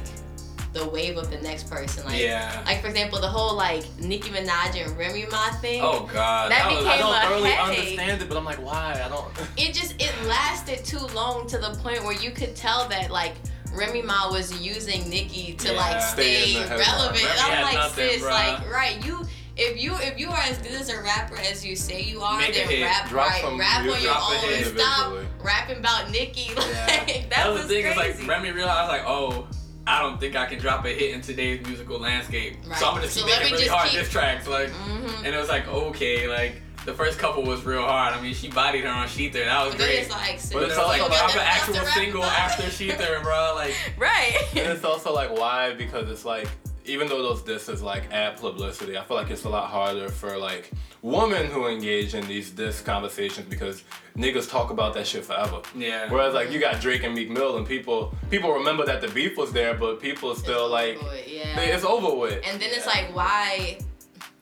the 0.74 0.86
wave 0.88 1.16
of 1.16 1.30
the 1.30 1.38
next 1.38 1.70
person. 1.70 2.04
Like, 2.04 2.20
Yeah. 2.20 2.62
like 2.66 2.82
for 2.82 2.88
example, 2.88 3.18
the 3.18 3.26
whole 3.28 3.56
like 3.56 3.84
Nicki 3.98 4.28
Minaj 4.28 4.76
and 4.84 4.96
Remy 4.98 5.24
Ma 5.32 5.50
thing. 5.52 5.80
Oh 5.82 6.08
god. 6.12 6.50
That 6.52 6.66
was, 6.70 6.76
became 6.84 6.92
I 6.92 6.98
don't 6.98 7.14
a 7.14 7.20
thoroughly 7.20 7.50
headache. 7.50 7.78
understand 7.80 8.22
it, 8.22 8.28
but 8.28 8.36
I'm 8.36 8.44
like, 8.44 8.62
why? 8.62 9.00
I 9.02 9.08
don't. 9.08 9.26
It 9.56 9.72
just 9.72 9.94
it 9.98 10.12
lasted 10.26 10.84
too 10.84 11.04
long 11.14 11.46
to 11.48 11.56
the 11.58 11.70
point 11.82 12.04
where 12.04 12.12
you 12.14 12.30
could 12.30 12.54
tell 12.54 12.86
that 12.90 13.10
like 13.10 13.32
Remy 13.72 14.02
Ma 14.02 14.30
was 14.30 14.60
using 14.60 15.08
Nicki 15.08 15.54
to 15.54 15.72
Yeah. 15.72 15.80
like 15.80 16.02
Stay 16.02 16.52
stay 16.52 16.68
relevant. 16.76 17.24
I'm 17.44 17.62
like, 17.62 17.74
nothing, 17.74 18.10
sis, 18.10 18.22
bruh. 18.22 18.30
like 18.30 18.70
right, 18.70 19.02
you 19.04 19.26
if 19.56 19.80
you 19.82 19.94
if 19.96 20.18
you 20.18 20.28
are 20.28 20.40
as 20.40 20.58
good 20.58 20.72
as 20.72 20.88
a 20.90 21.00
rapper 21.02 21.36
as 21.38 21.64
you 21.64 21.74
say 21.76 22.02
you 22.02 22.20
are, 22.20 22.38
Make 22.38 22.54
then 22.54 22.68
hit. 22.68 22.82
rap 22.84 23.08
Drop 23.08 23.30
right, 23.30 23.40
some 23.42 23.58
rap 23.58 23.80
on 23.80 24.02
your 24.02 24.14
own 24.14 24.52
and 24.54 24.66
stop 24.78 25.14
rapping 25.42 25.78
about 25.78 26.10
Nicki. 26.10 26.50
Like 26.56 27.28
that, 27.28 27.30
that 27.30 27.48
was 27.48 27.60
was 27.60 27.68
the 27.68 27.74
thing. 27.76 27.86
It's 27.86 27.96
crazy. 27.98 28.18
like 28.22 28.28
Remy 28.28 28.50
realized 28.52 28.88
like, 28.90 29.02
oh, 29.06 29.46
I 29.86 30.02
don't 30.02 30.18
think 30.18 30.34
I 30.36 30.46
can 30.46 30.58
drop 30.58 30.84
a 30.84 30.88
hit 30.90 31.14
in 31.14 31.20
today's 31.20 31.64
musical 31.66 31.98
landscape. 31.98 32.56
Right. 32.66 32.78
So 32.78 32.86
I'm 32.86 32.94
gonna 32.94 33.04
just 33.06 33.14
So 33.18 33.26
keep 33.26 33.38
making 33.38 33.52
really 33.54 33.68
hard 33.68 33.88
keep- 33.88 34.00
diss 34.00 34.10
tracks. 34.10 34.46
Like, 34.46 34.68
Mhm. 34.70 35.24
and 35.24 35.34
it 35.34 35.38
was 35.38 35.48
like 35.48 35.66
okay, 35.68 36.26
like 36.28 36.60
the 36.84 36.92
first 36.94 37.18
couple 37.18 37.42
was 37.42 37.64
real 37.64 37.82
hard. 37.82 38.14
I 38.14 38.20
mean, 38.20 38.34
she 38.34 38.48
bodied 38.48 38.84
her 38.84 38.90
on 38.90 39.08
shETHER. 39.08 39.44
That 39.44 39.64
was 39.64 39.74
But 39.74 39.82
great. 39.84 39.98
it's 40.02 40.10
like, 40.10 40.36
But 40.42 40.52
But 40.52 40.62
it's 40.64 40.72
it's 40.72 40.78
like 40.86 41.00
also 41.02 41.14
drop 41.14 41.26
like- 41.28 41.34
an 41.36 41.40
actual 41.42 41.74
single 41.86 42.22
about 42.22 42.32
it. 42.32 42.38
after 42.38 42.70
shETHER, 42.70 43.20
bro. 43.22 43.52
Like, 43.56 43.74
right. 43.98 44.36
And 44.54 44.68
it's 44.72 44.84
also 44.84 45.12
like 45.12 45.36
why 45.36 45.72
because 45.74 46.08
it's 46.10 46.24
like 46.24 46.48
even 46.88 47.08
though 47.08 47.22
those 47.22 47.42
disses 47.42 47.82
like 47.82 48.10
add 48.12 48.36
publicity, 48.38 48.96
I 48.96 49.04
feel 49.04 49.16
like 49.16 49.30
it's 49.30 49.44
a 49.44 49.48
lot 49.48 49.68
harder 49.70 50.08
for 50.08 50.36
like 50.36 50.70
women 51.02 51.46
who 51.46 51.66
engage 51.66 52.14
in 52.14 52.26
these 52.26 52.50
diss 52.50 52.80
conversations 52.80 53.48
because 53.48 53.84
niggas 54.16 54.48
talk 54.50 54.70
about 54.70 54.94
that 54.94 55.06
shit 55.06 55.24
forever. 55.24 55.62
yeah. 55.74 56.10
Whereas 56.10 56.34
like 56.34 56.50
you 56.50 56.58
got 56.60 56.80
Drake 56.80 57.04
and 57.04 57.14
Meek 57.14 57.30
Mill 57.30 57.56
and 57.58 57.66
people 57.66 58.14
people 58.30 58.52
remember 58.52 58.84
that 58.86 59.00
the 59.00 59.08
beef 59.08 59.36
was 59.36 59.52
there, 59.52 59.74
but 59.74 60.00
people 60.00 60.34
still 60.34 60.68
like 60.68 60.98
yeah. 61.26 61.54
they- 61.56 61.72
it's 61.72 61.84
over 61.84 62.14
with. 62.16 62.42
And 62.44 62.60
then 62.60 62.70
it's 62.72 62.86
like, 62.86 63.14
why? 63.14 63.78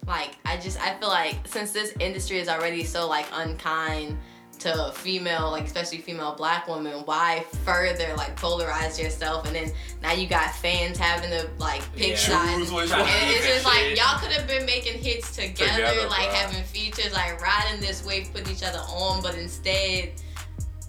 Like, 0.07 0.37
I 0.45 0.59
just 0.59 0.79
I 0.81 0.95
feel 0.99 1.09
like 1.09 1.37
since 1.47 1.73
this 1.73 1.95
industry 1.99 2.39
is 2.39 2.49
already 2.49 2.85
so 2.85 3.09
like 3.09 3.27
unkind 3.33 4.19
to 4.61 4.93
female, 4.95 5.51
like 5.51 5.65
especially 5.65 5.99
female 5.99 6.35
black 6.37 6.67
women, 6.69 7.03
why 7.05 7.45
further 7.65 8.15
like 8.17 8.39
polarize 8.39 9.01
yourself? 9.03 9.47
And 9.47 9.55
then 9.55 9.73
now 10.03 10.13
you 10.13 10.27
got 10.27 10.55
fans 10.55 10.97
having 10.99 11.31
to 11.31 11.49
like 11.59 11.83
pick 11.95 12.11
Yeah. 12.11 12.17
sides. 12.17 12.59
Choose 12.59 12.73
which 12.73 12.89
Trying 12.89 13.01
one. 13.03 13.11
to 13.11 13.17
And 13.17 13.31
it's 13.37 13.47
just 13.47 13.65
like 13.65 13.97
y'all 13.97 14.19
could 14.19 14.33
have 14.33 14.47
been 14.47 14.67
making 14.67 15.03
hits 15.03 15.35
together, 15.35 15.73
Together, 15.87 16.09
like 16.09 16.29
bro. 16.29 16.35
having 16.39 16.63
features, 16.65 17.13
like 17.13 17.41
riding 17.41 17.81
this 17.81 18.05
wave, 18.05 18.29
putting 18.33 18.53
each 18.55 18.63
other 18.63 18.79
on, 18.89 19.23
but 19.23 19.35
instead 19.37 20.13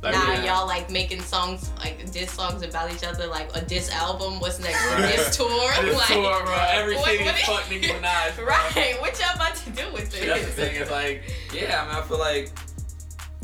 Like, 0.03 0.13
now 0.13 0.33
yeah. 0.33 0.43
y'all 0.57 0.67
like 0.67 0.91
making 0.91 1.21
songs 1.21 1.71
like 1.79 2.11
diss 2.11 2.29
songs 2.31 2.61
about 2.61 2.91
each 2.93 3.03
other, 3.03 3.25
like 3.27 3.49
a 3.55 3.61
diss 3.61 3.89
album. 3.91 4.39
What's 4.39 4.59
next? 4.59 4.85
Right. 4.85 5.11
Diss 5.15 5.35
tour. 5.35 5.47
This 5.81 5.95
like, 5.97 6.07
tour, 6.07 6.43
bro. 6.43 6.53
Every 6.71 6.95
what- 6.95 7.05
city 7.05 7.23
what 7.23 7.33
is 7.35 7.41
is- 7.41 7.47
fuck 7.47 7.63
Minaj. 8.03 8.45
Right. 8.45 8.97
What 9.01 9.19
y'all 9.19 9.35
about 9.35 9.55
to 9.55 9.69
do 9.71 9.91
with 9.93 10.11
this? 10.11 10.23
That's 10.25 10.41
the 10.41 10.45
this? 10.45 10.55
thing. 10.55 10.75
It's 10.81 10.91
like, 10.91 11.23
yeah, 11.53 11.81
I 11.81 11.87
mean, 11.87 11.95
I 11.95 12.07
feel 12.07 12.19
like, 12.19 12.51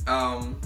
um, 0.07 0.59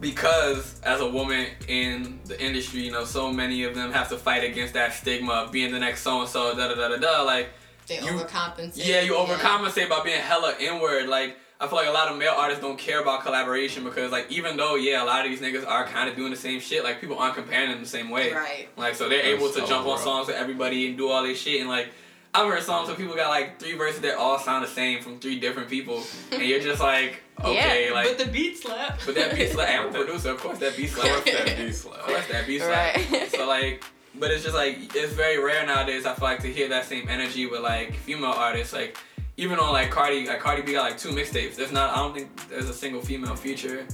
because 0.00 0.80
as 0.82 1.00
a 1.00 1.08
woman 1.08 1.46
in 1.66 2.20
the 2.24 2.40
industry, 2.42 2.80
you 2.82 2.92
know, 2.92 3.04
so 3.04 3.32
many 3.32 3.64
of 3.64 3.74
them 3.74 3.92
have 3.92 4.08
to 4.10 4.16
fight 4.16 4.44
against 4.44 4.74
that 4.74 4.92
stigma 4.92 5.32
of 5.32 5.52
being 5.52 5.72
the 5.72 5.78
next 5.78 6.02
so 6.02 6.20
and 6.20 6.28
so, 6.28 6.54
da 6.56 6.68
da 6.68 6.74
da 6.74 6.88
da 6.88 6.96
da. 6.96 7.22
Like, 7.22 7.48
They 7.86 7.96
You- 8.00 8.02
overcompensate. 8.12 8.86
yeah, 8.86 9.00
you 9.00 9.14
overcompensate 9.14 9.88
by 9.88 10.00
being 10.04 10.20
hella 10.20 10.54
inward. 10.60 11.08
Like, 11.08 11.36
I 11.60 11.66
feel 11.66 11.76
like 11.76 11.88
a 11.88 11.92
lot 11.92 12.06
of 12.08 12.16
male 12.18 12.34
artists 12.36 12.62
don't 12.62 12.78
care 12.78 13.00
about 13.00 13.22
collaboration 13.24 13.82
because, 13.82 14.12
like, 14.12 14.30
even 14.30 14.56
though, 14.56 14.76
yeah, 14.76 15.02
a 15.02 15.06
lot 15.06 15.24
of 15.24 15.30
these 15.32 15.40
niggas 15.40 15.66
are 15.66 15.84
kind 15.86 16.08
of 16.08 16.14
doing 16.14 16.30
the 16.30 16.36
same 16.36 16.60
shit, 16.60 16.84
like, 16.84 17.00
people 17.00 17.18
aren't 17.18 17.34
comparing 17.34 17.70
them 17.70 17.80
the 17.80 17.88
same 17.88 18.10
way. 18.10 18.32
Right. 18.32 18.68
Like, 18.76 18.94
so 18.94 19.08
they're 19.08 19.22
That's 19.22 19.42
able 19.42 19.48
to 19.52 19.60
so 19.60 19.66
jump 19.66 19.86
on 19.88 19.98
songs 19.98 20.28
with 20.28 20.36
everybody 20.36 20.86
and 20.86 20.96
do 20.96 21.08
all 21.08 21.24
this 21.24 21.40
shit. 21.40 21.60
And, 21.60 21.68
like, 21.68 21.88
I've 22.34 22.46
heard 22.46 22.62
songs 22.62 22.88
where 22.88 22.96
people 22.96 23.16
got, 23.16 23.30
like, 23.30 23.58
three 23.58 23.74
verses 23.76 24.00
that 24.02 24.16
all 24.16 24.38
sound 24.38 24.62
the 24.64 24.68
same 24.68 25.02
from 25.02 25.18
three 25.18 25.40
different 25.40 25.68
people. 25.68 26.02
And 26.30 26.42
you're 26.42 26.60
just 26.60 26.80
like, 26.80 27.22
okay, 27.40 27.88
yeah, 27.88 27.94
like, 27.94 28.16
but 28.16 28.26
the 28.26 28.30
beat 28.30 28.58
slap. 28.58 29.00
but 29.06 29.14
that 29.14 29.34
beat 29.34 29.50
slap. 29.50 29.68
I'm 29.86 29.88
a 29.88 29.92
producer, 29.92 30.30
of 30.32 30.38
course 30.40 30.58
that 30.58 30.76
beat 30.76 30.86
Of 30.90 30.90
slap. 30.90 31.06
course 31.08 31.24
that 31.24 31.56
beat 31.56 31.68
Of 31.68 31.74
slap. 31.74 32.00
course 32.00 32.26
that 32.28 32.46
beat 32.46 32.58
slap. 32.60 32.96
Right. 32.96 33.28
So, 33.34 33.46
like, 33.46 33.82
but 34.18 34.30
it's 34.30 34.42
just 34.42 34.54
like, 34.54 34.94
it's 34.94 35.12
very 35.14 35.42
rare 35.42 35.64
nowadays, 35.66 36.04
I 36.06 36.14
feel 36.14 36.24
like, 36.28 36.40
to 36.40 36.52
hear 36.52 36.68
that 36.68 36.84
same 36.84 37.08
energy 37.08 37.46
with, 37.46 37.60
like, 37.60 37.94
female 37.94 38.30
artists. 38.32 38.72
Like, 38.72 38.98
even 39.36 39.58
on, 39.58 39.72
like, 39.72 39.90
Cardi, 39.90 40.26
like, 40.26 40.40
Cardi 40.40 40.62
B 40.62 40.72
got, 40.72 40.82
like, 40.90 40.98
two 40.98 41.10
mixtapes. 41.10 41.56
There's 41.56 41.72
not, 41.72 41.90
I 41.90 41.96
don't 41.96 42.14
think 42.14 42.48
there's 42.48 42.68
a 42.68 42.74
single 42.74 43.00
female 43.00 43.36
feature 43.36 43.86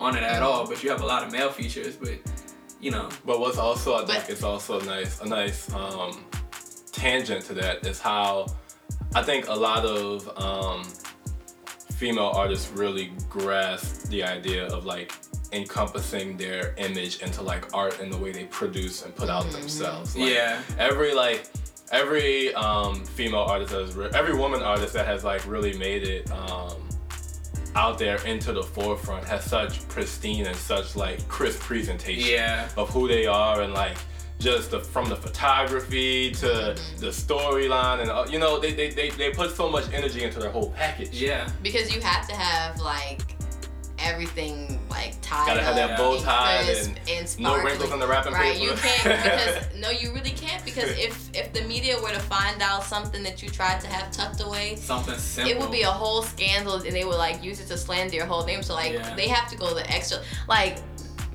on 0.00 0.16
it 0.16 0.22
at 0.22 0.42
all, 0.42 0.66
but 0.66 0.82
you 0.82 0.90
have 0.90 1.02
a 1.02 1.06
lot 1.06 1.22
of 1.22 1.30
male 1.32 1.50
features, 1.50 1.94
but, 1.96 2.18
you 2.80 2.90
know. 2.90 3.08
But 3.24 3.38
what's 3.40 3.58
also 3.58 3.94
I 3.94 4.04
think 4.06 4.24
But- 4.24 4.30
is 4.30 4.42
also 4.42 4.80
nice 4.80 5.20
a 5.20 5.26
nice 5.28 5.72
um, 5.72 6.24
tangent 7.00 7.44
to 7.44 7.54
that 7.54 7.86
is 7.86 8.00
how 8.00 8.46
I 9.14 9.22
think 9.22 9.48
a 9.48 9.54
lot 9.54 9.84
of 9.84 10.28
um, 10.40 10.84
female 11.92 12.32
artists 12.34 12.70
really 12.72 13.12
grasp 13.28 14.08
the 14.08 14.22
idea 14.24 14.66
of 14.66 14.84
like 14.84 15.12
encompassing 15.52 16.36
their 16.36 16.74
image 16.76 17.20
into 17.22 17.42
like 17.42 17.72
art 17.74 18.00
and 18.00 18.12
the 18.12 18.16
way 18.16 18.32
they 18.32 18.44
produce 18.44 19.04
and 19.04 19.14
put 19.14 19.28
out 19.28 19.44
themselves. 19.52 20.16
Like, 20.16 20.30
yeah. 20.30 20.62
every 20.78 21.14
like 21.14 21.46
every 21.92 22.52
um 22.54 23.04
female 23.04 23.40
artist 23.40 23.72
has 23.72 23.94
re- 23.94 24.10
every 24.12 24.34
woman 24.34 24.60
artist 24.62 24.92
that 24.94 25.06
has 25.06 25.22
like 25.22 25.46
really 25.46 25.76
made 25.78 26.02
it 26.02 26.28
um 26.32 26.74
out 27.76 27.98
there 27.98 28.16
into 28.26 28.52
the 28.52 28.62
forefront 28.62 29.24
has 29.24 29.44
such 29.44 29.86
pristine 29.86 30.46
and 30.46 30.56
such 30.56 30.96
like 30.96 31.26
crisp 31.28 31.60
presentation 31.60 32.28
Yeah. 32.28 32.68
of 32.76 32.90
who 32.90 33.06
they 33.06 33.26
are 33.26 33.60
and 33.60 33.72
like 33.72 33.96
just 34.38 34.70
the, 34.70 34.80
from 34.80 35.08
the 35.08 35.16
photography 35.16 36.30
to 36.30 36.76
the 36.98 37.06
storyline 37.08 38.00
and 38.02 38.10
uh, 38.10 38.26
you 38.28 38.38
know 38.38 38.60
they, 38.60 38.72
they, 38.74 38.90
they, 38.90 39.10
they 39.10 39.30
put 39.30 39.50
so 39.54 39.68
much 39.70 39.84
energy 39.92 40.22
into 40.24 40.38
their 40.38 40.50
whole 40.50 40.70
package 40.72 41.10
Yeah. 41.20 41.48
because 41.62 41.94
you 41.94 42.00
have 42.02 42.28
to 42.28 42.34
have 42.36 42.78
like 42.80 43.22
everything 43.98 44.78
like 44.90 45.14
tied 45.22 45.46
gotta 45.46 45.62
have 45.62 45.74
that 45.74 45.92
up 45.92 45.98
bow 45.98 46.14
and 46.16 46.22
tie 46.24 46.62
crisp 46.64 46.90
and 46.90 47.08
and 47.08 47.40
no 47.40 47.62
wrinkles 47.62 47.90
on 47.90 47.98
the 47.98 48.06
wrapping 48.06 48.34
Right, 48.34 48.52
paper 48.54 48.64
you 48.64 48.72
can't 48.76 49.22
because 49.22 49.80
no, 49.80 49.88
you 49.90 50.12
really 50.12 50.30
can't 50.30 50.62
because 50.66 50.90
if 50.98 51.34
if 51.34 51.52
the 51.54 51.62
media 51.62 51.96
were 52.02 52.10
to 52.10 52.20
find 52.20 52.60
out 52.60 52.84
something 52.84 53.22
that 53.22 53.42
you 53.42 53.48
tried 53.48 53.80
to 53.80 53.86
have 53.86 54.10
tucked 54.12 54.42
away, 54.42 54.76
Something 54.76 55.16
simple. 55.16 55.50
it 55.50 55.58
would 55.58 55.70
be 55.72 55.82
a 55.82 55.90
whole 55.90 56.20
scandal 56.22 56.74
and 56.74 56.92
they 56.92 57.04
would 57.06 57.16
like 57.16 57.42
use 57.42 57.58
it 57.58 57.68
to 57.68 57.78
slander 57.78 58.14
your 58.14 58.26
whole 58.26 58.44
name. 58.44 58.62
So 58.62 58.74
like 58.74 58.92
Yeah. 58.92 59.14
they 59.16 59.28
have 59.28 59.48
to 59.50 59.56
go 59.56 59.72
the 59.74 59.90
extra 59.90 60.18
like 60.46 60.76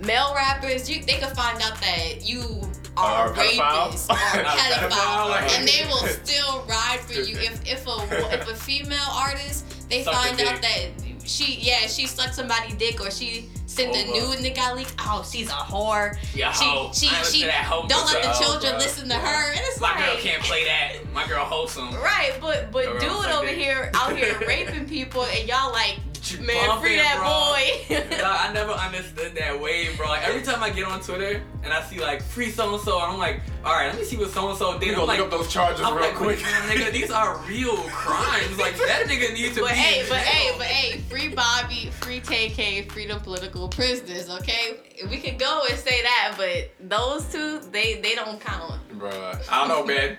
male 0.06 0.34
rappers, 0.36 0.90
you 0.90 1.04
they 1.04 1.14
could 1.20 1.36
find 1.36 1.62
out 1.62 1.80
that 1.82 2.20
you 2.28 2.62
are 2.98 3.28
a 3.28 3.34
rapist 3.34 4.10
or 4.10 4.16
pedophile, 4.16 5.42
and 5.58 5.68
they 5.68 5.86
will 5.88 6.08
still 6.24 6.64
ride 6.68 7.00
for 7.02 7.14
you. 7.14 7.38
If 7.38 7.62
if 7.66 7.88
a 7.88 8.34
if 8.34 8.48
a 8.50 8.56
female 8.56 9.00
artist 9.12 9.66
they 9.90 10.04
Suck 10.04 10.14
find 10.14 10.40
out 10.42 10.62
that 10.62 10.88
she 11.24 11.56
yeah 11.62 11.88
she 11.88 12.08
sucked 12.08 12.36
somebody 12.36 12.74
dick 12.76 13.00
or 13.02 13.12
she 13.12 13.50
sent 13.66 13.96
a 13.96 14.06
nude 14.12 14.38
and 14.38 14.46
it 14.46 14.56
got 14.56 14.76
leaked. 14.76 14.94
Oh, 15.00 15.26
she's 15.30 15.48
a 15.50 15.54
whore. 15.54 16.18
Yeah, 16.34 16.52
she 16.52 16.66
she 16.94 17.08
I 17.16 17.22
she 17.24 17.44
that 17.46 17.64
hoe 17.66 17.88
don't 17.88 18.06
let 18.06 18.22
the 18.24 18.32
children 18.44 18.78
listen 18.78 19.08
to 19.10 19.16
Yeah. 19.16 19.22
her. 19.26 19.52
And 19.52 19.62
it's 19.64 19.80
My 19.80 19.92
like 19.96 20.06
girl 20.06 20.18
can't 20.18 20.44
play 20.44 20.66
that. 20.66 20.96
My 21.14 21.26
girl 21.28 21.46
wholesome. 21.46 21.94
Right, 21.96 22.34
but 22.42 22.72
but 22.72 23.00
dude 23.00 23.12
over 23.12 23.48
here 23.48 23.90
out 23.94 24.16
here 24.18 24.38
raping 24.48 24.88
people 24.90 25.24
and 25.24 25.48
y'all 25.48 25.72
like 25.72 26.00
man 26.42 26.68
Bump 26.68 26.82
free 26.82 26.96
that 26.96 27.18
bro. 27.18 27.98
boy. 28.00 28.16
Dog, 28.18 28.38
I 28.40 28.52
never 28.54 28.72
understood 28.72 29.36
that 29.36 29.60
wave, 29.60 29.96
bro. 29.98 30.08
Like, 30.08 30.28
every 30.28 30.42
time 30.42 30.62
I 30.64 30.70
get 30.70 30.86
on 30.86 31.02
Twitter 31.02 31.42
and 31.64 31.72
I 31.74 31.82
see 31.84 32.00
like 32.00 32.22
free 32.22 32.50
so 32.52 32.74
and 32.76 32.84
so, 32.84 33.00
I'm 33.00 33.18
like, 33.18 33.42
all 33.64 33.74
right, 33.74 33.88
let 33.88 33.98
me 33.98 34.04
see 34.04 34.18
what 34.18 34.32
so 34.32 34.50
and 34.50 34.58
so 34.58 34.78
did. 34.80 34.88
You 34.88 34.92
I'm 34.94 34.98
go 35.00 35.06
like, 35.06 35.20
look 35.20 35.32
up 35.32 35.40
those 35.40 35.52
charges 35.52 35.82
I'm 35.82 35.94
real 35.94 36.04
like, 36.06 36.16
quick. 36.16 36.42
man, 36.42 36.62
nigga, 36.70 36.92
these 36.92 37.12
are 37.12 37.38
real 37.48 37.76
crimes. 37.92 38.58
Like 38.58 38.76
that 38.78 39.06
nigga 39.08 39.34
needs 39.34 39.56
to 39.56 39.62
But 39.62 39.72
be. 39.72 39.76
hey, 39.78 40.02
in 40.02 40.10
but 40.10 40.18
hey, 40.20 40.50
jail. 40.50 40.56
but 40.58 40.68
hey, 40.68 40.98
free 41.10 41.30
Bobby, 41.30 41.92
free 42.02 42.20
TK, 42.22 42.92
freedom 42.92 43.20
political 43.22 43.68
prisoners, 43.70 44.30
okay? 44.30 44.78
We 45.10 45.18
could 45.18 45.40
go 45.40 45.62
and 45.70 45.78
say 45.80 46.02
that, 46.04 46.34
but 46.38 46.72
those 46.90 47.26
two, 47.32 47.60
they 47.72 48.00
they 48.02 48.16
don't 48.16 48.40
count. 48.40 48.80
Bruh. 48.98 49.40
I 49.52 49.60
don't 49.60 49.68
know, 49.68 49.86
man. 49.86 50.18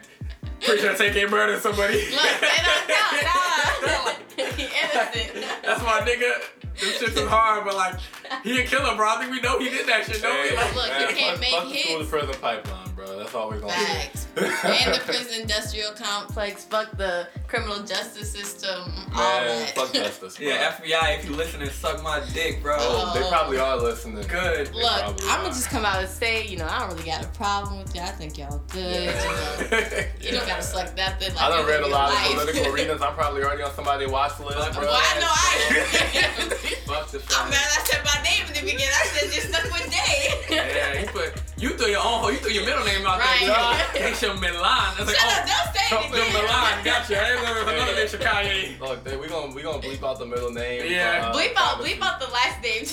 Pretty 0.65 0.81
sure 0.83 0.95
TK 0.95 1.31
murder 1.31 1.59
somebody. 1.61 1.95
Look, 1.95 2.41
they 2.41 2.61
don't 2.63 2.89
count, 2.89 3.23
nah. 3.25 4.13
innocent. 4.39 5.47
That's 5.65 5.83
my 5.83 6.01
nigga. 6.01 6.41
Them 6.81 6.91
shits 6.99 7.17
is 7.23 7.29
hard, 7.29 7.65
but 7.65 7.75
like, 7.77 7.95
he 8.43 8.61
a 8.61 8.65
killer, 8.67 8.97
bro. 8.97 9.09
I 9.09 9.19
think 9.21 9.31
we 9.33 9.41
know 9.41 9.59
he 9.59 9.69
did 9.71 9.87
that 9.87 10.05
shit, 10.07 10.23
don't 10.23 10.33
we? 10.43 10.49
Hey, 10.49 10.57
Like, 10.57 10.75
Look, 10.75 11.11
you 11.11 11.17
can't 11.17 11.33
fuck, 11.33 11.41
make 11.41 11.51
fuck 11.53 11.65
the 11.69 11.79
school 11.79 11.99
hits. 11.99 12.11
to 12.11 12.17
prison 12.17 12.35
pipeline, 12.41 12.92
bro. 13.05 13.19
That's 13.19 13.35
all 13.35 13.51
we're 13.51 13.61
gonna 13.61 13.73
Facts. 13.73 14.27
do. 14.35 14.45
and 14.45 14.95
the 14.95 15.01
prison 15.05 15.41
industrial 15.41 15.93
complex, 15.93 16.65
fuck 16.65 16.97
the 16.97 17.29
criminal 17.47 17.83
justice 17.83 18.31
system, 18.31 18.93
all 19.15 19.45
that. 19.45 19.75
fuck 19.75 19.93
justice, 19.93 20.37
bro. 20.37 20.47
yeah, 20.49 20.73
FBI, 20.73 21.19
if 21.19 21.25
you 21.29 21.35
listening, 21.35 21.69
suck 21.71 22.03
my 22.03 22.23
dick, 22.33 22.63
bro. 22.63 22.77
Oh, 22.79 23.13
they 23.15 23.23
oh. 23.23 23.29
probably 23.29 23.59
are 23.59 23.77
listening. 23.77 24.25
Good. 24.27 24.69
They 24.69 24.73
Look, 24.73 25.03
I'm 25.03 25.43
gonna 25.43 25.49
just 25.49 25.71
come 25.71 25.85
out 25.85 26.01
and 26.01 26.09
say, 26.09 26.47
you 26.47 26.57
know, 26.57 26.67
I 26.67 26.81
don't 26.81 26.91
really 26.91 27.05
got 27.05 27.25
a 27.25 27.29
problem 27.29 27.79
with 27.79 27.95
you. 27.95 28.01
I 28.01 28.07
think 28.07 28.39
y'all 28.39 28.63
good. 28.73 29.07
You, 29.07 29.07
know. 29.07 30.05
you 30.21 30.31
don't 30.33 30.47
gotta 30.47 30.63
suck 30.63 30.97
nothing. 30.97 31.35
Like 31.35 31.43
I 31.43 31.49
done 31.49 31.61
you 31.61 31.69
read 31.69 31.83
a 31.83 31.89
lot 31.89 32.13
your 32.13 32.41
of 32.41 32.47
political 32.47 32.75
arenas. 32.75 33.03
I'm 33.03 33.15
probably 33.15 33.43
already 33.43 33.63
on 33.63 33.75
somebody's 33.75 34.11
watch 34.11 34.39
list, 34.41 34.57
Fuck 34.57 34.75
bro. 34.75 34.83
Well, 34.83 35.01
I 35.01 35.21
know 35.21 35.31
I. 35.31 36.59
Fuck 36.83 37.11
the 37.11 37.19
I'm 37.37 37.49
glad 37.49 37.55
I 37.55 37.85
said 37.85 38.05
my 38.05 38.23
name 38.23 38.47
in 38.47 38.53
the 38.53 38.61
beginning. 38.61 38.93
I 38.93 39.07
said 39.07 39.31
just 39.33 39.49
stuck 39.49 39.65
with 39.65 39.91
Day. 39.91 40.33
Yeah, 40.51 41.01
you 41.01 41.07
put 41.09 41.52
you 41.63 41.71
threw 41.79 41.87
your 41.87 42.03
own 42.05 42.27
you 42.33 42.39
threw 42.43 42.51
your 42.51 42.65
middle 42.67 42.85
name 42.85 43.07
out 43.07 43.19
Right. 43.21 43.47
there. 43.95 44.03
Keisha 44.11 44.35
Milan. 44.41 44.95
It's 44.99 45.07
like, 45.07 45.17
Shut 45.17 45.31
oh, 45.31 45.41
up! 45.41 45.47
Don't 45.47 45.75
say 45.75 45.85
it 45.87 45.91
Keisha 45.95 46.13
again. 46.13 46.33
Milan. 46.35 46.85
Gotcha. 46.85 47.15
I 47.23 47.31
ain't 47.33 47.43
never 47.43 47.61
another 47.71 47.95
name 47.95 48.09
Chicago. 48.09 48.51
Look, 48.81 49.05
they, 49.05 49.17
we 49.17 49.29
gonna 49.29 49.55
we 49.55 49.63
gonna 49.63 49.79
bleep 49.83 50.03
out 50.03 50.19
the 50.19 50.27
middle 50.27 50.51
name. 50.51 50.91
Yeah. 50.91 51.31
uh, 51.31 51.35
Bleep 51.37 51.53
out, 51.57 51.79
bleep 51.81 52.01
out 52.03 52.19
the 52.21 52.27
last 52.29 52.59
name. 52.63 52.85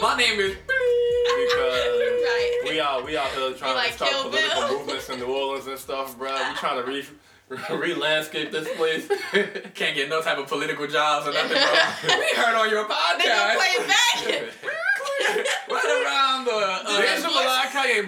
My 0.00 0.16
name 0.16 0.40
is. 0.40 0.56
because 0.66 1.88
Right. 2.28 2.60
we 2.68 2.80
out 2.80 3.04
we 3.04 3.16
out 3.16 3.28
here 3.32 3.52
trying 3.52 3.74
like 3.76 3.90
to 3.92 3.96
start 3.96 4.12
political 4.22 4.62
Bill. 4.68 4.78
movements 4.78 5.08
in 5.10 5.18
New 5.20 5.26
Orleans 5.26 5.66
and 5.66 5.78
stuff, 5.78 6.16
bro. 6.18 6.32
We 6.32 6.54
trying 6.56 6.84
to 6.84 6.90
re 6.90 7.06
re 7.78 7.94
landscape 7.94 8.50
this 8.50 8.68
place. 8.76 9.06
Can't 9.74 9.94
get 9.94 10.08
no 10.08 10.20
type 10.22 10.38
of 10.38 10.46
political 10.48 10.86
jobs 10.86 11.26
or 11.28 11.32
nothing, 11.32 11.56
bro. 11.58 12.18
we 12.18 12.28
heard 12.36 12.54
on 12.56 12.68
your 12.70 12.84
podcast. 12.84 13.18
They 13.18 13.24
gonna 13.28 13.54
play 13.54 13.72
it 13.76 13.86
back. 13.88 14.18
right 15.70 16.04
around 16.04 16.27
the 16.48 16.56
uh, 16.56 17.00
Keisha 17.00 17.28
Milan, 17.28 18.06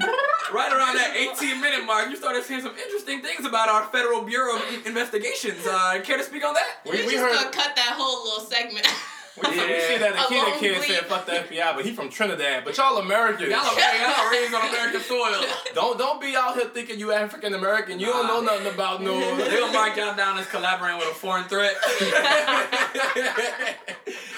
right 0.52 0.72
around 0.72 0.96
that 0.96 1.14
18 1.16 1.60
minute 1.60 1.84
mark, 1.84 2.08
you 2.10 2.16
started 2.16 2.44
saying 2.44 2.62
some 2.62 2.76
interesting 2.76 3.20
things 3.22 3.44
about 3.46 3.68
our 3.68 3.84
Federal 3.92 4.22
Bureau 4.22 4.56
of 4.56 4.86
Investigations. 4.86 5.66
Uh, 5.66 6.00
care 6.02 6.16
to 6.16 6.24
speak 6.24 6.44
on 6.44 6.54
that? 6.54 6.80
We, 6.84 6.92
We, 6.92 6.96
we 7.06 7.12
just 7.12 7.24
heard 7.24 7.34
gonna 7.34 7.50
cut 7.50 7.76
that 7.76 7.94
whole 7.96 8.24
little 8.24 8.44
segment. 8.44 8.86
we, 9.36 9.48
we 9.50 9.54
see 9.80 9.98
that 9.98 10.12
A 10.12 10.16
the 10.16 10.24
kid 10.28 10.42
long 10.42 10.58
kid 10.58 10.76
bleep. 10.76 10.86
said 10.86 11.04
fuck 11.06 11.24
the 11.26 11.32
FBI, 11.32 11.74
but 11.76 11.84
he 11.84 11.92
from 11.92 12.08
Trinidad. 12.10 12.64
But 12.64 12.76
y'all 12.76 12.98
Americans. 12.98 13.48
Y'all 13.50 13.60
are, 13.60 13.96
y'all 13.96 14.30
raised 14.30 14.52
on 14.54 14.68
American 14.68 15.00
soil. 15.00 15.44
Don't 15.74 15.96
don't 15.98 16.20
be 16.20 16.34
out 16.36 16.56
here 16.56 16.66
thinking 16.68 16.98
you 16.98 17.12
African 17.12 17.54
American. 17.54 18.00
You 18.00 18.06
don't 18.06 18.26
know 18.26 18.40
nothing 18.42 18.66
about 18.66 19.02
no. 19.02 19.14
They 19.36 19.58
gonna 19.60 19.72
mark 19.72 19.96
y'all 19.96 20.16
down 20.16 20.36
as 20.38 20.46
collaborating 20.46 20.98
with 20.98 21.08
a 21.08 21.14
foreign 21.14 21.44
threat. 21.44 21.74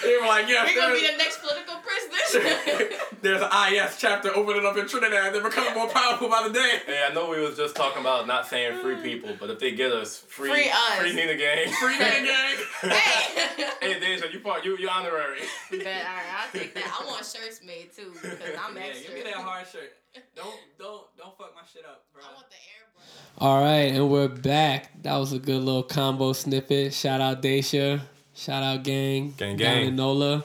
they 0.02 0.16
were 0.20 0.26
like, 0.26 0.48
yeah, 0.48 0.64
we 0.64 0.74
gonna 0.74 0.94
be 0.94 1.06
the 1.06 1.16
next 1.16 1.40
political 1.40 1.76
prisoners. 1.76 3.10
there's 3.22 3.42
an 3.42 3.48
IS 3.72 3.96
chapter 3.98 4.30
opening 4.36 4.66
up 4.66 4.76
in 4.76 4.86
Trinidad. 4.86 5.32
They're 5.34 5.42
becoming 5.42 5.74
more 5.74 5.88
powerful 5.88 6.28
by 6.28 6.46
the 6.46 6.52
day. 6.52 6.80
Hey, 6.86 7.06
I 7.08 7.14
know 7.14 7.30
we 7.30 7.40
was 7.40 7.56
just 7.56 7.74
talking 7.76 8.00
about 8.00 8.26
not 8.26 8.46
saying 8.46 8.80
free 8.82 8.96
people, 8.96 9.34
but 9.40 9.50
if 9.50 9.58
they 9.58 9.72
get 9.72 9.92
us 9.92 10.18
free, 10.18 10.50
Free 10.50 10.68
us. 10.70 10.98
free 10.98 11.14
Nina 11.14 11.36
gang, 11.36 11.72
Free 11.80 11.92
Nina 11.98 12.10
gang. 12.26 12.56
hey. 12.82 13.64
hey, 13.80 14.00
Deja, 14.00 14.26
you 14.32 14.40
part, 14.40 14.64
you 14.64 14.76
you 14.82 14.88
honorary. 14.88 15.40
But 15.70 15.78
all 15.80 15.84
right, 15.86 16.30
I'll 16.38 16.50
take 16.52 16.74
that. 16.74 16.84
I 17.00 17.06
want 17.06 17.24
shirts 17.34 17.60
made 17.64 17.90
too 17.96 18.12
because 18.12 18.38
I'm 18.62 18.76
Yeah, 18.76 18.82
extra. 18.82 19.14
give 19.14 19.24
me 19.24 19.30
that 19.30 19.40
hard 19.40 19.66
shirt. 19.66 19.92
Don't 20.36 20.54
don't 20.78 21.04
don't 21.16 21.36
fuck 21.38 21.52
my 21.54 21.62
shit 21.72 21.84
up, 21.86 22.04
bro. 22.12 22.22
I 22.22 22.34
want 22.34 22.46
the 22.50 22.56
airbrush. 22.56 23.38
All 23.38 23.62
right, 23.62 23.92
and 23.94 24.10
we're 24.10 24.28
back. 24.28 25.02
That 25.02 25.16
was 25.16 25.32
a 25.32 25.38
good 25.38 25.62
little 25.62 25.82
combo 25.82 26.32
snippet. 26.34 26.92
Shout 26.92 27.20
out 27.20 27.40
Dacia. 27.40 28.00
Shout 28.34 28.62
out 28.62 28.82
gang. 28.82 29.34
Gang, 29.36 29.56
gang. 29.56 29.86
in 29.88 29.96
NOLA. 29.96 30.44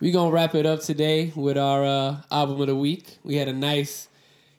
We 0.00 0.10
gonna 0.10 0.32
wrap 0.32 0.54
it 0.56 0.66
up 0.66 0.80
today 0.80 1.32
with 1.36 1.56
our 1.56 1.84
uh, 1.84 2.16
album 2.30 2.60
of 2.60 2.66
the 2.66 2.74
week. 2.76 3.18
We 3.22 3.36
had 3.36 3.46
a 3.46 3.52
nice, 3.52 4.08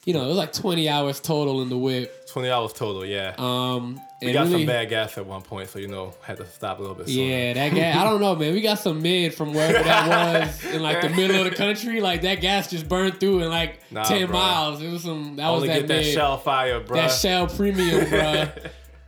you 0.05 0.13
know, 0.13 0.23
it 0.23 0.27
was 0.27 0.37
like 0.37 0.53
20 0.53 0.87
hours 0.87 1.19
total 1.19 1.61
in 1.61 1.67
the 1.69 1.77
whip. 1.77 2.27
Twenty 2.29 2.49
hours 2.49 2.71
total, 2.73 3.05
yeah. 3.05 3.35
Um, 3.37 3.99
we 4.25 4.33
got 4.33 4.47
really, 4.47 4.59
some 4.59 4.65
bad 4.65 4.89
gas 4.89 5.17
at 5.17 5.25
one 5.25 5.41
point, 5.41 5.69
so 5.69 5.79
you 5.79 5.87
know 5.87 6.13
had 6.21 6.37
to 6.37 6.45
stop 6.47 6.79
a 6.79 6.81
little 6.81 6.95
bit. 6.95 7.07
Sooner. 7.07 7.21
Yeah, 7.23 7.53
that 7.53 7.73
gas. 7.73 7.97
I 7.97 8.03
don't 8.03 8.19
know, 8.21 8.35
man. 8.35 8.53
We 8.53 8.61
got 8.61 8.79
some 8.79 9.01
mid 9.01 9.33
from 9.33 9.53
wherever 9.53 9.83
that 9.83 10.07
was 10.63 10.73
in 10.73 10.81
like 10.81 11.01
the 11.01 11.09
middle 11.09 11.37
of 11.37 11.49
the 11.49 11.55
country. 11.55 12.01
Like 12.01 12.21
that 12.23 12.41
gas 12.41 12.69
just 12.69 12.87
burned 12.87 13.19
through 13.19 13.43
in 13.43 13.49
like 13.49 13.79
Nah, 13.91 14.03
10 14.03 14.27
bro. 14.27 14.37
miles. 14.37 14.81
It 14.81 14.89
was 14.91 15.03
some. 15.03 15.35
That 15.37 15.47
Only 15.47 15.67
was 15.69 15.77
that 15.77 15.87
get 15.87 16.03
that 16.03 16.05
shell 16.05 16.37
fire, 16.37 16.79
bro. 16.79 16.97
That 16.97 17.11
Shell 17.11 17.47
Premium, 17.47 18.09
bro. 18.09 18.47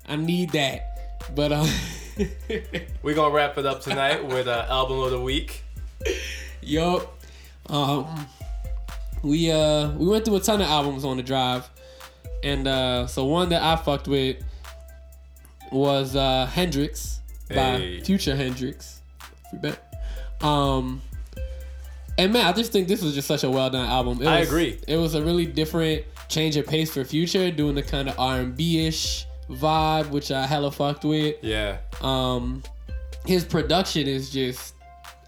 I 0.08 0.16
need 0.16 0.52
that. 0.52 0.92
But 1.34 1.52
uh, 1.52 1.66
we're 3.02 3.14
gonna 3.16 3.34
wrap 3.34 3.58
it 3.58 3.66
up 3.66 3.82
tonight 3.82 4.26
with 4.26 4.48
uh, 4.48 4.66
album 4.70 5.00
of 5.00 5.12
the 5.12 5.20
week. 5.22 5.64
yup. 6.62 7.12
Um, 7.68 8.28
we 9.24 9.52
uh 9.52 9.90
we 9.94 10.06
went 10.08 10.24
through 10.26 10.36
a 10.36 10.40
ton 10.40 10.62
of 10.62 10.68
albums 10.68 11.04
on 11.04 11.18
the 11.18 11.24
drive, 11.24 11.68
and 12.44 12.68
uh, 12.68 13.08
so 13.08 13.26
one 13.26 13.50
that 13.50 13.64
I 13.64 13.76
fucked 13.76 14.08
with 14.08 14.38
was 15.72 16.16
uh 16.16 16.46
Hendrix 16.48 17.20
by 17.50 17.56
Hey. 17.56 18.02
Future 18.02 18.36
Hendrix. 18.36 19.02
Free 19.50 19.60
bet. 19.60 19.96
Um. 20.42 21.02
And 22.18 22.32
man, 22.32 22.46
I 22.46 22.54
just 22.54 22.72
think 22.72 22.88
this 22.88 23.02
was 23.02 23.14
just 23.14 23.28
such 23.28 23.44
a 23.44 23.50
well 23.50 23.70
done 23.70 23.88
album. 23.88 24.22
It 24.22 24.28
I 24.28 24.40
was- 24.40 24.48
agree. 24.50 24.80
It 24.88 24.98
was 24.98 25.16
a 25.16 25.22
really 25.24 25.46
different 25.46 26.04
change 26.30 26.56
of 26.56 26.66
pace 26.66 26.92
for 26.94 27.04
Future, 27.04 27.52
doing 27.52 27.76
the 27.76 27.84
kind 27.84 28.08
of 28.10 28.18
R 28.18 28.40
and 28.40 28.56
B 28.56 28.86
ish 28.88 29.26
vibe, 29.50 30.10
which 30.12 30.32
I 30.32 30.48
hella 30.48 30.72
fucked 30.72 31.04
with. 31.04 31.36
Yeah, 31.44 31.78
Um, 32.02 32.64
his 33.26 33.44
production 33.44 34.08
is 34.08 34.30
just 34.30 34.74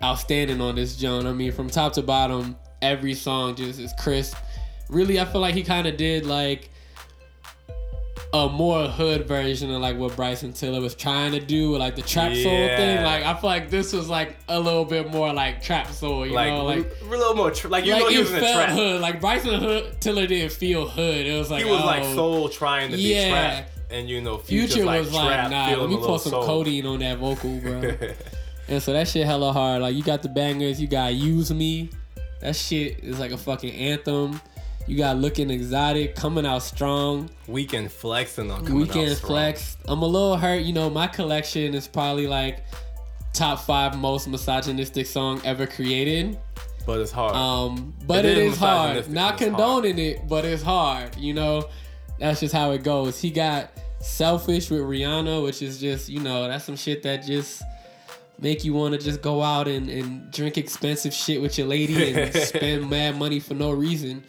outstanding 0.01 0.61
on 0.61 0.75
this 0.75 0.95
Joan. 0.95 1.27
I 1.27 1.33
mean, 1.33 1.51
from 1.51 1.69
top 1.69 1.93
to 1.93 2.01
bottom, 2.01 2.55
every 2.81 3.13
song 3.15 3.55
just 3.55 3.79
is 3.79 3.93
crisp. 3.99 4.35
Really, 4.89 5.19
I 5.19 5.25
feel 5.25 5.41
like 5.41 5.55
he 5.55 5.63
kind 5.63 5.87
of 5.87 5.97
did 5.97 6.25
like 6.25 6.69
a 8.33 8.49
more 8.49 8.87
hood 8.87 9.27
version 9.27 9.71
of 9.71 9.81
like 9.81 9.97
what 9.97 10.15
Bryson 10.15 10.53
Tiller 10.53 10.81
was 10.81 10.95
trying 10.95 11.31
to 11.31 11.39
do, 11.39 11.71
with, 11.71 11.79
like 11.79 11.95
the 11.95 12.01
trap 12.01 12.33
soul 12.33 12.43
thing. 12.43 13.03
Like 13.03 13.23
I 13.23 13.33
feel 13.35 13.49
like 13.49 13.69
this 13.69 13.93
was 13.93 14.09
like 14.09 14.35
a 14.47 14.59
little 14.59 14.85
bit 14.85 15.09
more 15.11 15.31
like 15.33 15.61
trap 15.61 15.87
soul, 15.87 16.25
you 16.25 16.33
like, 16.33 16.49
know, 16.49 16.65
like. 16.65 16.91
a 17.01 17.05
little 17.05 17.35
more, 17.35 17.51
tr- 17.51 17.69
like 17.69 17.85
you 17.85 17.93
like 17.93 18.03
know, 18.03 18.09
he 18.09 18.19
was 18.19 18.31
in 18.31 18.39
trap. 18.39 18.69
hood. 18.69 19.01
Like 19.01 19.21
Bryson 19.21 19.59
hood, 19.59 20.01
Tiller 20.01 20.27
didn't 20.27 20.51
feel 20.51 20.87
hood. 20.87 21.25
It 21.25 21.37
was 21.37 21.49
like 21.49 21.63
He 21.63 21.69
was 21.69 21.83
like 21.83 22.03
oh, 22.03 22.15
soul 22.15 22.49
trying 22.49 22.91
to 22.91 22.97
be 22.97 23.13
trap, 23.13 23.69
and 23.89 24.09
you 24.09 24.21
know, 24.21 24.37
Future's 24.37 24.73
Future 24.73 24.85
like 24.85 24.99
was 25.01 25.11
trap, 25.11 25.49
like, 25.49 25.51
nah, 25.51 25.81
let 25.81 25.89
me 25.89 25.97
pour 25.97 26.19
some 26.19 26.31
soul. 26.31 26.45
codeine 26.45 26.85
on 26.85 26.99
that 26.99 27.17
vocal, 27.19 27.57
bro. 27.59 27.97
And 28.69 28.83
so 28.83 28.93
that 28.93 29.07
shit 29.07 29.25
hella 29.25 29.53
hard. 29.53 29.81
Like 29.81 29.95
you 29.95 30.03
got 30.03 30.21
the 30.21 30.29
bangers, 30.29 30.81
you 30.81 30.87
got 30.87 31.13
Use 31.13 31.53
Me. 31.53 31.89
That 32.41 32.55
shit 32.55 33.03
is 33.03 33.19
like 33.19 33.31
a 33.31 33.37
fucking 33.37 33.73
anthem. 33.73 34.41
You 34.87 34.97
got 34.97 35.17
Looking 35.17 35.49
Exotic, 35.49 36.15
coming 36.15 36.45
out 36.45 36.63
strong. 36.63 37.29
Weeknd 37.47 37.91
flexing 37.91 38.49
on 38.49 38.65
coming 38.65 38.83
out 38.83 38.95
Weeknd 38.95 39.15
strong. 39.15 39.29
Flex. 39.31 39.77
I'm 39.85 40.01
a 40.01 40.05
little 40.05 40.37
hurt. 40.37 40.61
You 40.61 40.73
know, 40.73 40.89
my 40.89 41.07
collection 41.07 41.73
is 41.75 41.87
probably 41.87 42.25
like 42.27 42.63
top 43.33 43.59
five 43.59 43.97
most 43.97 44.27
misogynistic 44.27 45.05
song 45.05 45.41
ever 45.43 45.67
created. 45.67 46.39
but 46.85 46.99
it's 47.01 47.11
hard. 47.11 47.35
Um, 47.35 47.93
but 48.05 48.23
It 48.25 48.31
it 48.31 48.37
is 48.39 48.53
is 48.53 48.59
hard. 48.59 49.09
Not 49.09 49.37
condoning 49.37 49.99
it, 49.99 50.27
but 50.27 50.45
it's 50.45 50.63
hard. 50.63 51.15
You 51.17 51.33
know, 51.33 51.67
that's 52.17 52.39
just 52.39 52.53
how 52.53 52.71
it 52.71 52.83
goes. 52.83 53.19
He 53.19 53.29
got 53.29 53.71
selfish 53.99 54.69
with 54.69 54.81
Rihanna, 54.81 55.43
which 55.43 55.61
is 55.61 55.79
just 55.81 56.07
you 56.07 56.21
know 56.21 56.47
that's 56.47 56.63
some 56.63 56.77
shit 56.77 57.03
that 57.03 57.25
just 57.25 57.61
make 58.39 58.63
you 58.63 58.73
want 58.73 58.93
to 58.93 58.99
just 58.99 59.21
go 59.21 59.41
out 59.41 59.67
and, 59.67 59.89
and 59.89 60.31
drink 60.31 60.57
expensive 60.57 61.11
shit 61.13 61.41
with 61.41 61.57
your 61.57 61.65
lady 61.67 62.13
and 62.13 62.33
spend 62.41 62.87
mad 62.89 63.17
money 63.17 63.39
for 63.39 63.53
no 63.55 63.71
reason. 63.71 64.23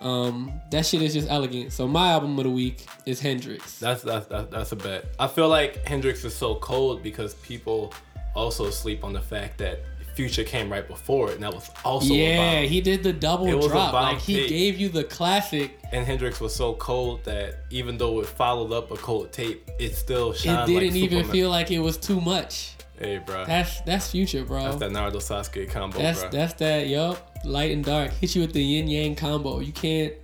Um, 0.00 0.52
that 0.70 0.84
shit 0.84 1.00
is 1.02 1.14
just 1.14 1.28
elegant. 1.30 1.72
So 1.72 1.88
my 1.88 2.10
album 2.12 2.38
of 2.38 2.44
the 2.44 2.50
week 2.50 2.86
is 3.06 3.20
Hendrix. 3.20 3.78
That's 3.78 4.02
that's 4.02 4.26
that's, 4.26 4.50
that's 4.50 4.72
a 4.72 4.76
bet. 4.76 5.06
I 5.18 5.26
feel 5.26 5.48
like 5.48 5.86
Hendrix 5.86 6.24
is 6.24 6.34
so 6.34 6.56
cold 6.56 7.02
because 7.02 7.34
people 7.36 7.94
also 8.34 8.70
sleep 8.70 9.04
on 9.04 9.12
the 9.14 9.20
fact 9.22 9.58
that 9.58 9.80
Future 10.14 10.44
came 10.44 10.70
right 10.72 10.86
before 10.88 11.28
it, 11.30 11.34
and 11.34 11.42
that 11.42 11.52
was 11.52 11.70
also 11.84 12.14
yeah, 12.14 12.60
he 12.62 12.80
did 12.80 13.02
the 13.02 13.12
double 13.12 13.46
It 13.48 13.68
drop. 13.68 13.92
Like 13.92 14.18
he 14.18 14.36
tape. 14.36 14.48
gave 14.48 14.78
you 14.78 14.88
the 14.88 15.04
classic. 15.04 15.78
And 15.92 16.06
Hendrix 16.06 16.40
was 16.40 16.54
so 16.54 16.72
cold 16.74 17.22
that 17.24 17.56
even 17.70 17.98
though 17.98 18.20
it 18.20 18.26
followed 18.26 18.72
up 18.72 18.90
a 18.90 18.96
cold 18.96 19.30
tape, 19.32 19.70
it 19.78 19.94
still 19.94 20.32
It 20.32 20.38
didn't 20.42 20.74
like 20.74 20.82
even 20.94 21.10
Superman. 21.18 21.30
feel 21.32 21.50
like 21.50 21.70
it 21.70 21.80
was 21.80 21.96
too 21.98 22.20
much. 22.20 22.75
Hey, 22.98 23.18
bro. 23.18 23.44
That's 23.44 23.80
that's 23.82 24.10
future, 24.10 24.44
bro. 24.44 24.62
That's 24.64 24.76
that 24.76 24.90
Naruto 24.90 25.16
Sasuke 25.16 25.68
combo, 25.70 25.98
That's 25.98 26.20
bro. 26.22 26.30
that's 26.30 26.52
that 26.54 26.86
yup. 26.88 27.38
Light 27.44 27.70
and 27.72 27.84
dark. 27.84 28.12
Hit 28.12 28.34
you 28.34 28.40
with 28.42 28.52
the 28.52 28.62
yin 28.62 28.88
yang 28.88 29.14
combo. 29.14 29.60
You 29.60 29.72
can't 29.72 30.14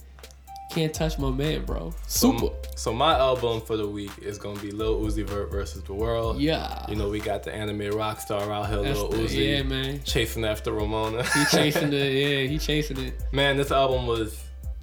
can't 0.71 0.95
touch 0.95 1.19
my 1.19 1.31
man, 1.31 1.65
bro. 1.67 1.93
Super. 2.07 2.39
So, 2.47 2.55
so 2.77 2.93
my 2.95 3.13
album 3.19 3.61
for 3.61 3.77
the 3.77 3.87
week 3.87 4.11
is 4.23 4.39
gonna 4.39 4.59
be 4.61 4.71
Lil 4.71 5.01
Uzi 5.03 5.23
Vert 5.23 5.51
versus 5.51 5.83
the 5.83 5.93
World. 5.93 6.41
yeah. 6.41 6.87
You 6.89 6.97
know 6.97 7.11
we 7.11 7.21
got 7.21 7.43
the 7.43 7.55
anime 7.55 7.91
rock 7.95 8.21
star 8.21 8.51
out 8.51 8.69
here, 8.71 8.83
That's 8.83 8.99
Lil 8.99 9.09
the- 9.11 9.17
Uzi, 9.19 9.57
yeah, 9.57 9.63
man. 9.65 10.01
chasing 10.05 10.45
after 10.47 10.73
Ramona. 10.73 11.23
He 11.25 11.45
chasing 11.55 11.91
the 11.91 11.97
yeah, 11.99 12.47
he 12.47 12.59
chasing 12.59 12.99
it. 12.99 13.15
Man, 13.33 13.59
this 13.59 13.71
album 13.71 14.07
was 14.07 14.43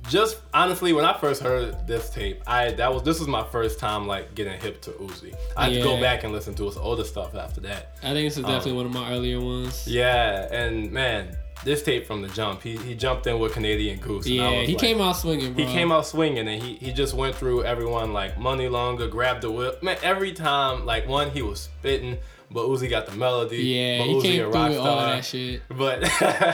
just 0.10 0.38
honestly 0.53 0.91
when 0.93 1.05
I 1.05 1.18
first 1.18 1.41
heard 1.41 1.88
this 1.88 2.10
tape, 2.10 2.41
I 2.47 2.72
that 2.72 2.93
was 2.93 3.03
this 3.03 3.20
was 3.20 3.28
my 3.28 3.43
first 3.43 3.80
time 3.80 4.07
like 4.07 4.36
getting 4.36 4.60
hip 4.60 4.82
to 4.84 4.91
Uzi. 4.91 5.34
I 5.55 5.66
had 5.66 5.74
to 5.76 5.82
go 5.84 5.99
back 6.01 6.24
and 6.24 6.34
listen 6.34 6.55
to 6.55 6.66
his 6.66 6.78
older 6.78 7.03
stuff 7.03 7.36
after 7.36 7.62
that. 7.62 7.95
I 8.03 8.14
think 8.14 8.28
this 8.28 8.38
is 8.38 8.43
definitely 8.43 8.72
Um, 8.72 8.78
one 8.78 8.86
of 8.88 8.93
my 8.93 9.12
earlier 9.12 9.39
ones. 9.39 9.88
Yeah, 9.88 10.47
and 10.53 10.91
man, 10.91 11.36
this 11.64 11.84
tape 11.84 12.07
from 12.07 12.22
the 12.22 12.28
jump, 12.30 12.62
he 12.64 12.78
he 12.78 12.95
jumped 12.95 13.28
in 13.28 13.38
with 13.39 13.53
Canadian 13.53 13.99
Goose. 13.99 14.26
Yeah, 14.28 14.62
he 14.62 14.74
like- 14.74 14.78
came 14.80 14.99
out 15.01 15.14
swinging, 15.14 15.53
bro. 15.53 15.66
He 15.66 15.72
came 15.72 15.91
out 15.91 16.05
swinging 16.07 16.47
and 16.47 16.62
he, 16.62 16.76
he 16.76 16.91
just 16.91 17.14
went 17.14 17.36
through 17.36 17.64
everyone 17.64 18.12
like 18.14 18.38
money 18.39 18.68
longer, 18.68 19.07
grabbed 19.07 19.41
the 19.43 19.51
whip. 19.51 19.84
Man, 19.84 19.97
every 20.01 20.34
time 20.34 20.86
like 20.86 21.07
one 21.07 21.30
he 21.32 21.41
was 21.41 21.60
spitting, 21.62 22.18
but 22.51 22.66
Uzi 22.66 22.89
got 22.89 23.05
the 23.05 23.16
melody. 23.16 23.57
Yeah, 23.57 23.99
but 23.99 24.07
he 24.07 24.14
Uzi 24.16 24.22
came 24.22 24.51
through 24.51 24.70
with 24.70 24.78
all 24.80 24.99
of 24.99 25.10
that 25.10 25.26
shit. 25.26 25.62
But 25.70 26.07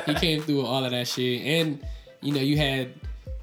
He 0.05 0.13
came 0.15 0.41
through 0.41 0.57
with 0.57 0.65
all 0.65 0.83
of 0.83 0.91
that 0.91 1.07
shit, 1.07 1.41
and 1.41 1.85
you 2.21 2.33
know 2.33 2.41
you 2.41 2.57
had 2.57 2.91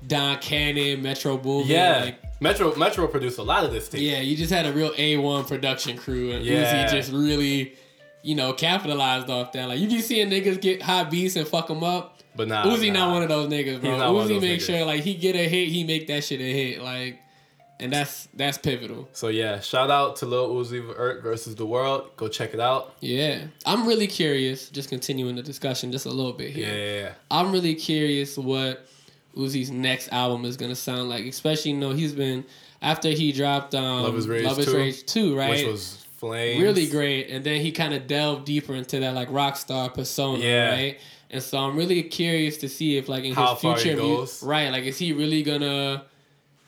Don 0.07 0.39
Cannon, 0.39 1.03
Metro 1.03 1.37
Boomin. 1.37 1.69
yeah, 1.69 2.01
like, 2.05 2.41
Metro 2.41 2.75
Metro 2.77 3.07
produced 3.07 3.39
a 3.39 3.43
lot 3.43 3.65
of 3.65 3.73
this 3.73 3.89
tape. 3.89 4.01
yeah, 4.03 4.21
you 4.21 4.37
just 4.37 4.53
had 4.53 4.67
a 4.67 4.73
real 4.73 4.93
A 4.99 5.17
one 5.17 5.45
production 5.45 5.97
crew, 5.97 6.33
and 6.33 6.45
Yeah. 6.45 6.87
Uzi 6.87 6.91
just 6.91 7.13
really, 7.13 7.75
you 8.23 8.35
know, 8.35 8.53
capitalized 8.53 9.31
off 9.31 9.53
that. 9.53 9.69
Like 9.69 9.79
you 9.79 9.89
be 9.89 10.01
seeing 10.01 10.29
niggas 10.31 10.61
get 10.61 10.83
hot 10.83 11.11
beats 11.11 11.37
and 11.37 11.47
fuck 11.47 11.69
them 11.69 11.85
up. 11.85 12.19
But 12.35 12.49
nah, 12.49 12.65
Uzi 12.65 12.89
nah. 12.93 13.01
not 13.07 13.13
one 13.13 13.23
of 13.23 13.29
those 13.29 13.49
niggas, 13.49 13.81
bro. 13.81 13.91
Uzi 13.91 14.41
make 14.41 14.61
niggas. 14.61 14.67
sure 14.67 14.85
like 14.85 15.03
he 15.03 15.15
get 15.15 15.37
a 15.37 15.49
hit, 15.49 15.69
he 15.69 15.85
make 15.85 16.07
that 16.09 16.25
shit 16.25 16.41
a 16.41 16.53
hit, 16.53 16.83
like, 16.83 17.19
and 17.79 17.93
that's 17.93 18.27
that's 18.35 18.59
pivotal. 18.59 19.09
So 19.13 19.29
yeah, 19.29 19.61
shout 19.61 19.91
out 19.91 20.17
to 20.17 20.27
Lil 20.27 20.55
Uzi 20.55 20.85
Vert 20.85 21.23
versus 21.23 21.55
the 21.55 21.67
World. 21.67 22.11
Go 22.17 22.27
check 22.29 22.55
it 22.55 22.61
out. 22.61 22.95
Yeah, 23.01 23.43
I'm 23.67 23.87
really 23.87 24.07
curious. 24.09 24.69
Just 24.71 24.89
continuing 24.89 25.37
the 25.37 25.43
discussion 25.43 25.93
just 25.93 26.07
a 26.07 26.11
little 26.11 26.33
bit 26.33 26.51
here. 26.51 26.67
yeah, 26.67 27.01
yeah. 27.03 27.13
I'm 27.31 27.53
really 27.53 27.75
curious 27.75 28.37
what 28.39 28.89
Uzi's 29.37 29.71
next 29.71 30.09
album 30.13 30.45
is 30.45 30.57
gonna 30.57 30.75
sound 30.77 31.09
like, 31.09 31.25
especially 31.25 31.73
you 31.73 31.77
know 31.79 31.91
he's 31.91 32.13
been 32.13 32.45
after 32.81 33.09
he 33.11 33.33
dropped 33.33 33.75
um, 33.75 34.03
Love 34.03 34.17
is 34.17 34.29
Rage 34.29 34.45
Love 34.45 34.59
is 34.59 34.67
2, 34.67 34.77
Rage 34.77 35.07
2, 35.07 35.37
right? 35.37 35.51
which 35.51 35.67
was 35.67 36.05
flames. 36.17 36.63
really 36.63 36.87
great, 36.89 37.31
and 37.31 37.45
then 37.45 37.61
he 37.61 37.73
kind 37.73 37.95
of 37.95 38.07
delved 38.07 38.45
deeper 38.45 38.75
into 38.75 39.01
that 39.01 39.15
like 39.15 39.29
rock 39.31 39.57
star 39.57 39.89
persona, 39.91 40.39
Yeah. 40.45 40.71
right? 40.71 40.99
And 41.31 41.43
so 41.43 41.57
I'm 41.59 41.77
really 41.77 42.03
curious 42.03 42.59
to 42.59 42.69
see 42.69 42.99
if 42.99 43.09
like 43.09 43.25
in 43.25 43.33
How 43.35 43.55
his 43.55 43.61
future, 43.83 43.97
mu- 43.97 44.27
right? 44.43 44.69
Like 44.71 44.85
is 44.85 44.99
he 44.99 45.15
really 45.15 45.43
gonna, 45.43 46.05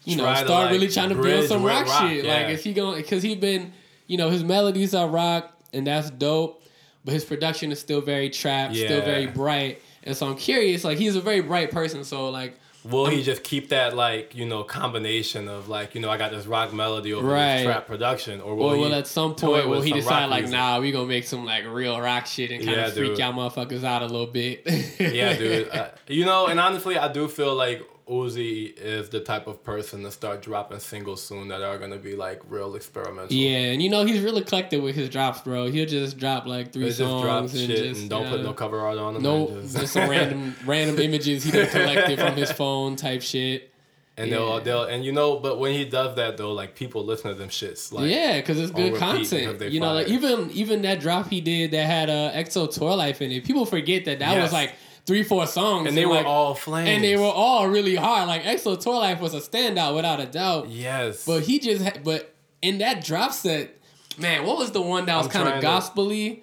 you 0.04 0.16
know, 0.16 0.22
Try 0.24 0.40
to, 0.40 0.46
start 0.46 0.62
like, 0.64 0.70
really 0.72 0.88
trying 0.88 1.10
to 1.10 1.14
build 1.16 1.46
some 1.48 1.62
rock, 1.64 1.86
rock, 1.86 2.08
shit? 2.08 2.24
yeah. 2.24 2.32
Like 2.34 2.48
is 2.48 2.64
he 2.64 2.72
going? 2.72 2.96
Because 2.96 3.22
he 3.22 3.34
been, 3.34 3.72
you 4.06 4.16
know, 4.16 4.30
his 4.30 4.42
melodies 4.42 4.94
are 4.94 5.06
rock, 5.06 5.52
and 5.74 5.86
that's 5.86 6.08
dope, 6.10 6.62
but 7.04 7.12
his 7.12 7.24
production 7.26 7.72
is 7.72 7.78
still 7.78 8.00
very 8.00 8.30
trap, 8.30 8.74
still 8.74 9.02
very 9.02 9.26
bright. 9.26 9.82
And 10.04 10.16
so 10.16 10.28
I'm 10.28 10.36
curious, 10.36 10.84
like 10.84 10.98
he's 10.98 11.16
a 11.16 11.20
very 11.20 11.40
bright 11.40 11.70
person, 11.70 12.04
so 12.04 12.28
like 12.30 12.58
Will 12.84 13.06
he 13.06 13.22
just 13.22 13.42
keep 13.42 13.70
that 13.70 13.96
like 13.96 14.34
you 14.34 14.44
know 14.44 14.62
combination 14.62 15.48
of 15.48 15.70
like 15.70 15.94
you 15.94 16.02
know 16.02 16.10
I 16.10 16.18
got 16.18 16.30
this 16.32 16.44
rock 16.44 16.74
melody 16.74 17.14
over 17.14 17.26
Right. 17.26 17.56
this 17.56 17.64
trap 17.64 17.86
production, 17.86 18.42
or 18.42 18.54
will 18.54 18.66
Or 18.66 18.74
he 18.76 18.82
will 18.82 18.94
at 18.94 19.06
some 19.06 19.34
point 19.34 19.66
will 19.68 19.80
he 19.80 19.92
decide 19.94 20.26
like, 20.26 20.42
music? 20.42 20.58
nah, 20.58 20.78
we 20.80 20.92
gonna 20.92 21.06
make 21.06 21.24
some 21.26 21.46
like 21.46 21.64
real 21.66 21.98
rock 21.98 22.26
shit 22.26 22.50
and 22.50 22.62
kind 22.62 22.76
Yeah, 22.76 22.86
of 22.88 22.92
freak 22.92 23.12
dude. 23.12 23.18
y'all 23.20 23.32
motherfuckers 23.32 23.84
out 23.84 24.02
a 24.02 24.06
little 24.06 24.26
bit. 24.26 24.62
yeah, 25.00 25.32
dude. 25.34 25.68
Uh, 25.72 25.88
you 26.08 26.26
know, 26.26 26.46
and 26.48 26.60
honestly, 26.60 26.98
I 26.98 27.10
do 27.10 27.26
feel 27.26 27.54
like 27.54 27.82
Uzi 28.08 28.76
is 28.76 29.08
the 29.08 29.20
type 29.20 29.46
of 29.46 29.64
person 29.64 30.02
to 30.02 30.10
start 30.10 30.42
dropping 30.42 30.78
singles 30.78 31.22
soon 31.22 31.48
that 31.48 31.62
are 31.62 31.78
gonna 31.78 31.96
be 31.96 32.14
like 32.14 32.42
real 32.48 32.74
experimental. 32.74 33.32
Yeah, 33.34 33.72
and 33.72 33.82
you 33.82 33.88
know 33.88 34.04
he's 34.04 34.20
real 34.22 34.36
eclectic 34.36 34.82
with 34.82 34.94
his 34.94 35.08
drops, 35.08 35.40
bro. 35.40 35.70
He'll 35.70 35.86
just 35.86 36.18
drop 36.18 36.44
like 36.46 36.72
three 36.72 36.86
just 36.86 36.98
songs 36.98 37.22
drop 37.22 37.40
and 37.42 37.50
shit 37.50 37.68
just 37.70 38.00
and 38.02 38.10
don't 38.10 38.24
you 38.24 38.30
put 38.30 38.42
no 38.42 38.52
cover 38.52 38.80
art 38.80 38.98
on 38.98 39.14
them. 39.14 39.22
no, 39.22 39.48
and 39.48 39.70
just 39.70 39.94
some 39.94 40.10
random 40.10 40.54
random 40.66 40.98
images 40.98 41.44
he 41.44 41.50
collected 41.50 42.18
from 42.18 42.34
his 42.36 42.52
phone 42.52 42.96
type 42.96 43.22
shit. 43.22 43.70
and 44.18 44.28
yeah. 44.28 44.36
they'll 44.36 44.60
they'll 44.60 44.84
and 44.84 45.02
you 45.02 45.12
know, 45.12 45.36
but 45.38 45.58
when 45.58 45.72
he 45.72 45.86
does 45.86 46.14
that 46.16 46.36
though, 46.36 46.52
like 46.52 46.74
people 46.74 47.04
listen 47.06 47.30
to 47.30 47.36
them 47.38 47.48
shits. 47.48 47.90
Like 47.90 48.10
yeah, 48.10 48.36
because 48.38 48.60
it's 48.60 48.70
good 48.70 48.96
content. 48.96 49.62
You 49.72 49.80
know, 49.80 49.94
like 49.94 50.08
even 50.08 50.50
even 50.50 50.82
that 50.82 51.00
drop 51.00 51.30
he 51.30 51.40
did 51.40 51.70
that 51.70 51.86
had 51.86 52.10
uh, 52.10 52.32
XO 52.34 52.70
tour 52.70 52.94
life 52.96 53.22
in 53.22 53.30
it. 53.32 53.44
People 53.46 53.64
forget 53.64 54.04
that 54.04 54.18
that 54.18 54.32
Yes. 54.34 54.42
was 54.42 54.52
like 54.52 54.74
three 55.06 55.22
four 55.22 55.46
songs, 55.46 55.88
and 55.88 55.96
they 55.96 56.06
were 56.06 56.14
like, 56.14 56.26
all 56.26 56.54
flames. 56.54 56.88
and 56.88 57.04
they 57.04 57.16
were 57.16 57.24
all 57.24 57.68
really 57.68 57.94
hard. 57.96 58.26
Like 58.28 58.42
XO 58.44 58.80
tour 58.80 58.94
life 58.94 59.20
was 59.20 59.34
a 59.34 59.40
standout 59.40 59.94
without 59.94 60.20
a 60.20 60.26
doubt. 60.26 60.68
yes, 60.68 61.24
But 61.26 61.42
he 61.44 61.58
just, 61.58 61.82
ha- 61.84 62.00
but 62.02 62.34
in 62.62 62.78
that 62.78 63.04
drop 63.04 63.32
set, 63.32 63.76
man, 64.18 64.44
what 64.46 64.58
was 64.58 64.70
the 64.72 64.80
one 64.82 65.06
that 65.06 65.16
was 65.16 65.28
kind 65.28 65.46
of 65.48 65.60
trying 65.60 65.82
to- 65.82 66.42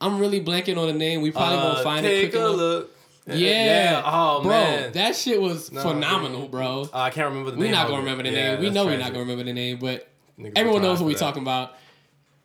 I'm 0.00 0.18
really 0.18 0.42
blanking 0.42 0.78
on 0.78 0.86
the 0.88 0.94
name. 0.94 1.20
We 1.20 1.30
probably 1.30 1.58
Uh, 1.58 1.64
won't 1.64 1.84
find 1.84 2.06
it 2.06 2.22
take 2.22 2.34
a 2.34 2.38
enough. 2.38 2.56
look. 2.56 2.90
Yeah. 3.32 4.02
Oh 4.04 4.40
bro, 4.42 4.50
man. 4.50 4.92
that 4.92 5.14
shit 5.14 5.40
was 5.40 5.70
No, 5.70 5.82
phenomenal, 5.82 6.48
bro. 6.48 6.88
Uh, 6.92 6.98
I 6.98 7.10
can't 7.10 7.28
remember 7.28 7.50
the 7.52 7.58
We're 7.58 7.64
name. 7.64 7.72
not 7.72 7.86
gonna 7.86 7.98
remember 8.00 8.22
the 8.24 8.30
Yeah, 8.30 8.52
name. 8.54 8.60
We 8.60 8.70
know 8.70 8.86
we're 8.86 8.96
not 8.96 9.08
gonna 9.08 9.20
remember 9.20 9.44
the 9.44 9.52
name, 9.52 9.76
but 9.78 10.08
Niggas 10.38 10.52
everyone 10.56 10.82
knows 10.82 11.00
what 11.00 11.06
we're 11.06 11.18
talking 11.18 11.42
about. 11.42 11.74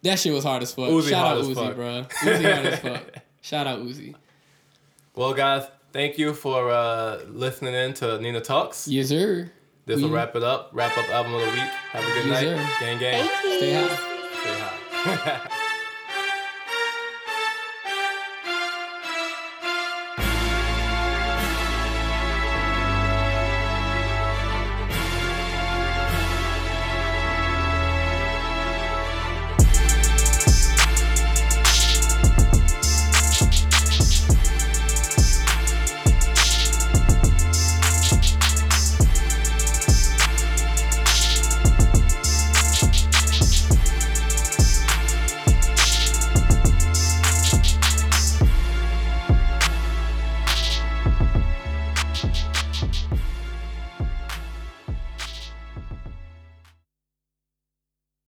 That 0.03 0.19
shit 0.19 0.33
was 0.33 0.43
hard 0.43 0.61
as 0.63 0.73
fuck. 0.73 0.89
Uzi 0.89 1.09
Shout 1.09 1.25
out 1.37 1.43
Uzi, 1.43 1.55
fuck. 1.55 1.75
bro. 1.75 2.05
Uzi 2.09 2.53
hard 2.53 2.65
as 2.67 2.79
fuck. 2.81 3.03
Shout 3.41 3.65
out 3.67 3.79
Uzi. 3.79 4.13
Well, 5.15 5.33
guys, 5.33 5.63
thank 5.93 6.17
you 6.17 6.33
for 6.33 6.69
uh, 6.69 7.21
listening 7.29 7.73
in 7.73 7.93
to 7.95 8.19
Nina 8.19 8.41
Talks. 8.41 8.87
Yes, 8.87 9.09
sir. 9.09 9.51
This 9.85 10.01
will 10.01 10.09
wrap 10.09 10.35
it 10.35 10.43
up. 10.43 10.71
Wrap 10.73 10.97
up 10.97 11.07
album 11.09 11.35
of 11.35 11.41
the 11.41 11.47
week. 11.47 11.59
Have 11.91 12.03
a 12.03 12.07
good 12.07 12.25
Yes, 12.25 12.43
night. 12.43 12.57
sir. 12.57 12.69
Gang, 12.79 12.99
gang. 12.99 13.29
Stay 13.57 13.73
high. 13.73 13.95
Stay 14.41 14.59
high. 14.59 15.49